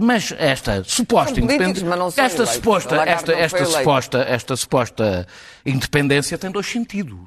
Mas 0.00 0.32
esta 0.38 0.82
suposta 0.84 1.40
independência. 1.40 1.86
Esta 2.16 2.46
suposta, 2.46 3.02
A 3.02 3.06
esta, 3.06 3.32
esta, 3.32 3.64
suposta, 3.64 4.18
esta 4.18 4.56
suposta 4.56 5.26
independência 5.64 6.38
tem 6.38 6.50
dois 6.50 6.66
sentidos. 6.66 7.18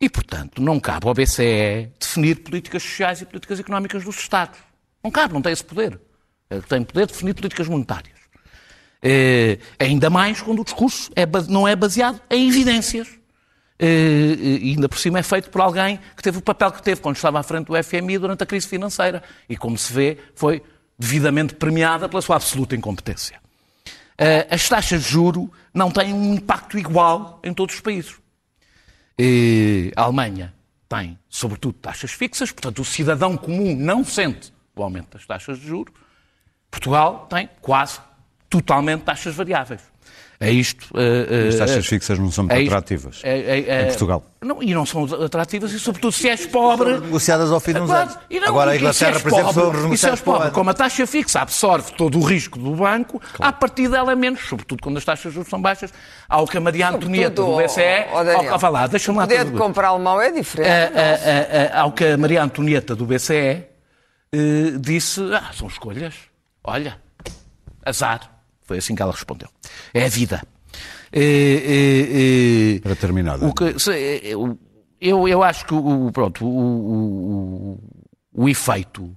E, 0.00 0.08
portanto, 0.08 0.60
não 0.60 0.80
cabe 0.80 1.06
ao 1.06 1.14
BCE 1.14 1.90
definir 2.00 2.42
políticas 2.42 2.82
sociais 2.82 3.20
e 3.20 3.24
políticas 3.24 3.60
económicas 3.60 4.02
dos 4.02 4.18
Estados. 4.18 4.58
Não 5.02 5.10
cabe, 5.10 5.34
não 5.34 5.42
tem 5.42 5.52
esse 5.52 5.64
poder. 5.64 5.98
Eh, 6.48 6.60
Tem 6.68 6.82
poder 6.82 7.06
de 7.06 7.12
definir 7.12 7.34
políticas 7.34 7.66
monetárias. 7.66 8.16
Eh, 9.02 9.58
ainda 9.78 10.08
mais 10.08 10.40
quando 10.40 10.60
o 10.60 10.64
discurso 10.64 11.10
é 11.16 11.26
não 11.48 11.66
é 11.66 11.74
baseado 11.74 12.20
em 12.30 12.48
evidências. 12.48 13.08
Eh, 13.78 14.36
e 14.38 14.70
ainda 14.70 14.88
por 14.88 14.98
cima 14.98 15.18
é 15.18 15.22
feito 15.22 15.50
por 15.50 15.60
alguém 15.60 15.98
que 16.16 16.22
teve 16.22 16.38
o 16.38 16.42
papel 16.42 16.70
que 16.70 16.82
teve 16.82 17.00
quando 17.00 17.16
estava 17.16 17.40
à 17.40 17.42
frente 17.42 17.66
do 17.66 17.82
FMI 17.82 18.18
durante 18.18 18.42
a 18.42 18.46
crise 18.46 18.68
financeira. 18.68 19.22
E, 19.48 19.56
como 19.56 19.76
se 19.76 19.92
vê, 19.92 20.18
foi 20.34 20.62
devidamente 20.98 21.54
premiada 21.54 22.08
pela 22.08 22.22
sua 22.22 22.36
absoluta 22.36 22.76
incompetência. 22.76 23.40
As 24.48 24.68
taxas 24.68 25.02
de 25.02 25.08
juro 25.10 25.50
não 25.74 25.90
têm 25.90 26.12
um 26.14 26.34
impacto 26.34 26.78
igual 26.78 27.40
em 27.42 27.52
todos 27.52 27.74
os 27.74 27.80
países. 27.80 28.14
A 29.96 30.02
Alemanha 30.02 30.54
tem, 30.88 31.18
sobretudo, 31.28 31.74
taxas 31.74 32.12
fixas, 32.12 32.52
portanto, 32.52 32.82
o 32.82 32.84
cidadão 32.84 33.36
comum 33.36 33.74
não 33.74 34.04
sente 34.04 34.52
o 34.76 34.82
aumento 34.82 35.16
das 35.16 35.26
taxas 35.26 35.58
de 35.58 35.66
juros. 35.66 35.92
Portugal 36.70 37.26
tem 37.28 37.48
quase 37.60 37.98
totalmente 38.48 39.02
taxas 39.02 39.34
variáveis. 39.34 39.80
É 40.40 40.50
isto. 40.50 40.86
Uh, 40.92 41.48
As 41.50 41.54
taxas 41.56 41.86
fixas 41.86 42.18
não 42.18 42.28
são 42.28 42.42
muito 42.42 42.52
é 42.56 42.62
isto, 42.62 42.72
atrativas 42.74 43.20
é, 43.22 43.60
é, 43.60 43.82
em 43.82 43.86
Portugal. 43.86 44.24
Não, 44.40 44.60
e 44.60 44.74
não 44.74 44.84
são 44.84 45.04
atrativas, 45.24 45.70
e 45.72 45.78
sobretudo 45.78 46.10
se 46.10 46.28
és 46.28 46.44
pobre. 46.46 46.94
Negociadas 46.98 47.52
ao 47.52 47.60
fim 47.60 47.72
de 47.74 47.80
uns 47.80 47.86
Claro, 47.86 48.10
anos. 48.10 48.18
e 48.28 48.40
não, 48.40 48.48
Agora 48.48 48.70
a 48.70 48.74
se 48.74 48.80
Inglaterra, 48.80 49.20
por 49.20 49.32
exemplo, 49.32 49.54
pobre, 49.54 49.80
são 49.82 49.94
E 49.94 49.98
se 49.98 50.08
és 50.08 50.18
o 50.20 50.24
pobre, 50.24 50.50
como 50.50 50.70
a 50.70 50.74
taxa 50.74 51.06
fixa 51.06 51.40
absorve 51.42 51.92
todo 51.92 52.18
o 52.18 52.22
risco 52.24 52.58
do 52.58 52.74
banco, 52.74 53.22
a 53.38 53.52
partir 53.52 53.88
dela 53.88 54.10
é 54.10 54.16
menos, 54.16 54.40
sobretudo 54.48 54.82
quando 54.82 54.96
as 54.96 55.04
taxas 55.04 55.30
de 55.30 55.34
juros 55.36 55.48
são 55.48 55.62
baixas. 55.62 55.92
Ao 56.28 56.44
que 56.44 56.56
a 56.56 56.60
Maria 56.60 56.88
Antonieta 56.88 57.36
do 57.40 57.56
BCE. 57.58 58.06
ó, 58.10 58.24
Daniel, 58.24 58.58
ao, 58.60 58.72
lá, 58.72 58.86
deixa-me 58.88 59.18
lá. 59.18 59.24
O 59.24 59.28
poder 59.28 59.44
de 59.44 59.52
comprar 59.52 59.88
alemão 59.88 60.20
é 60.20 60.32
diferente. 60.32 60.68
a- 60.68 61.76
a- 61.76 61.78
a- 61.78 61.82
ao 61.82 61.92
que 61.92 62.04
a 62.04 62.16
Maria 62.18 62.42
Antonieta 62.42 62.96
do 62.96 63.06
BCE 63.06 63.64
eh, 64.32 64.78
disse: 64.78 65.20
Ah, 65.34 65.52
são 65.52 65.68
escolhas. 65.68 66.14
Olha, 66.64 66.98
azar. 67.84 68.42
Foi 68.62 68.78
assim 68.78 68.94
que 68.94 69.02
ela 69.02 69.12
respondeu. 69.12 69.48
É 69.92 70.04
a 70.04 70.08
vida. 70.08 70.42
Eh, 71.12 71.20
eh, 71.22 72.76
eh, 72.76 72.80
Para 72.80 72.96
terminar, 72.96 73.42
o 73.42 73.52
que- 73.52 73.78
se- 73.78 73.92
eh, 73.92 74.20
eu, 75.00 75.28
eu, 75.28 75.42
acho 75.42 75.66
que 75.66 75.74
o, 75.74 76.10
pronto, 76.12 76.44
o, 76.46 76.48
o, 77.74 77.78
o, 78.32 78.48
efeito, 78.48 79.02
o 79.04 79.16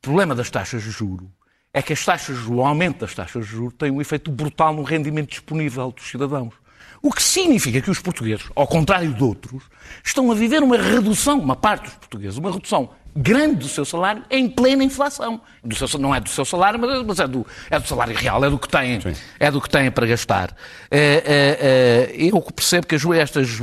problema 0.00 0.34
das 0.34 0.50
taxas 0.50 0.82
de 0.82 0.90
juro 0.90 1.30
é 1.72 1.80
que 1.82 1.92
as 1.92 2.04
taxas, 2.04 2.38
o 2.46 2.60
aumento 2.62 3.00
das 3.00 3.14
taxas 3.14 3.44
de 3.46 3.52
juros 3.52 3.74
tem 3.78 3.90
um 3.90 4.00
efeito 4.00 4.32
brutal 4.32 4.74
no 4.74 4.82
rendimento 4.82 5.28
disponível 5.30 5.92
dos 5.92 6.08
cidadãos. 6.10 6.54
O 7.00 7.12
que 7.12 7.22
significa 7.22 7.80
que 7.80 7.90
os 7.90 8.00
portugueses, 8.00 8.48
ao 8.56 8.66
contrário 8.66 9.12
de 9.14 9.22
outros, 9.22 9.62
estão 10.04 10.32
a 10.32 10.34
viver 10.34 10.62
uma 10.62 10.76
redução, 10.76 11.38
uma 11.38 11.54
parte 11.54 11.84
dos 11.84 11.94
portugueses, 11.94 12.38
uma 12.38 12.50
redução 12.50 12.90
grande 13.20 13.56
do 13.56 13.68
seu 13.68 13.84
salário 13.84 14.24
em 14.30 14.48
plena 14.48 14.84
inflação. 14.84 15.40
Do 15.62 15.74
seu- 15.74 15.98
não 15.98 16.14
é 16.14 16.20
do 16.20 16.28
seu 16.28 16.44
salário, 16.44 16.78
mas 16.78 17.02
mas 17.04 17.18
é 17.18 17.26
do, 17.26 17.46
é 17.68 17.78
do 17.78 17.86
salário 17.86 18.14
real, 18.16 18.44
é 18.44 18.50
do 18.50 18.58
que 18.58 18.68
têm, 18.68 19.00
é 19.40 19.50
do 19.50 19.60
que 19.60 19.68
têm 19.68 19.90
para 19.90 20.06
gastar. 20.06 20.54
É, 20.90 20.98
é, 21.00 22.16
é, 22.20 22.28
eu 22.32 22.40
percebo 22.42 22.86
que 22.86 22.94
as, 22.94 23.04
estas, 23.04 23.58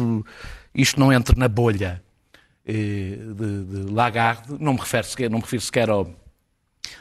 isto 0.73 0.99
não 0.99 1.11
entra 1.13 1.35
na 1.37 1.47
bolha 1.47 2.03
eh, 2.65 2.73
de, 3.33 3.63
de 3.63 3.91
Lagarde, 3.93 4.55
não 4.59 4.73
me 4.73 4.79
refiro 4.79 5.03
sequer, 5.05 5.29
não 5.29 5.37
me 5.37 5.43
refiro 5.43 5.61
sequer 5.61 5.89
ao, 5.89 6.09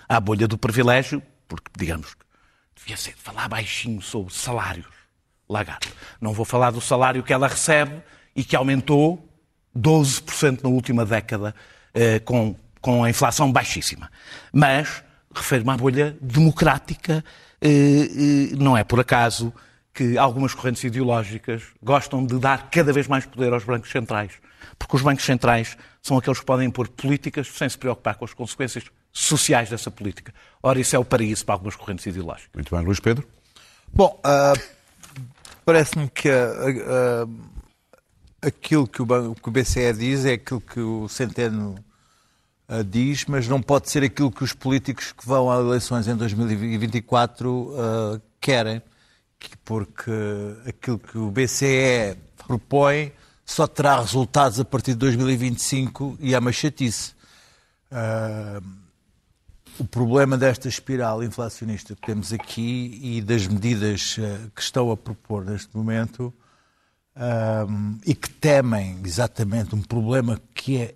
à 0.08 0.20
bolha 0.20 0.46
do 0.46 0.56
privilégio, 0.56 1.22
porque, 1.48 1.70
digamos, 1.76 2.14
devia 2.76 2.96
ser 2.96 3.14
falar 3.16 3.48
baixinho 3.48 4.00
sobre 4.00 4.32
salários. 4.32 4.86
Lagarde. 5.48 5.88
Não 6.20 6.32
vou 6.32 6.44
falar 6.44 6.70
do 6.70 6.80
salário 6.80 7.22
que 7.22 7.32
ela 7.32 7.46
recebe 7.46 8.02
e 8.34 8.42
que 8.42 8.56
aumentou 8.56 9.28
12% 9.76 10.62
na 10.62 10.70
última 10.70 11.04
década, 11.04 11.54
com, 12.24 12.56
com 12.80 13.04
a 13.04 13.10
inflação 13.10 13.50
baixíssima. 13.50 14.10
Mas 14.52 15.02
refiro-me 15.34 15.70
à 15.70 15.76
bolha 15.76 16.16
democrática. 16.20 17.24
eh, 17.60 17.68
eh, 17.68 18.56
não 18.56 18.76
é 18.76 18.84
por 18.84 19.00
acaso 19.00 19.52
que 19.92 20.18
algumas 20.18 20.54
correntes 20.54 20.82
ideológicas 20.82 21.62
gostam 21.82 22.24
de 22.24 22.38
dar 22.38 22.68
cada 22.70 22.92
vez 22.92 23.06
mais 23.06 23.24
poder 23.24 23.52
aos 23.52 23.64
bancos 23.64 23.90
centrais. 23.90 24.32
Porque 24.78 24.96
os 24.96 25.02
bancos 25.02 25.24
centrais 25.24 25.76
são 26.02 26.18
aqueles 26.18 26.40
que 26.40 26.46
podem 26.46 26.66
impor 26.66 26.88
políticas 26.88 27.46
sem 27.48 27.68
se 27.68 27.78
preocupar 27.78 28.16
com 28.16 28.24
as 28.24 28.34
consequências 28.34 28.84
sociais 29.12 29.70
dessa 29.70 29.90
política. 29.90 30.34
Ora, 30.62 30.80
isso 30.80 30.96
é 30.96 30.98
o 30.98 31.04
paraíso 31.04 31.44
para 31.44 31.54
algumas 31.54 31.76
correntes 31.76 32.04
ideológicas. 32.06 32.50
Muito 32.54 32.74
bem, 32.74 32.84
Luís 32.84 32.98
Pedro. 32.98 33.26
Bom, 33.92 34.18
ah, 34.24 34.54
parece-me 35.64 36.08
que 36.08 36.28
ah, 36.28 37.24
ah, 37.24 37.28
aquilo 38.42 38.88
que 38.88 39.00
o, 39.00 39.06
banco, 39.06 39.40
que 39.40 39.48
o 39.48 39.52
BCE 39.52 39.92
diz 39.92 40.24
é 40.24 40.32
aquilo 40.32 40.60
que 40.60 40.80
o 40.80 41.08
Centeno 41.08 41.76
ah, 42.68 42.82
diz, 42.82 43.24
mas 43.26 43.46
não 43.48 43.60
pode 43.62 43.90
ser 43.90 44.02
aquilo 44.02 44.30
que 44.30 44.42
os 44.44 44.52
políticos 44.52 45.12
que 45.12 45.26
vão 45.26 45.50
a 45.50 45.58
eleições 45.60 46.06
em 46.08 46.16
2024 46.16 47.74
ah, 47.76 48.20
querem, 48.40 48.82
que- 49.38 49.56
porque 49.64 50.10
aquilo 50.66 50.98
que 50.98 51.18
o 51.18 51.30
BCE 51.30 52.16
propõe 52.46 53.12
só 53.44 53.66
terá 53.66 54.00
resultados 54.00 54.58
a 54.58 54.64
partir 54.64 54.92
de 54.92 54.98
2025 54.98 56.16
e 56.20 56.34
é 56.34 56.38
uma 56.38 56.52
chatice. 56.52 57.12
Ah, 57.90 58.60
o 59.78 59.84
problema 59.84 60.36
desta 60.38 60.68
espiral 60.68 61.22
inflacionista 61.22 61.96
que 61.96 62.02
temos 62.06 62.32
aqui 62.32 62.98
e 63.02 63.20
das 63.20 63.46
medidas 63.48 64.16
eh, 64.20 64.38
que 64.54 64.62
estão 64.62 64.88
a 64.92 64.96
propor 64.96 65.44
neste 65.44 65.76
momento 65.76 66.32
ahm, 67.16 67.98
e 68.06 68.14
que 68.14 68.30
temem 68.30 69.00
exatamente 69.04 69.74
um 69.74 69.82
problema 69.82 70.40
que 70.54 70.76
é 70.78 70.94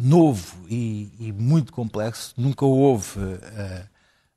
novo 0.00 0.56
e, 0.68 1.12
e 1.18 1.32
muito 1.32 1.72
complexo. 1.72 2.34
Nunca 2.36 2.64
houve. 2.64 3.18
eh, 3.20 3.86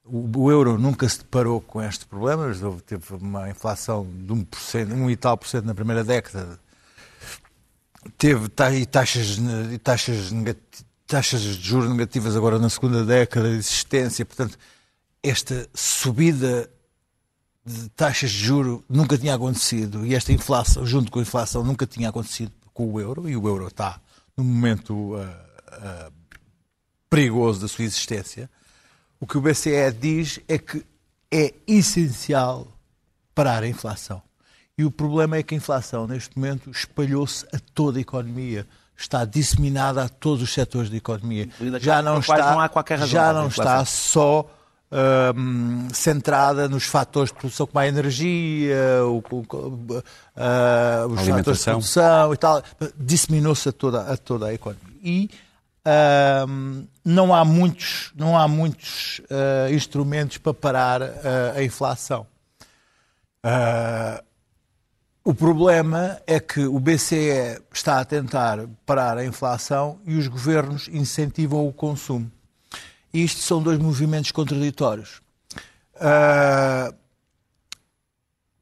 o, 0.06 0.52
euro 0.52 0.78
nunca 0.78 1.08
se 1.08 1.20
deparou 1.20 1.62
com 1.62 1.82
este 1.82 2.06
problema, 2.06 2.46
houve, 2.62 2.82
teve 2.82 3.04
uma 3.16 3.50
inflação 3.50 4.06
de 4.06 4.34
1%, 4.34 4.92
1 4.92 5.10
e 5.10 5.16
tal 5.16 5.38
por 5.38 5.48
cento 5.48 5.64
na 5.66 5.74
primeira 5.74 6.04
década, 6.04 6.60
teve 8.18 8.50
ta- 8.50 8.70
taxas, 8.92 9.38
taxas, 9.82 10.32
taxas 11.08 11.42
de 11.42 11.54
juros 11.62 11.90
negativas 11.90 12.36
agora 12.36 12.60
na 12.60 12.70
segunda 12.70 13.06
década 13.06 13.50
de 13.50 13.56
existência. 13.58 14.26
Portanto, 14.26 14.58
esta 15.22 15.70
subida 15.74 16.70
de 17.66 17.88
taxas 17.92 18.30
de 18.32 18.40
juro 18.44 18.84
nunca 18.90 19.18
tinha 19.18 19.36
acontecido 19.36 20.06
e 20.06 20.14
esta 20.16 20.34
inflação, 20.34 20.86
junto 20.86 21.10
com 21.10 21.20
a 21.20 21.22
inflação, 21.22 21.64
nunca 21.64 21.88
tinha 21.88 22.10
acontecido 22.10 22.52
com 22.74 22.92
o 22.92 23.00
euro 23.00 23.30
e 23.30 23.38
o 23.38 23.48
euro 23.48 23.68
está 23.68 24.02
num 24.36 24.44
momento 24.44 25.16
ah, 25.16 25.53
ah, 25.82 26.12
perigoso 27.10 27.62
da 27.62 27.68
sua 27.68 27.86
existência. 27.86 28.50
O 29.20 29.28
que 29.28 29.38
o 29.38 29.42
BCE 29.42 29.92
diz 30.00 30.40
é 30.48 30.58
que 30.58 30.84
é 31.32 31.54
essencial 31.68 32.68
parar 33.34 33.64
a 33.64 33.68
inflação. 33.68 34.22
E 34.78 34.84
o 34.84 34.92
problema 34.92 35.38
é 35.38 35.44
que 35.44 35.54
a 35.54 35.58
inflação, 35.58 36.08
neste 36.08 36.36
momento, 36.38 36.70
espalhou-se 36.72 37.46
a 37.54 37.60
toda 37.74 38.00
a 38.00 38.02
economia. 38.02 38.68
Está 38.98 39.24
disseminada 39.26 40.04
a 40.04 40.10
todos 40.10 40.44
os 40.44 40.54
setores 40.54 40.90
da 40.90 40.98
economia. 40.98 41.48
Já 41.80 42.02
não 42.02 42.20
está, 42.20 42.52
não 42.52 42.60
há 42.60 42.70
qualquer 42.70 42.96
razão 43.00 43.08
já 43.12 43.34
não 43.34 43.48
está 43.48 43.86
só 43.86 44.50
hum, 45.36 45.88
centrada 45.94 46.68
nos 46.70 46.84
fatores 46.86 47.32
de 47.32 47.38
produção 47.38 47.66
como 47.68 47.80
a 47.80 47.88
energia, 47.88 48.78
o, 49.06 49.18
o- 49.18 50.04
ah, 50.36 51.06
os 51.10 51.20
fatores 51.38 51.60
de 51.60 51.64
produção 51.74 52.34
e 52.34 52.38
tal. 52.38 52.64
Disseminou-se 52.98 53.70
a 53.70 53.72
toda, 53.72 54.02
a 54.12 54.18
toda 54.18 54.48
a 54.48 54.54
economia. 54.54 54.84
E 55.04 55.30
não 57.04 57.34
há 57.34 57.44
muitos, 57.44 58.12
não 58.16 58.38
há 58.38 58.48
muitos 58.48 59.22
ah, 59.30 59.70
instrumentos 59.72 60.38
para 60.38 60.54
parar 60.54 61.02
ah, 61.02 61.54
a 61.56 61.64
inflação. 61.64 62.26
Ah, 63.44 64.24
o 65.26 65.34
problema 65.34 66.20
é 66.28 66.40
que 66.40 66.66
o 66.66 66.80
BCE 66.80 67.62
está 67.74 68.00
a 68.00 68.06
tentar 68.06 68.60
parar 68.86 69.18
a 69.18 69.26
inflação 69.26 70.00
e 70.06 70.16
os 70.18 70.28
governos 70.28 70.90
incentivam 70.90 71.66
o 71.68 71.72
consumo. 71.74 72.30
E 73.14 73.24
isto 73.24 73.40
são 73.42 73.62
dois 73.62 73.78
movimentos 73.80 74.32
contraditórios. 74.32 75.22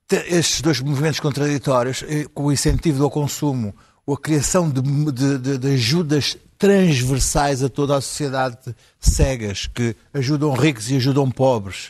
Te- 0.07 0.25
estes 0.27 0.61
dois 0.61 0.79
movimentos 0.81 1.19
contraditórios, 1.19 2.03
eh, 2.07 2.25
com 2.33 2.45
o 2.45 2.51
incentivo 2.51 3.03
ao 3.03 3.09
consumo, 3.09 3.73
ou 4.05 4.13
a 4.15 4.19
criação 4.19 4.69
de, 4.69 4.81
de- 5.11 5.37
de- 5.37 5.57
de 5.57 5.67
ajudas 5.73 6.37
transversais 6.61 7.63
a 7.63 7.69
toda 7.69 7.97
a 7.97 8.01
sociedade 8.01 8.57
cegas, 8.99 9.65
que 9.65 9.95
ajudam 10.13 10.53
ricos 10.53 10.91
e 10.91 10.95
ajudam 10.95 11.29
pobres, 11.31 11.89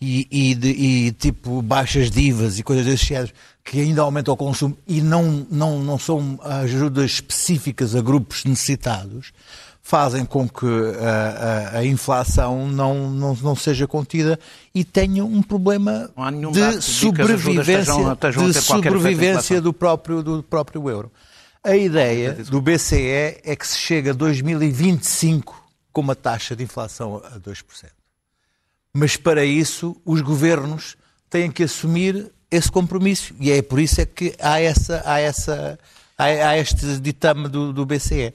e, 0.00 0.26
e 0.30 0.54
de- 0.54 0.68
e, 0.70 1.12
tipo 1.12 1.62
baixas 1.62 2.10
divas 2.10 2.58
e 2.58 2.62
coisas 2.64 2.84
desse 2.84 3.06
género, 3.06 3.32
que 3.64 3.80
ainda 3.80 4.02
aumentam 4.02 4.34
o 4.34 4.36
consumo 4.36 4.76
e 4.86 5.00
não, 5.00 5.46
não, 5.50 5.78
não 5.82 5.98
são 5.98 6.38
ajudas 6.42 7.12
específicas 7.12 7.94
a 7.94 8.00
grupos 8.00 8.44
necessitados, 8.44 9.32
fazem 9.82 10.24
com 10.24 10.48
que 10.48 10.66
a, 11.00 11.70
a- 11.74 11.78
a 11.78 11.84
inflação 11.86 12.66
não, 12.68 13.10
não, 13.10 13.34
não 13.42 13.54
seja 13.56 13.86
contida 13.86 14.38
e 14.74 14.82
tenha 14.84 15.24
um 15.24 15.40
problema 15.42 16.10
de 16.50 16.60
sobrevivência, 16.82 17.62
estejam- 17.80 18.12
estejam 18.12 18.42
de 18.48 18.52
sobrevivência 18.98 19.60
do 19.60 19.72
próprio, 19.72 20.22
do 20.22 20.42
próprio 20.42 20.88
euro. 20.90 21.12
A 21.62 21.76
ideia 21.76 22.32
do 22.34 22.60
BCE 22.60 23.40
é 23.44 23.54
que 23.56 23.66
se 23.66 23.76
chega 23.78 24.10
a 24.10 24.14
2025 24.14 25.62
com 25.92 26.00
uma 26.00 26.14
taxa 26.16 26.56
de 26.56 26.64
inflação 26.64 27.16
a 27.24 27.38
2%. 27.38 27.64
Mas 28.92 29.16
para 29.16 29.44
isso 29.44 30.00
os 30.04 30.20
governos 30.20 30.96
têm 31.28 31.50
que 31.50 31.62
assumir 31.64 32.32
esse 32.50 32.70
compromisso. 32.70 33.34
E 33.38 33.50
é 33.50 33.60
por 33.62 33.78
isso 33.78 34.00
é 34.00 34.06
que 34.06 34.34
há, 34.40 34.60
essa, 34.60 35.02
há, 35.04 35.20
essa, 35.20 35.78
há, 36.16 36.24
há 36.24 36.58
este 36.58 36.98
ditame 36.98 37.48
do, 37.48 37.72
do 37.72 37.84
BCE. 37.84 38.32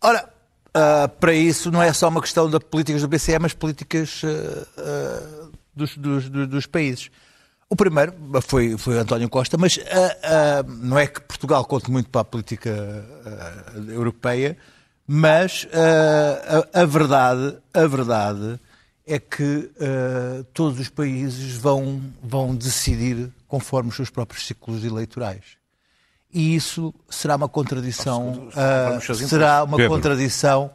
Ora, 0.00 0.28
ah, 0.72 1.08
para 1.08 1.34
isso 1.34 1.70
não 1.70 1.82
é 1.82 1.92
só 1.92 2.08
uma 2.08 2.20
questão 2.20 2.48
das 2.48 2.62
políticas 2.62 3.02
do 3.02 3.08
BCE, 3.08 3.38
mas 3.40 3.52
políticas 3.52 4.22
ah, 4.24 4.66
ah, 4.78 5.48
dos, 5.74 5.96
dos, 5.96 6.28
dos- 6.30 6.48
dos 6.48 6.66
países. 6.66 7.10
O 7.74 7.76
primeiro 7.76 8.14
foi, 8.40 8.78
foi 8.78 8.96
António 9.00 9.28
Costa, 9.28 9.58
mas 9.58 9.80
ah, 9.90 10.16
ah, 10.22 10.62
não 10.62 10.96
é 10.96 11.08
que 11.08 11.20
Portugal 11.20 11.64
conte 11.64 11.90
muito 11.90 12.08
para 12.08 12.20
a 12.20 12.24
política 12.24 12.70
ah, 13.26 13.72
europeia, 13.88 14.56
mas 15.04 15.66
a, 16.72 16.82
a 16.82 16.84
verdade, 16.84 17.56
a 17.74 17.84
verdade 17.88 18.60
é 19.04 19.18
que 19.18 19.72
todos 20.54 20.78
os 20.78 20.88
países 20.88 21.56
vão, 21.56 22.00
vão 22.22 22.54
decidir 22.54 23.32
conforme 23.48 23.90
os 23.90 23.96
seus 23.96 24.08
próprios 24.08 24.46
ciclos 24.46 24.84
eleitorais. 24.84 25.58
E 26.32 26.54
isso 26.54 26.94
será 27.10 27.34
uma 27.34 27.48
contradição, 27.48 28.50
será 29.28 29.64
uma 29.64 29.78
Pedro. 29.78 29.92
contradição 29.92 30.70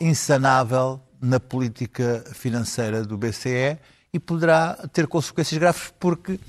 insanável 0.00 1.00
na 1.20 1.40
política 1.40 2.24
financeira 2.32 3.02
do 3.02 3.18
BCE 3.18 3.78
e 4.16 4.18
poderá 4.18 4.74
ter 4.92 5.06
consequências 5.06 5.58
graves 5.58 5.92
porque 6.00 6.40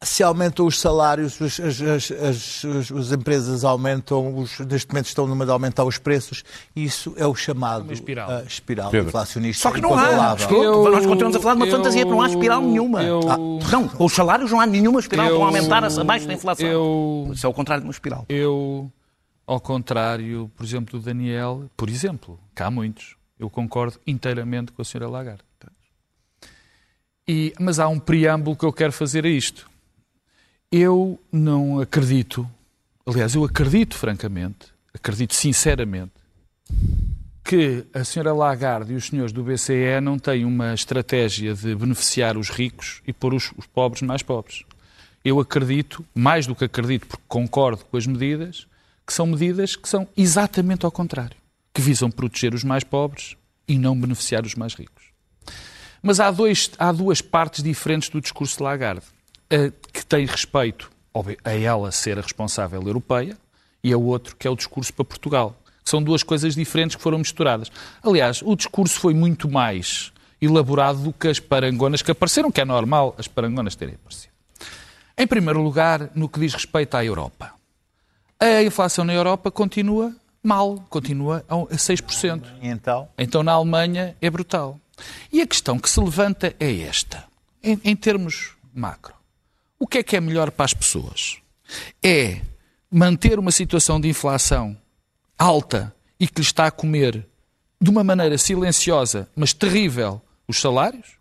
se 0.00 0.22
aumentam 0.22 0.64
os 0.64 0.78
salários, 0.78 1.42
as, 1.42 1.58
as- 1.58 1.80
as- 1.82 2.10
as- 2.12 2.64
as- 2.64 2.92
as 2.92 3.10
empresas 3.12 3.64
aumentam, 3.64 4.32
os, 4.38 4.56
neste 4.60 4.88
momento 4.92 5.06
estão 5.06 5.26
numa 5.26 5.44
de 5.44 5.50
aumentar 5.50 5.82
os 5.84 5.98
preços, 5.98 6.44
e 6.76 6.84
isso 6.84 7.12
é 7.16 7.26
o 7.26 7.34
chamado 7.34 7.82
Uma 7.82 7.92
espiral. 7.92 8.30
ah, 8.30 8.44
espiral 8.46 8.90
Pedro. 8.92 9.08
inflacionista. 9.08 9.60
Só 9.68 9.74
que 9.74 9.80
não 9.80 9.98
há. 9.98 10.36
Eu- 10.48 10.88
nós 10.92 11.04
continuamos 11.04 11.36
a 11.36 11.40
falar 11.40 11.54
de 11.56 11.62
uma 11.62 11.66
fantasia, 11.66 12.04
não 12.04 12.22
há 12.22 12.28
espiral 12.28 12.62
nenhuma. 12.62 13.02
eu- 13.02 13.20
Ah, 13.28 13.36
não, 13.36 13.90
os 13.98 14.12
salários 14.12 14.52
não 14.52 14.60
há 14.60 14.66
nenhuma 14.66 15.00
espiral, 15.00 15.26
estão 15.26 15.42
a 15.42 15.46
aumentar 15.46 15.82
abaixo 15.84 16.28
da 16.28 16.32
inflação. 16.34 16.64
Eu, 16.68 17.30
Isso 17.32 17.44
é 17.44 17.48
o 17.48 17.52
contrário 17.52 17.82
de 17.82 17.88
uma 17.88 17.92
espiral. 17.92 18.24
eu, 18.28 18.92
ao 19.44 19.58
contrário, 19.60 20.48
por 20.56 20.64
exemplo, 20.64 20.96
do 21.00 21.04
Daniel, 21.04 21.64
por 21.76 21.88
exemplo, 21.88 22.38
que 22.54 22.62
há 22.62 22.70
muitos, 22.70 23.16
eu 23.36 23.50
concordo 23.50 23.98
inteiramente 24.06 24.70
com 24.70 24.80
a 24.80 24.84
senhora 24.84 25.10
Lagarde. 25.10 25.42
E, 27.28 27.52
mas 27.60 27.78
há 27.78 27.86
um 27.86 27.98
preâmbulo 27.98 28.56
que 28.56 28.64
eu 28.64 28.72
quero 28.72 28.92
fazer 28.92 29.26
a 29.26 29.28
isto. 29.28 29.68
Eu 30.72 31.20
não 31.30 31.78
acredito, 31.78 32.48
aliás, 33.04 33.34
eu 33.34 33.44
acredito 33.44 33.94
francamente, 33.94 34.68
acredito 34.94 35.34
sinceramente, 35.34 36.12
que 37.44 37.86
a 37.94 38.02
senhora 38.02 38.32
Lagarde 38.32 38.92
e 38.92 38.96
os 38.96 39.06
senhores 39.06 39.32
do 39.32 39.42
BCE 39.42 40.00
não 40.02 40.18
têm 40.18 40.44
uma 40.44 40.72
estratégia 40.74 41.54
de 41.54 41.74
beneficiar 41.74 42.36
os 42.36 42.48
ricos 42.48 43.02
e 43.06 43.12
pôr 43.12 43.34
os, 43.34 43.52
os 43.56 43.66
pobres 43.66 44.02
mais 44.02 44.22
pobres. 44.22 44.64
Eu 45.24 45.40
acredito, 45.40 46.04
mais 46.14 46.46
do 46.46 46.54
que 46.54 46.64
acredito, 46.64 47.06
porque 47.06 47.24
concordo 47.28 47.84
com 47.84 47.96
as 47.96 48.06
medidas, 48.06 48.66
que 49.06 49.12
são 49.12 49.26
medidas 49.26 49.76
que 49.76 49.88
são 49.88 50.08
exatamente 50.16 50.84
ao 50.84 50.92
contrário, 50.92 51.36
que 51.74 51.80
visam 51.80 52.10
proteger 52.10 52.54
os 52.54 52.64
mais 52.64 52.84
pobres 52.84 53.36
e 53.66 53.78
não 53.78 53.98
beneficiar 53.98 54.44
os 54.44 54.54
mais 54.54 54.74
ricos. 54.74 54.97
Mas 56.02 56.20
há, 56.20 56.30
dois, 56.30 56.70
há 56.78 56.92
duas 56.92 57.20
partes 57.20 57.62
diferentes 57.62 58.08
do 58.08 58.20
discurso 58.20 58.58
de 58.58 58.62
Lagarde, 58.62 59.02
a 59.50 59.70
que 59.92 60.04
tem 60.04 60.26
respeito 60.26 60.90
a 61.44 61.52
ela 61.52 61.90
ser 61.90 62.18
a 62.18 62.22
responsável 62.22 62.80
europeia 62.82 63.36
e 63.82 63.92
a 63.92 63.98
outro 63.98 64.36
que 64.36 64.46
é 64.46 64.50
o 64.50 64.56
discurso 64.56 64.92
para 64.92 65.04
Portugal. 65.04 65.56
São 65.84 66.02
duas 66.02 66.22
coisas 66.22 66.54
diferentes 66.54 66.96
que 66.96 67.02
foram 67.02 67.18
misturadas. 67.18 67.70
Aliás, 68.02 68.42
o 68.42 68.54
discurso 68.54 69.00
foi 69.00 69.14
muito 69.14 69.50
mais 69.50 70.12
elaborado 70.40 70.98
do 70.98 71.12
que 71.12 71.28
as 71.28 71.40
parangonas 71.40 72.02
que 72.02 72.10
apareceram, 72.10 72.52
que 72.52 72.60
é 72.60 72.64
normal 72.64 73.14
as 73.18 73.26
parangonas 73.26 73.74
terem 73.74 73.94
aparecido. 73.94 74.32
Em 75.16 75.26
primeiro 75.26 75.60
lugar, 75.60 76.10
no 76.14 76.28
que 76.28 76.38
diz 76.38 76.54
respeito 76.54 76.94
à 76.96 77.04
Europa. 77.04 77.52
A 78.38 78.62
inflação 78.62 79.04
na 79.04 79.12
Europa 79.12 79.50
continua 79.50 80.14
mal, 80.42 80.84
continua 80.88 81.44
a 81.48 81.56
6%. 81.74 82.44
E 82.62 82.68
então, 82.68 83.08
Então 83.18 83.42
na 83.42 83.52
Alemanha 83.52 84.16
é 84.20 84.30
brutal. 84.30 84.78
E 85.32 85.40
a 85.40 85.46
questão 85.46 85.78
que 85.78 85.88
se 85.88 86.00
levanta 86.00 86.54
é 86.58 86.80
esta, 86.80 87.24
em, 87.62 87.80
em 87.84 87.96
termos 87.96 88.52
macro. 88.74 89.14
O 89.78 89.86
que 89.86 89.98
é 89.98 90.02
que 90.02 90.16
é 90.16 90.20
melhor 90.20 90.50
para 90.50 90.64
as 90.64 90.74
pessoas? 90.74 91.38
É 92.02 92.40
manter 92.90 93.38
uma 93.38 93.52
situação 93.52 94.00
de 94.00 94.08
inflação 94.08 94.76
alta 95.38 95.94
e 96.18 96.26
que 96.26 96.40
lhe 96.40 96.46
está 96.46 96.66
a 96.66 96.70
comer 96.70 97.26
de 97.80 97.90
uma 97.90 98.02
maneira 98.02 98.36
silenciosa, 98.36 99.28
mas 99.36 99.52
terrível, 99.52 100.20
os 100.48 100.60
salários? 100.60 101.16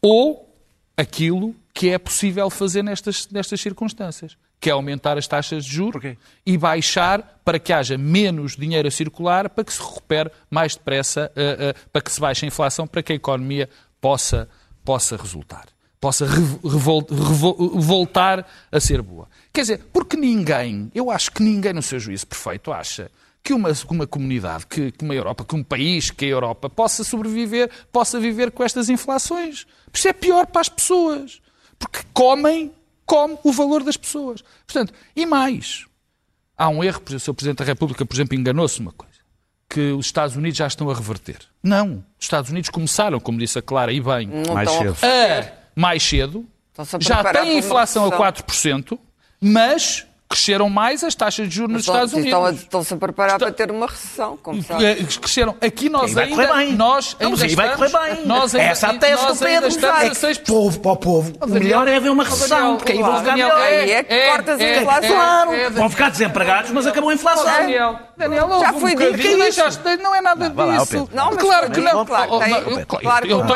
Ou 0.00 0.48
aquilo 0.96 1.54
que 1.74 1.90
é 1.90 1.98
possível 1.98 2.48
fazer 2.48 2.82
nestas, 2.82 3.28
nestas 3.28 3.60
circunstâncias, 3.60 4.36
que 4.60 4.68
é 4.68 4.72
aumentar 4.72 5.16
as 5.16 5.26
taxas 5.26 5.64
de 5.64 5.72
juros 5.72 5.92
Porquê? 5.92 6.18
e 6.44 6.58
baixar 6.58 7.40
para 7.44 7.58
que 7.58 7.72
haja 7.72 7.96
menos 7.96 8.56
dinheiro 8.56 8.86
a 8.86 8.90
circular, 8.90 9.48
para 9.48 9.64
que 9.64 9.72
se 9.72 9.80
recupere 9.80 10.30
mais 10.50 10.76
depressa, 10.76 11.32
eh, 11.34 11.56
eh, 11.58 11.74
para 11.90 12.02
que 12.02 12.12
se 12.12 12.20
baixe 12.20 12.44
a 12.44 12.48
inflação, 12.48 12.86
para 12.86 13.02
que 13.02 13.12
a 13.12 13.16
economia 13.16 13.70
possa, 14.00 14.48
possa 14.84 15.16
resultar, 15.16 15.64
possa 15.98 16.26
revo- 16.26 16.68
revol- 16.68 17.06
revo- 17.10 17.80
voltar 17.80 18.46
a 18.70 18.78
ser 18.78 19.00
boa. 19.00 19.26
Quer 19.52 19.62
dizer, 19.62 19.80
porque 19.92 20.16
ninguém, 20.16 20.90
eu 20.94 21.10
acho 21.10 21.32
que 21.32 21.42
ninguém 21.42 21.72
no 21.72 21.80
seu 21.82 21.98
juízo 21.98 22.26
perfeito 22.26 22.70
acha 22.70 23.10
que 23.42 23.54
uma, 23.54 23.70
uma 23.88 24.06
comunidade, 24.06 24.66
que, 24.66 24.92
que 24.92 25.02
uma 25.02 25.14
Europa, 25.14 25.42
que 25.46 25.54
um 25.56 25.62
país, 25.64 26.10
que 26.10 26.26
a 26.26 26.28
Europa, 26.28 26.68
possa 26.68 27.02
sobreviver, 27.02 27.70
possa 27.90 28.20
viver 28.20 28.50
com 28.50 28.62
estas 28.62 28.90
inflações. 28.90 29.66
Isso 29.90 30.06
é 30.06 30.12
pior 30.12 30.46
para 30.46 30.60
as 30.60 30.68
pessoas. 30.68 31.40
Porque 31.78 32.00
comem, 32.12 32.70
come 33.10 33.36
o 33.42 33.52
valor 33.52 33.82
das 33.82 33.96
pessoas. 33.96 34.40
Portanto, 34.64 34.92
e 35.16 35.26
mais, 35.26 35.84
há 36.56 36.68
um 36.68 36.84
erro, 36.84 37.00
por 37.00 37.10
exemplo, 37.12 37.16
o 37.16 37.24
Sr. 37.24 37.34
Presidente 37.34 37.58
da 37.58 37.64
República, 37.64 38.06
por 38.06 38.14
exemplo, 38.14 38.38
enganou-se 38.38 38.78
numa 38.80 38.92
coisa, 38.92 39.14
que 39.68 39.90
os 39.90 40.06
Estados 40.06 40.36
Unidos 40.36 40.56
já 40.56 40.68
estão 40.68 40.88
a 40.88 40.94
reverter. 40.94 41.38
Não, 41.60 42.04
os 42.18 42.24
Estados 42.24 42.50
Unidos 42.50 42.70
começaram, 42.70 43.18
como 43.18 43.36
disse 43.36 43.58
a 43.58 43.62
Clara, 43.62 43.92
e 43.92 44.00
bem, 44.00 44.28
Não 44.28 44.54
Mais 44.54 44.70
estão 44.70 44.90
a 44.90 44.94
cedo. 44.94 45.06
a 45.48 45.52
mais 45.80 46.02
cedo, 46.04 46.46
Estão-se 46.70 46.96
a 46.96 47.00
já 47.00 47.20
uma 47.20 47.46
inflação 47.52 48.04
a 48.04 48.10
recessão. 48.10 48.94
4%, 48.94 48.98
mas 49.40 50.06
cresceram 50.30 50.70
mais 50.70 51.02
as 51.02 51.12
taxas 51.16 51.48
de 51.48 51.54
juros 51.56 51.72
nos 51.72 51.80
Estão- 51.82 51.94
Estados 51.96 52.24
estão 52.24 52.40
a- 52.40 52.48
Unidos. 52.48 52.62
Estão-se 52.62 52.94
a 52.94 52.96
preparar 52.96 53.32
Está- 53.34 53.46
para 53.46 53.52
ter 53.54 53.68
uma 53.72 53.86
recessão, 53.88 54.38
como 54.40 54.62
sabe. 54.62 54.84
Eh, 54.84 54.94
Cresceram. 55.20 55.56
Aqui 55.60 55.88
nós 55.88 56.12
vai 56.12 56.26
ainda, 56.26 56.54
bem. 56.54 56.72
nós 56.72 57.16
ainda 57.18 57.44
aí 57.44 57.54
vai 57.56 57.66
estamos, 57.72 57.92
correr 57.92 58.14
bem. 58.14 58.26
Nós 58.26 58.54
ainda, 58.54 58.66
Essa 58.70 58.86
é 58.86 58.90
a 58.90 58.94
tese 58.94 59.12
nós 59.24 59.38
do 59.40 59.44
ainda 59.44 59.60
Pedro. 59.62 59.68
estamos 59.76 60.02
É 60.02 60.06
a 60.06 60.10
que 60.10 60.16
6%. 60.16 60.46
povo 60.46 60.78
para 60.80 60.92
o 60.92 60.96
povo. 60.96 61.32
O 61.40 61.46
melhor 61.48 61.88
é 61.88 61.96
haver 61.96 62.10
uma 62.12 62.22
Daniel, 62.22 62.38
recessão, 62.40 62.76
porque 62.76 62.92
aí 62.92 63.02
vão 63.02 63.18
ficar. 63.18 63.34
Aí 63.34 63.90
é 63.90 64.02
que 64.04 64.26
cortas 64.30 64.60
a 64.60 64.76
inflação. 64.78 65.10
Claro, 65.16 65.52
é, 65.52 65.70
vão 65.70 65.90
ficar 65.90 66.10
desempregados, 66.10 66.70
mas 66.70 66.86
acabou 66.86 67.10
a 67.10 67.14
inflação. 67.14 67.44
Daniel, 67.44 67.98
Daniel, 68.16 68.48
Já 68.60 68.70
um 68.72 68.80
foi 68.80 68.94
dito 68.94 69.14
que 69.18 69.90
é 69.90 69.96
não 69.96 70.14
é 70.14 70.20
nada 70.20 70.48
disso. 70.48 71.08
Não, 71.12 71.36
claro 71.36 71.70
que 71.72 71.80
não. 71.80 72.06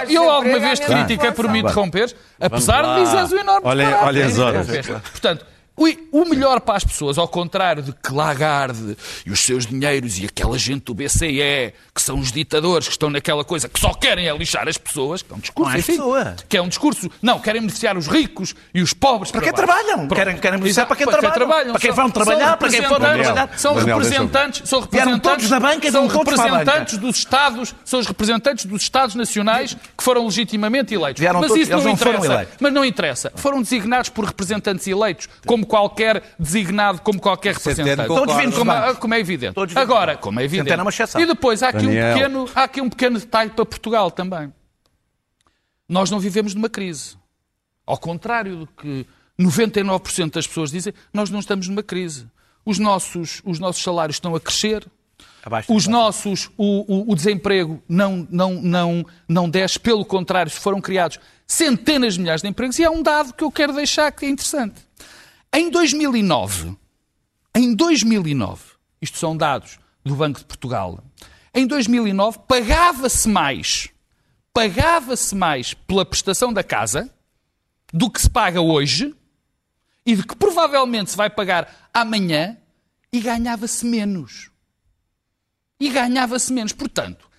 eu- 0.09 0.31
alguma 0.31 0.59
vez 0.59 0.81
é 0.81 0.83
te 0.83 0.91
critiquei 0.93 1.31
por 1.31 1.49
me 1.49 1.61
interromperes, 1.61 2.17
apesar 2.41 2.83
de 2.83 3.05
dizeres 3.05 3.31
o 3.31 3.37
enorme 3.39 3.61
olhem 3.65 4.23
as 4.25 4.39
horas. 4.41 4.67
Portanto, 5.13 5.54
o, 5.77 6.25
melhor 6.25 6.61
para 6.61 6.77
as 6.77 6.85
pessoas, 6.85 7.19
ao 7.19 7.27
contrário 7.27 7.83
de 7.83 7.93
que 7.93 8.13
Lagarde 8.13 8.97
e 9.27 9.31
os 9.31 9.41
seus 9.41 9.67
dinheiros 9.67 10.19
e 10.19 10.27
aquela 10.27 10.57
gente 10.57 10.85
do 10.85 10.95
BCE, 10.95 11.73
que 11.95 12.01
são 12.03 12.19
os 12.19 12.31
ditadores 12.31 12.87
que 12.87 12.93
estão 12.93 13.11
naquela 13.11 13.45
coisa 13.45 13.69
que 13.69 13.79
só 13.81 13.93
querem 13.93 14.29
é 14.29 14.37
lixar 14.37 14.69
as 14.69 14.79
pessoas, 14.79 15.23
que 15.23 15.33
é 15.33 15.37
um 15.37 15.41
discurso, 15.41 15.71
Não 15.71 15.77
é 15.77 15.81
enfim, 15.81 16.45
que 16.49 16.57
é 16.57 16.63
um 16.63 16.69
discurso, 16.69 17.11
não, 17.21 17.39
querem 17.41 17.61
beneficiar 17.61 17.97
os 17.99 18.07
ricos 18.07 18.55
e 18.73 18.81
os 18.83 18.93
pobres. 18.93 19.31
Para 19.33 19.41
quem 19.43 19.53
baixo. 19.53 19.67
trabalham. 19.67 19.97
Pronto. 20.07 20.15
Querem- 20.15 20.37
querem 20.39 20.59
beneficiar 20.59 20.87
para 20.87 20.97
quem 20.97 21.09
Exato, 21.09 21.33
trabalham. 21.33 21.73
Para 21.73 21.81
quem 21.81 21.91
vão 21.93 22.11
trabalhar, 22.11 22.49
são 22.51 22.57
para 22.59 22.69
quem 22.71 22.83
foram 22.83 22.91
representantes- 23.07 23.25
trabalhar. 23.35 23.59
São 23.59 23.75
Daniel, 23.75 23.99
representantes, 23.99 24.69
são 24.69 24.81
representantes, 24.81 25.21
todos 25.31 25.49
da 25.51 25.61
banca 25.61 25.91
são 25.91 26.09
vão 26.09 26.25
para 26.25 26.37
representantes 26.37 26.99
dos 26.99 27.17
Estados, 27.17 27.75
são 27.85 28.01
os 28.01 28.07
representantes 28.07 28.65
dos 28.67 28.83
Estados 28.83 29.15
nacionais 29.15 29.77
que 29.97 30.05
foram 30.05 30.25
legitimamente 30.25 30.95
eleitos. 30.95 31.21
Vieram 31.21 31.41
mas 31.41 31.49
todos- 31.49 31.63
isso 31.63 31.73
não 31.73 31.83
não 31.83 31.91
interessa. 31.91 32.49
Mas 32.61 32.73
não 32.73 32.85
interessa. 32.85 33.33
Foram 33.35 33.61
designados 33.63 34.09
por 34.09 34.25
representantes 34.25 34.87
eleitos, 34.87 35.29
como 35.47 35.64
qualquer 35.67 36.23
designado, 36.39 37.01
como 37.03 37.21
qualquer 37.21 37.55
representante. 37.75 38.09
Todos 38.21 38.35
vindos 38.43 38.59
como, 38.59 38.71
é- 38.91 38.95
como 38.95 39.15
é 39.15 39.21
evidente. 39.21 39.55
Agora, 39.81 40.17
como 40.17 40.41
é 40.41 40.45
evidente. 40.45 40.69
É 40.81 40.83
uma 40.83 40.91
exceção. 40.91 41.21
E 41.21 41.27
depois 41.27 41.63
há 41.63 41.69
aqui, 41.69 41.87
um 41.87 41.93
pequeno, 42.15 42.49
há 42.55 42.63
aqui 42.65 42.81
um 42.81 42.89
pequeno 42.91 43.19
detalhe 43.19 43.51
para 43.51 43.65
Portugal 43.67 44.11
também. 44.11 44.53
Nós 45.89 46.11
não 46.11 46.19
vivemos 46.19 46.55
numa 46.55 46.69
crise. 46.69 47.17
Ao 47.87 47.99
contrário 47.99 48.57
do 48.61 48.67
que 48.67 49.07
99% 49.39 50.33
das 50.33 50.47
pessoas 50.47 50.71
dizem, 50.71 50.95
nós 51.13 51.29
não 51.31 51.41
estamos 51.41 51.69
numa 51.69 51.83
crise. 51.83 52.27
Os 52.65 52.79
nossos, 52.79 53.43
os 53.45 53.59
nossos 53.59 53.83
salários 53.83 54.17
estão 54.17 54.35
a 54.35 54.41
crescer, 54.41 54.87
os 55.77 55.87
nossos, 55.87 56.51
o, 56.57 56.95
o- 57.03 57.13
o 57.13 57.15
desemprego 57.15 57.83
não, 57.87 58.27
não, 58.31 58.55
não, 58.55 59.05
não 59.29 59.51
desce, 59.51 59.79
pelo 59.79 60.03
contrário, 60.05 60.51
foram 60.51 60.81
criados 60.81 61.19
centenas 61.47 62.15
de 62.15 62.21
milhares 62.21 62.41
de 62.41 62.49
empregos 62.49 62.79
e 62.79 62.85
há 62.85 62.91
um 62.91 63.03
dado 63.03 63.35
que 63.35 63.45
eu 63.45 63.51
quero 63.51 63.75
deixar 63.75 64.11
que 64.11 64.25
é 64.25 64.31
interessante. 64.31 64.81
Em 65.57 65.71
2009, 65.71 66.77
em 67.55 67.77
2009, 67.77 68.73
isto 69.01 69.19
são 69.19 69.37
dados 69.37 69.79
do 70.05 70.17
Banco 70.17 70.41
de 70.41 70.47
Portugal, 70.47 70.99
em 71.55 71.65
2009 71.65 72.41
pagava-se 72.49 73.29
mais, 73.29 73.89
pagava-se 74.53 75.33
mais 75.33 75.73
pela 75.73 76.05
prestação 76.05 76.53
da 76.53 76.65
casa 76.65 77.09
do 77.93 78.11
que 78.11 78.21
se 78.21 78.29
paga 78.29 78.61
hoje 78.61 79.15
e 80.05 80.17
de 80.17 80.27
que 80.27 80.35
provavelmente 80.35 81.13
se 81.13 81.17
vai 81.17 81.31
pagar 81.31 81.89
amanhã 81.95 82.59
e 83.13 83.21
ganhava-se 83.21 83.87
menos. 83.87 84.51
E 85.79 85.89
ganhava-se 85.89 86.53
menos. 86.53 86.73
Portanto, 86.73 87.31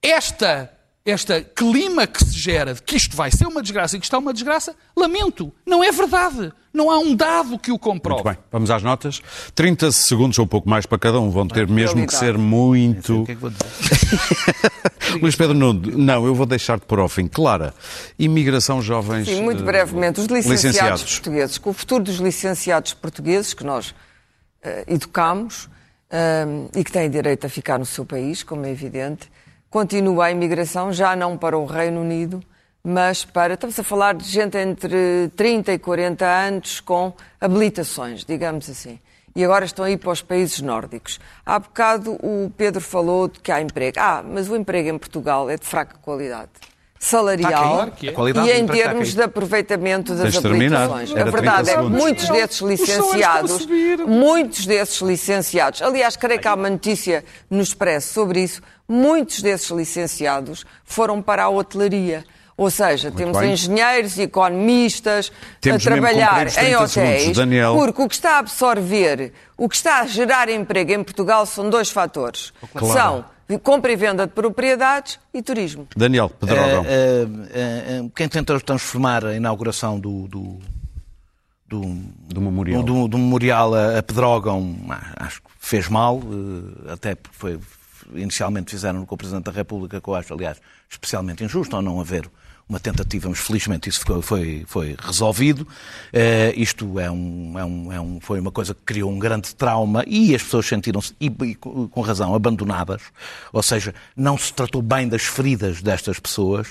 esta, 0.00 0.72
esta 1.06 1.40
clima 1.40 2.04
que 2.04 2.22
se 2.24 2.36
gera 2.36 2.74
de 2.74 2.82
que 2.82 2.96
isto 2.96 3.16
vai 3.16 3.30
ser 3.30 3.46
uma 3.46 3.62
desgraça 3.62 3.96
e 3.96 4.00
que 4.00 4.04
está 4.04 4.18
uma 4.18 4.32
desgraça, 4.32 4.74
lamento, 4.96 5.52
não 5.64 5.82
é 5.82 5.92
verdade. 5.92 6.52
Não 6.74 6.90
há 6.90 6.98
um 6.98 7.14
dado 7.14 7.58
que 7.58 7.72
o 7.72 7.78
comprove. 7.78 8.22
Muito 8.22 8.36
bem, 8.36 8.44
vamos 8.52 8.70
às 8.70 8.82
notas. 8.82 9.22
30 9.54 9.90
segundos 9.92 10.38
ou 10.38 10.44
um 10.44 10.48
pouco 10.48 10.68
mais 10.68 10.84
para 10.84 10.98
cada 10.98 11.18
um. 11.18 11.30
Vão 11.30 11.48
ter 11.48 11.66
mesmo 11.66 12.06
que 12.06 12.14
ser 12.14 12.36
muito. 12.36 13.22
O 13.22 13.24
que 13.24 13.32
é 13.32 13.34
que 13.34 13.40
vou 13.40 13.50
dizer? 13.50 13.64
Luís 15.22 15.34
Pedro 15.34 15.54
Nuno, 15.54 15.96
não, 15.96 16.26
eu 16.26 16.34
vou 16.34 16.44
deixar-te 16.44 16.84
por 16.84 16.98
ao 16.98 17.08
fim. 17.08 17.28
Clara, 17.28 17.72
imigração 18.18 18.82
jovens. 18.82 19.26
Sim, 19.26 19.42
muito 19.42 19.62
eh, 19.62 19.64
brevemente. 19.64 20.20
Os 20.20 20.26
licenciados, 20.26 20.64
licenciados. 20.64 21.02
portugueses, 21.04 21.56
com 21.56 21.70
o 21.70 21.72
futuro 21.72 22.04
dos 22.04 22.16
licenciados 22.16 22.92
portugueses, 22.92 23.54
que 23.54 23.64
nós 23.64 23.94
eh, 24.62 24.84
educamos 24.88 25.70
eh, 26.10 26.46
e 26.76 26.84
que 26.84 26.92
têm 26.92 27.08
direito 27.08 27.46
a 27.46 27.48
ficar 27.48 27.78
no 27.78 27.86
seu 27.86 28.04
país, 28.04 28.42
como 28.42 28.66
é 28.66 28.70
evidente, 28.70 29.30
continua 29.70 30.26
a 30.26 30.30
imigração, 30.30 30.92
já 30.92 31.14
não 31.16 31.36
para 31.36 31.58
o 31.58 31.66
Reino 31.66 32.00
Unido, 32.00 32.42
mas 32.82 33.24
para. 33.24 33.54
Estamos 33.54 33.78
a 33.78 33.82
falar 33.82 34.14
de 34.14 34.24
gente 34.24 34.56
entre 34.56 35.28
30 35.36 35.72
e 35.72 35.78
40 35.78 36.24
anos 36.24 36.80
com 36.80 37.12
habilitações, 37.40 38.24
digamos 38.24 38.70
assim. 38.70 38.98
E 39.34 39.44
agora 39.44 39.64
estão 39.64 39.84
aí 39.84 39.96
para 39.96 40.10
os 40.10 40.22
países 40.22 40.60
nórdicos. 40.60 41.20
Há 41.44 41.58
bocado 41.58 42.12
o 42.22 42.50
Pedro 42.56 42.80
falou 42.80 43.28
de 43.28 43.40
que 43.40 43.52
há 43.52 43.60
emprego. 43.60 43.98
Ah, 44.00 44.24
mas 44.26 44.48
o 44.48 44.56
emprego 44.56 44.88
em 44.88 44.98
Portugal 44.98 45.50
é 45.50 45.56
de 45.56 45.66
fraca 45.66 45.98
qualidade. 45.98 46.52
Salarial 46.98 47.74
Claro 47.74 47.90
que 47.92 48.08
é. 48.08 48.12
E 48.46 48.58
em 48.60 48.66
termos 48.66 49.14
de 49.14 49.22
aproveitamento 49.22 50.14
das 50.14 50.32
Tens 50.32 50.42
terminar. 50.42 50.88
Era 51.14 51.28
A 51.28 51.30
verdade 51.30 51.32
30 51.32 51.48
é 51.60 51.62
que 51.62 51.70
segundos. 51.70 52.00
muitos 52.02 52.28
desses 52.28 52.60
licenciados, 52.60 53.50
subir. 53.52 53.98
muitos 54.06 54.66
desses 54.66 55.00
licenciados, 55.00 55.82
aliás, 55.82 56.16
creio 56.16 56.40
que 56.40 56.48
há 56.48 56.54
uma 56.54 56.70
notícia 56.70 57.24
no 57.50 57.62
Expresso 57.62 58.12
sobre 58.14 58.40
isso, 58.42 58.62
muitos 58.88 59.42
desses 59.42 59.70
licenciados 59.70 60.64
foram 60.84 61.20
para 61.22 61.44
a 61.44 61.48
hotelaria. 61.50 62.24
Ou 62.58 62.70
seja, 62.70 63.10
temos 63.10 63.38
bem. 63.38 63.52
engenheiros 63.52 64.16
e 64.16 64.22
economistas 64.22 65.30
Temos 65.60 65.86
a 65.86 65.90
trabalhar 65.90 66.46
em 66.46 66.50
30 66.50 66.50
segundos. 66.62 66.96
hotéis, 66.96 67.36
Daniel. 67.36 67.74
porque 67.76 68.00
o 68.02 68.08
que 68.08 68.14
está 68.14 68.36
a 68.36 68.38
absorver, 68.38 69.32
o 69.58 69.68
que 69.68 69.76
está 69.76 70.00
a 70.00 70.06
gerar 70.06 70.48
emprego 70.48 70.92
em 70.92 71.04
Portugal 71.04 71.44
são 71.44 71.68
dois 71.68 71.90
fatores. 71.90 72.54
São 72.94 73.26
compra 73.62 73.92
e 73.92 73.96
venda 73.96 74.26
de 74.26 74.32
propriedades 74.32 75.20
e 75.32 75.40
turismo. 75.42 75.86
Daniel, 75.96 76.28
Pedrógão. 76.28 76.84
Eh, 76.84 76.88
eh, 76.88 77.26
eh, 77.50 78.00
eh, 78.04 78.10
quem 78.14 78.28
tentou 78.28 78.60
transformar 78.60 79.24
a 79.24 79.36
inauguração 79.36 80.00
do, 80.00 80.26
do, 80.26 80.58
do, 81.68 81.80
Do 82.32 82.40
memorial. 82.40 82.82
do, 82.82 83.06
do 83.06 83.18
memorial 83.18 83.74
a, 83.74 83.98
a 83.98 84.02
Pedrógão, 84.02 84.76
ah, 84.90 85.26
acho 85.26 85.40
que 85.40 85.48
fez 85.60 85.88
mal, 85.88 86.20
até 86.88 87.14
porque 87.14 87.36
foi, 87.38 87.60
inicialmente 88.14 88.70
fizeram 88.70 89.04
com 89.06 89.14
o 89.14 89.18
Presidente 89.18 89.44
da 89.44 89.52
República, 89.52 90.00
que 90.00 90.08
eu 90.08 90.14
acho, 90.14 90.34
aliás, 90.34 90.60
especialmente 90.88 91.44
injusto, 91.44 91.76
ao 91.76 91.82
não 91.82 92.00
haver 92.00 92.28
uma 92.68 92.80
tentativa, 92.80 93.28
mas 93.28 93.38
felizmente 93.38 93.88
isso 93.88 94.00
ficou- 94.00 94.20
foi, 94.20 94.64
foi 94.66 94.96
resolvido. 95.00 95.66
Eh, 96.12 96.52
isto 96.56 96.98
é 96.98 97.08
um, 97.08 97.56
é 97.56 97.64
um- 97.64 97.92
é 97.92 98.00
um- 98.00 98.20
foi 98.20 98.40
uma 98.40 98.50
coisa 98.50 98.74
que 98.74 98.80
criou 98.84 99.10
um 99.10 99.18
grande 99.20 99.54
trauma 99.54 100.02
e 100.06 100.34
as 100.34 100.42
pessoas 100.42 100.66
sentiram-se, 100.66 101.14
e, 101.20 101.26
e 101.26 101.54
com 101.54 102.00
razão, 102.00 102.34
abandonadas. 102.34 103.02
Ou 103.52 103.62
seja, 103.62 103.94
não 104.16 104.36
se 104.36 104.52
tratou 104.52 104.82
bem 104.82 105.08
das 105.08 105.22
feridas 105.22 105.80
destas 105.80 106.18
pessoas. 106.18 106.68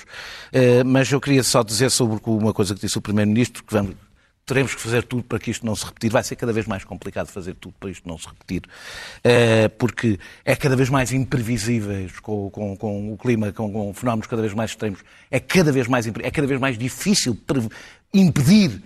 Eh, 0.52 0.84
mas 0.84 1.10
eu 1.10 1.20
queria 1.20 1.42
só 1.42 1.62
dizer 1.62 1.90
sobre 1.90 2.20
uma 2.26 2.52
coisa 2.52 2.74
que 2.74 2.80
disse 2.82 2.98
o 2.98 3.00
Primeiro-Ministro, 3.02 3.64
que 3.64 3.72
vamos, 3.72 3.94
teremos 4.46 4.74
que 4.76 4.80
fazer 4.80 5.02
tudo 5.02 5.24
para 5.24 5.40
que 5.40 5.50
isto 5.50 5.66
não 5.66 5.74
se 5.74 5.84
repetir. 5.84 6.10
Vai 6.10 6.22
ser 6.22 6.36
cada 6.36 6.52
vez 6.52 6.66
mais 6.66 6.84
complicado 6.84 7.26
fazer 7.26 7.54
tudo 7.54 7.74
para 7.80 7.90
isto 7.90 8.08
não 8.08 8.16
se 8.16 8.28
repetir, 8.28 8.62
eh, 9.24 9.66
porque 9.68 10.18
é 10.44 10.54
cada 10.54 10.76
vez 10.76 10.88
mais 10.88 11.12
imprevisíveis 11.12 12.20
com, 12.20 12.48
com- 12.50 12.76
com 12.76 13.12
o 13.12 13.18
clima, 13.18 13.52
com, 13.52 13.70
com 13.72 13.92
fenómenos 13.92 14.28
cada 14.28 14.40
vez 14.42 14.54
mais 14.54 14.70
extremos. 14.70 15.00
É 15.30 15.40
cada 15.40 15.72
vez 15.72 15.88
mais, 15.88 16.06
é 16.06 16.30
cada 16.30 16.46
vez 16.46 16.60
mais 16.60 16.78
difícil 16.78 17.36
impedir. 18.14 18.80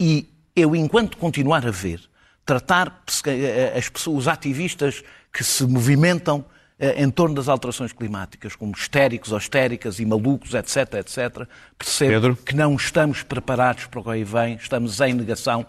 E 0.00 0.28
eu, 0.56 0.74
enquanto 0.74 1.16
continuar 1.16 1.64
a 1.66 1.70
ver, 1.70 2.00
tratar 2.44 3.02
eh, 3.26 3.74
as 3.76 3.88
pessoas, 3.88 4.18
os 4.22 4.28
ativistas 4.28 5.02
que 5.32 5.44
se 5.44 5.64
movimentam 5.64 6.44
em 6.80 7.10
torno 7.10 7.34
das 7.34 7.48
alterações 7.48 7.92
climáticas, 7.92 8.54
como 8.54 8.72
histéricos, 8.72 9.32
histéricas 9.32 9.98
e 9.98 10.04
malucos, 10.06 10.54
etc, 10.54 10.76
etc, 10.94 11.46
percebo 11.76 12.10
Pedro? 12.12 12.36
que 12.36 12.54
não 12.54 12.74
estamos 12.76 13.22
preparados 13.22 13.86
para 13.86 14.00
o 14.00 14.04
que 14.04 14.10
aí 14.10 14.24
vem, 14.24 14.54
estamos 14.54 15.00
em 15.00 15.12
negação. 15.12 15.66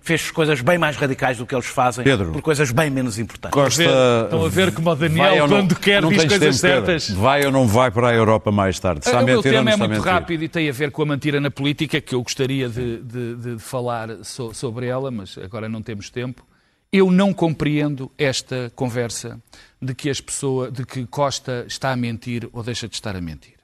Fez 0.00 0.30
coisas 0.30 0.62
bem 0.62 0.78
mais 0.78 0.96
radicais 0.96 1.36
do 1.36 1.44
que 1.44 1.54
eles 1.54 1.66
fazem, 1.66 2.02
Pedro. 2.02 2.32
por 2.32 2.40
coisas 2.40 2.70
bem 2.70 2.88
menos 2.88 3.18
importantes. 3.18 3.52
Costa. 3.52 3.82
Estão 4.24 4.42
a 4.46 4.48
ver 4.48 4.72
como 4.72 4.90
o 4.90 4.94
Daniel, 4.96 5.46
não- 5.46 5.58
quando 5.58 5.76
quer, 5.76 6.02
diz 6.06 6.16
coisas 6.24 6.30
tempo, 6.38 6.40
Pedro. 6.40 6.86
certas. 7.00 7.10
Vai 7.10 7.44
ou 7.44 7.52
não 7.52 7.66
vai 7.66 7.90
para 7.90 8.08
a 8.08 8.14
Europa 8.14 8.50
mais 8.50 8.78
tarde? 8.80 9.00
Está 9.04 9.18
a 9.18 9.22
o 9.22 9.26
meu 9.26 9.42
tema 9.42 9.60
não 9.64 9.68
é 9.68 9.74
está 9.74 9.86
muito 9.86 10.00
rápido 10.02 10.42
e 10.44 10.48
tem 10.48 10.70
a 10.70 10.72
ver 10.72 10.90
com 10.90 11.02
a 11.02 11.06
mentira 11.06 11.38
na 11.38 11.50
política, 11.50 12.00
que 12.00 12.14
eu 12.14 12.22
gostaria 12.22 12.66
de, 12.66 13.02
de- 13.02 13.34
de 13.34 13.58
falar 13.58 14.08
so- 14.24 14.54
sobre 14.54 14.86
ela, 14.86 15.10
mas 15.10 15.36
agora 15.36 15.68
não 15.68 15.82
temos 15.82 16.08
tempo. 16.08 16.46
Eu 16.92 17.10
não 17.10 17.34
compreendo 17.34 18.10
esta 18.16 18.72
conversa 18.74 19.40
de 19.80 19.94
que 19.94 20.08
as 20.08 20.20
pessoas, 20.20 20.72
de 20.72 20.86
que 20.86 21.06
Costa 21.06 21.64
está 21.68 21.92
a 21.92 21.96
mentir 21.96 22.48
ou 22.52 22.62
deixa 22.62 22.88
de 22.88 22.94
estar 22.94 23.14
a 23.14 23.20
mentir. 23.20 23.54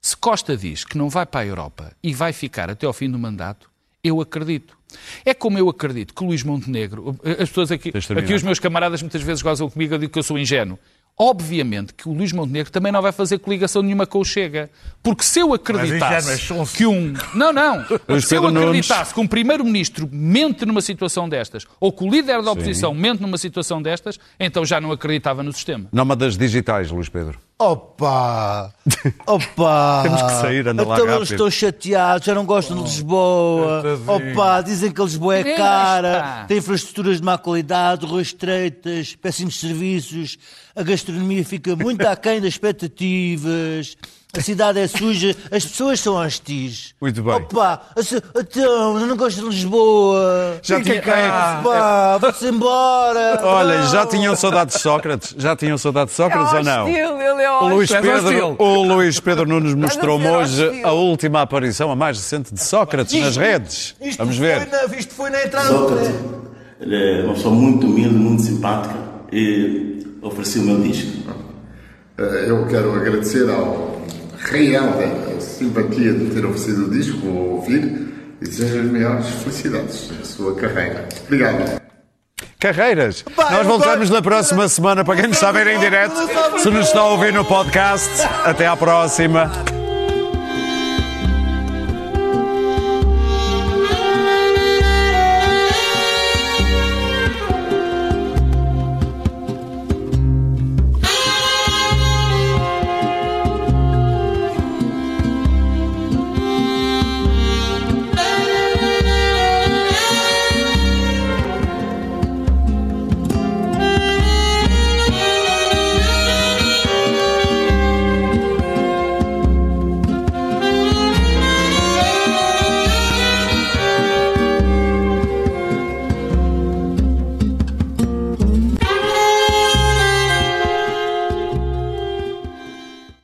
Se 0.00 0.16
Costa 0.16 0.56
diz 0.56 0.84
que 0.84 0.98
não 0.98 1.08
vai 1.08 1.26
para 1.26 1.40
a 1.40 1.46
Europa 1.46 1.92
e 2.02 2.12
vai 2.14 2.32
ficar 2.32 2.70
até 2.70 2.86
ao 2.86 2.92
fim 2.92 3.10
do 3.10 3.18
mandato, 3.18 3.70
eu 4.02 4.20
acredito. 4.20 4.76
É 5.24 5.34
como 5.34 5.58
eu 5.58 5.68
acredito 5.68 6.14
que 6.14 6.24
Luís 6.24 6.42
Montenegro, 6.42 7.18
as 7.24 7.48
pessoas 7.48 7.72
aqui, 7.72 7.92
aqui 8.16 8.34
os 8.34 8.42
meus 8.42 8.58
camaradas 8.58 9.02
muitas 9.02 9.22
vezes 9.22 9.42
gozam 9.42 9.68
comigo, 9.68 9.94
eu 9.94 9.98
digo 9.98 10.12
que 10.12 10.18
eu 10.18 10.22
sou 10.22 10.38
ingênuo. 10.38 10.78
Obviamente 11.20 11.92
que 11.94 12.08
o 12.08 12.12
Luís 12.12 12.32
Montenegro 12.32 12.70
também 12.70 12.92
não 12.92 13.02
vai 13.02 13.10
fazer 13.10 13.38
coligação 13.38 13.82
nenhuma 13.82 14.06
com 14.06 14.20
o 14.20 14.24
Chega. 14.24 14.70
Porque 15.02 15.24
se 15.24 15.40
eu 15.40 15.52
acreditasse 15.52 16.30
é 16.30 16.36
sonso. 16.36 16.76
que 16.76 16.86
um. 16.86 17.12
Não, 17.34 17.52
não. 17.52 17.84
Se 18.20 18.36
eu 18.36 18.46
acreditasse 18.46 19.14
que 19.14 19.20
um 19.20 19.26
primeiro-ministro 19.26 20.08
mente 20.10 20.64
numa 20.64 20.80
situação 20.80 21.28
destas, 21.28 21.66
ou 21.80 21.90
que 21.90 22.04
o 22.04 22.10
líder 22.10 22.42
da 22.42 22.52
oposição 22.52 22.94
mente 22.94 23.20
numa 23.20 23.38
situação 23.38 23.80
destas, 23.80 24.18
então 24.38 24.64
já 24.64 24.80
não 24.80 24.92
acreditava 24.92 25.42
no 25.42 25.52
sistema. 25.52 25.86
Nómadas 25.92 26.36
digitais, 26.36 26.90
Luís 26.90 27.08
Pedro. 27.08 27.38
Opa! 27.60 28.72
Opa! 29.26 30.00
Temos 30.04 30.22
que 30.22 30.30
sair, 30.30 30.68
anda 30.68 30.86
lá 30.86 30.94
então 30.94 31.06
rápido. 31.08 31.24
estão 31.24 31.50
chateados, 31.50 32.24
já 32.24 32.32
não 32.32 32.46
gostam 32.46 32.76
de 32.76 32.84
Lisboa. 32.84 33.82
Opa, 34.06 34.60
dizem 34.62 34.92
que 34.92 35.02
Lisboa 35.02 35.38
é 35.38 35.56
cara, 35.56 36.44
tem 36.46 36.58
infraestruturas 36.58 37.16
de 37.16 37.24
má 37.24 37.36
qualidade, 37.36 38.06
ruas 38.06 38.28
estreitas, 38.28 39.16
péssimos 39.16 39.58
serviços, 39.58 40.38
a 40.76 40.84
gastronomia 40.84 41.44
fica 41.44 41.74
muito 41.74 42.02
aquém 42.06 42.40
das 42.40 42.50
expectativas. 42.50 43.96
A 44.36 44.42
cidade 44.42 44.78
é 44.78 44.86
suja, 44.86 45.34
as 45.50 45.64
pessoas 45.64 46.00
são 46.00 46.14
hostis. 46.14 46.94
Muito 47.00 47.22
bem. 47.22 47.32
Opa, 47.34 47.80
então, 48.36 49.00
eu 49.00 49.06
não 49.06 49.16
gosto 49.16 49.40
de 49.40 49.46
Lisboa. 49.48 50.58
Já 50.62 50.76
Fica 50.78 50.90
tinha- 50.90 51.02
cá, 51.02 51.60
Opa, 51.64 52.18
vou-se 52.18 52.46
embora. 52.46 53.40
Olha, 53.42 53.82
já 53.86 54.06
tinham 54.06 54.36
saudade 54.36 54.72
de 54.74 54.78
Sócrates? 54.80 55.34
Já 55.38 55.56
tinham 55.56 55.78
saudade 55.78 56.10
de 56.10 56.16
Sócrates 56.16 56.52
ou 56.52 56.62
não? 56.62 56.84
hostil, 56.86 57.20
ele 57.20 57.42
é 57.42 57.50
O 57.50 57.54
hostil. 57.54 57.68
Luís, 57.74 57.90
és 57.90 58.00
Pedro, 58.02 58.56
o 58.62 58.82
Luís 58.82 59.18
Pedro 59.20 59.46
Nunes 59.48 59.72
mostrou-me 59.74 60.28
hoje 60.28 60.82
a 60.84 60.92
última 60.92 61.40
aparição, 61.40 61.90
a 61.90 61.96
mais 61.96 62.18
recente 62.18 62.52
de 62.52 62.62
Sócrates 62.62 63.18
nas 63.18 63.34
redes. 63.36 63.96
Isto 63.98 64.18
Vamos 64.18 64.36
foi 64.36 64.46
ver. 64.46 64.68
na- 64.68 64.96
isto 64.96 65.14
foi 65.14 65.30
na 65.30 65.42
entrada 65.42 65.68
Sócrates, 65.68 66.10
ele 66.80 66.96
é 67.20 67.24
uma 67.24 67.32
pessoa 67.34 67.54
muito 67.54 67.86
humilde, 67.86 68.14
muito 68.14 68.42
simpática 68.42 68.94
e 69.32 70.06
ofereci 70.20 70.58
o 70.58 70.62
meu 70.64 70.80
disco. 70.82 71.28
Eu 72.18 72.66
quero 72.66 72.94
agradecer 72.94 73.48
ao 73.48 73.96
real 74.38 74.90
da 74.92 75.40
simpatia 75.40 76.12
de 76.12 76.30
ter 76.30 76.44
oferecido 76.44 76.86
o 76.86 76.90
disco, 76.90 77.18
vou 77.18 77.56
ouvir 77.56 78.08
e 78.40 78.44
desejo 78.44 78.80
as 78.80 78.86
maiores 78.86 79.28
felicidades 79.28 80.10
na 80.16 80.24
sua 80.24 80.54
carreira. 80.54 81.08
Obrigado. 81.26 81.80
Carreiras. 82.60 83.22
Pá, 83.36 83.50
Nós 83.52 83.66
voltamos 83.66 84.10
na 84.10 84.20
próxima 84.20 84.68
semana 84.68 85.04
para 85.04 85.16
quem 85.16 85.28
nos 85.28 85.36
está 85.36 85.48
a 85.48 85.52
ver 85.52 85.66
em 85.68 85.78
direto. 85.78 86.16
Se 86.58 86.70
nos 86.70 86.86
está 86.86 87.00
a 87.00 87.08
ouvir 87.08 87.32
no 87.32 87.44
podcast, 87.44 88.10
até 88.44 88.66
à 88.66 88.76
próxima. 88.76 89.77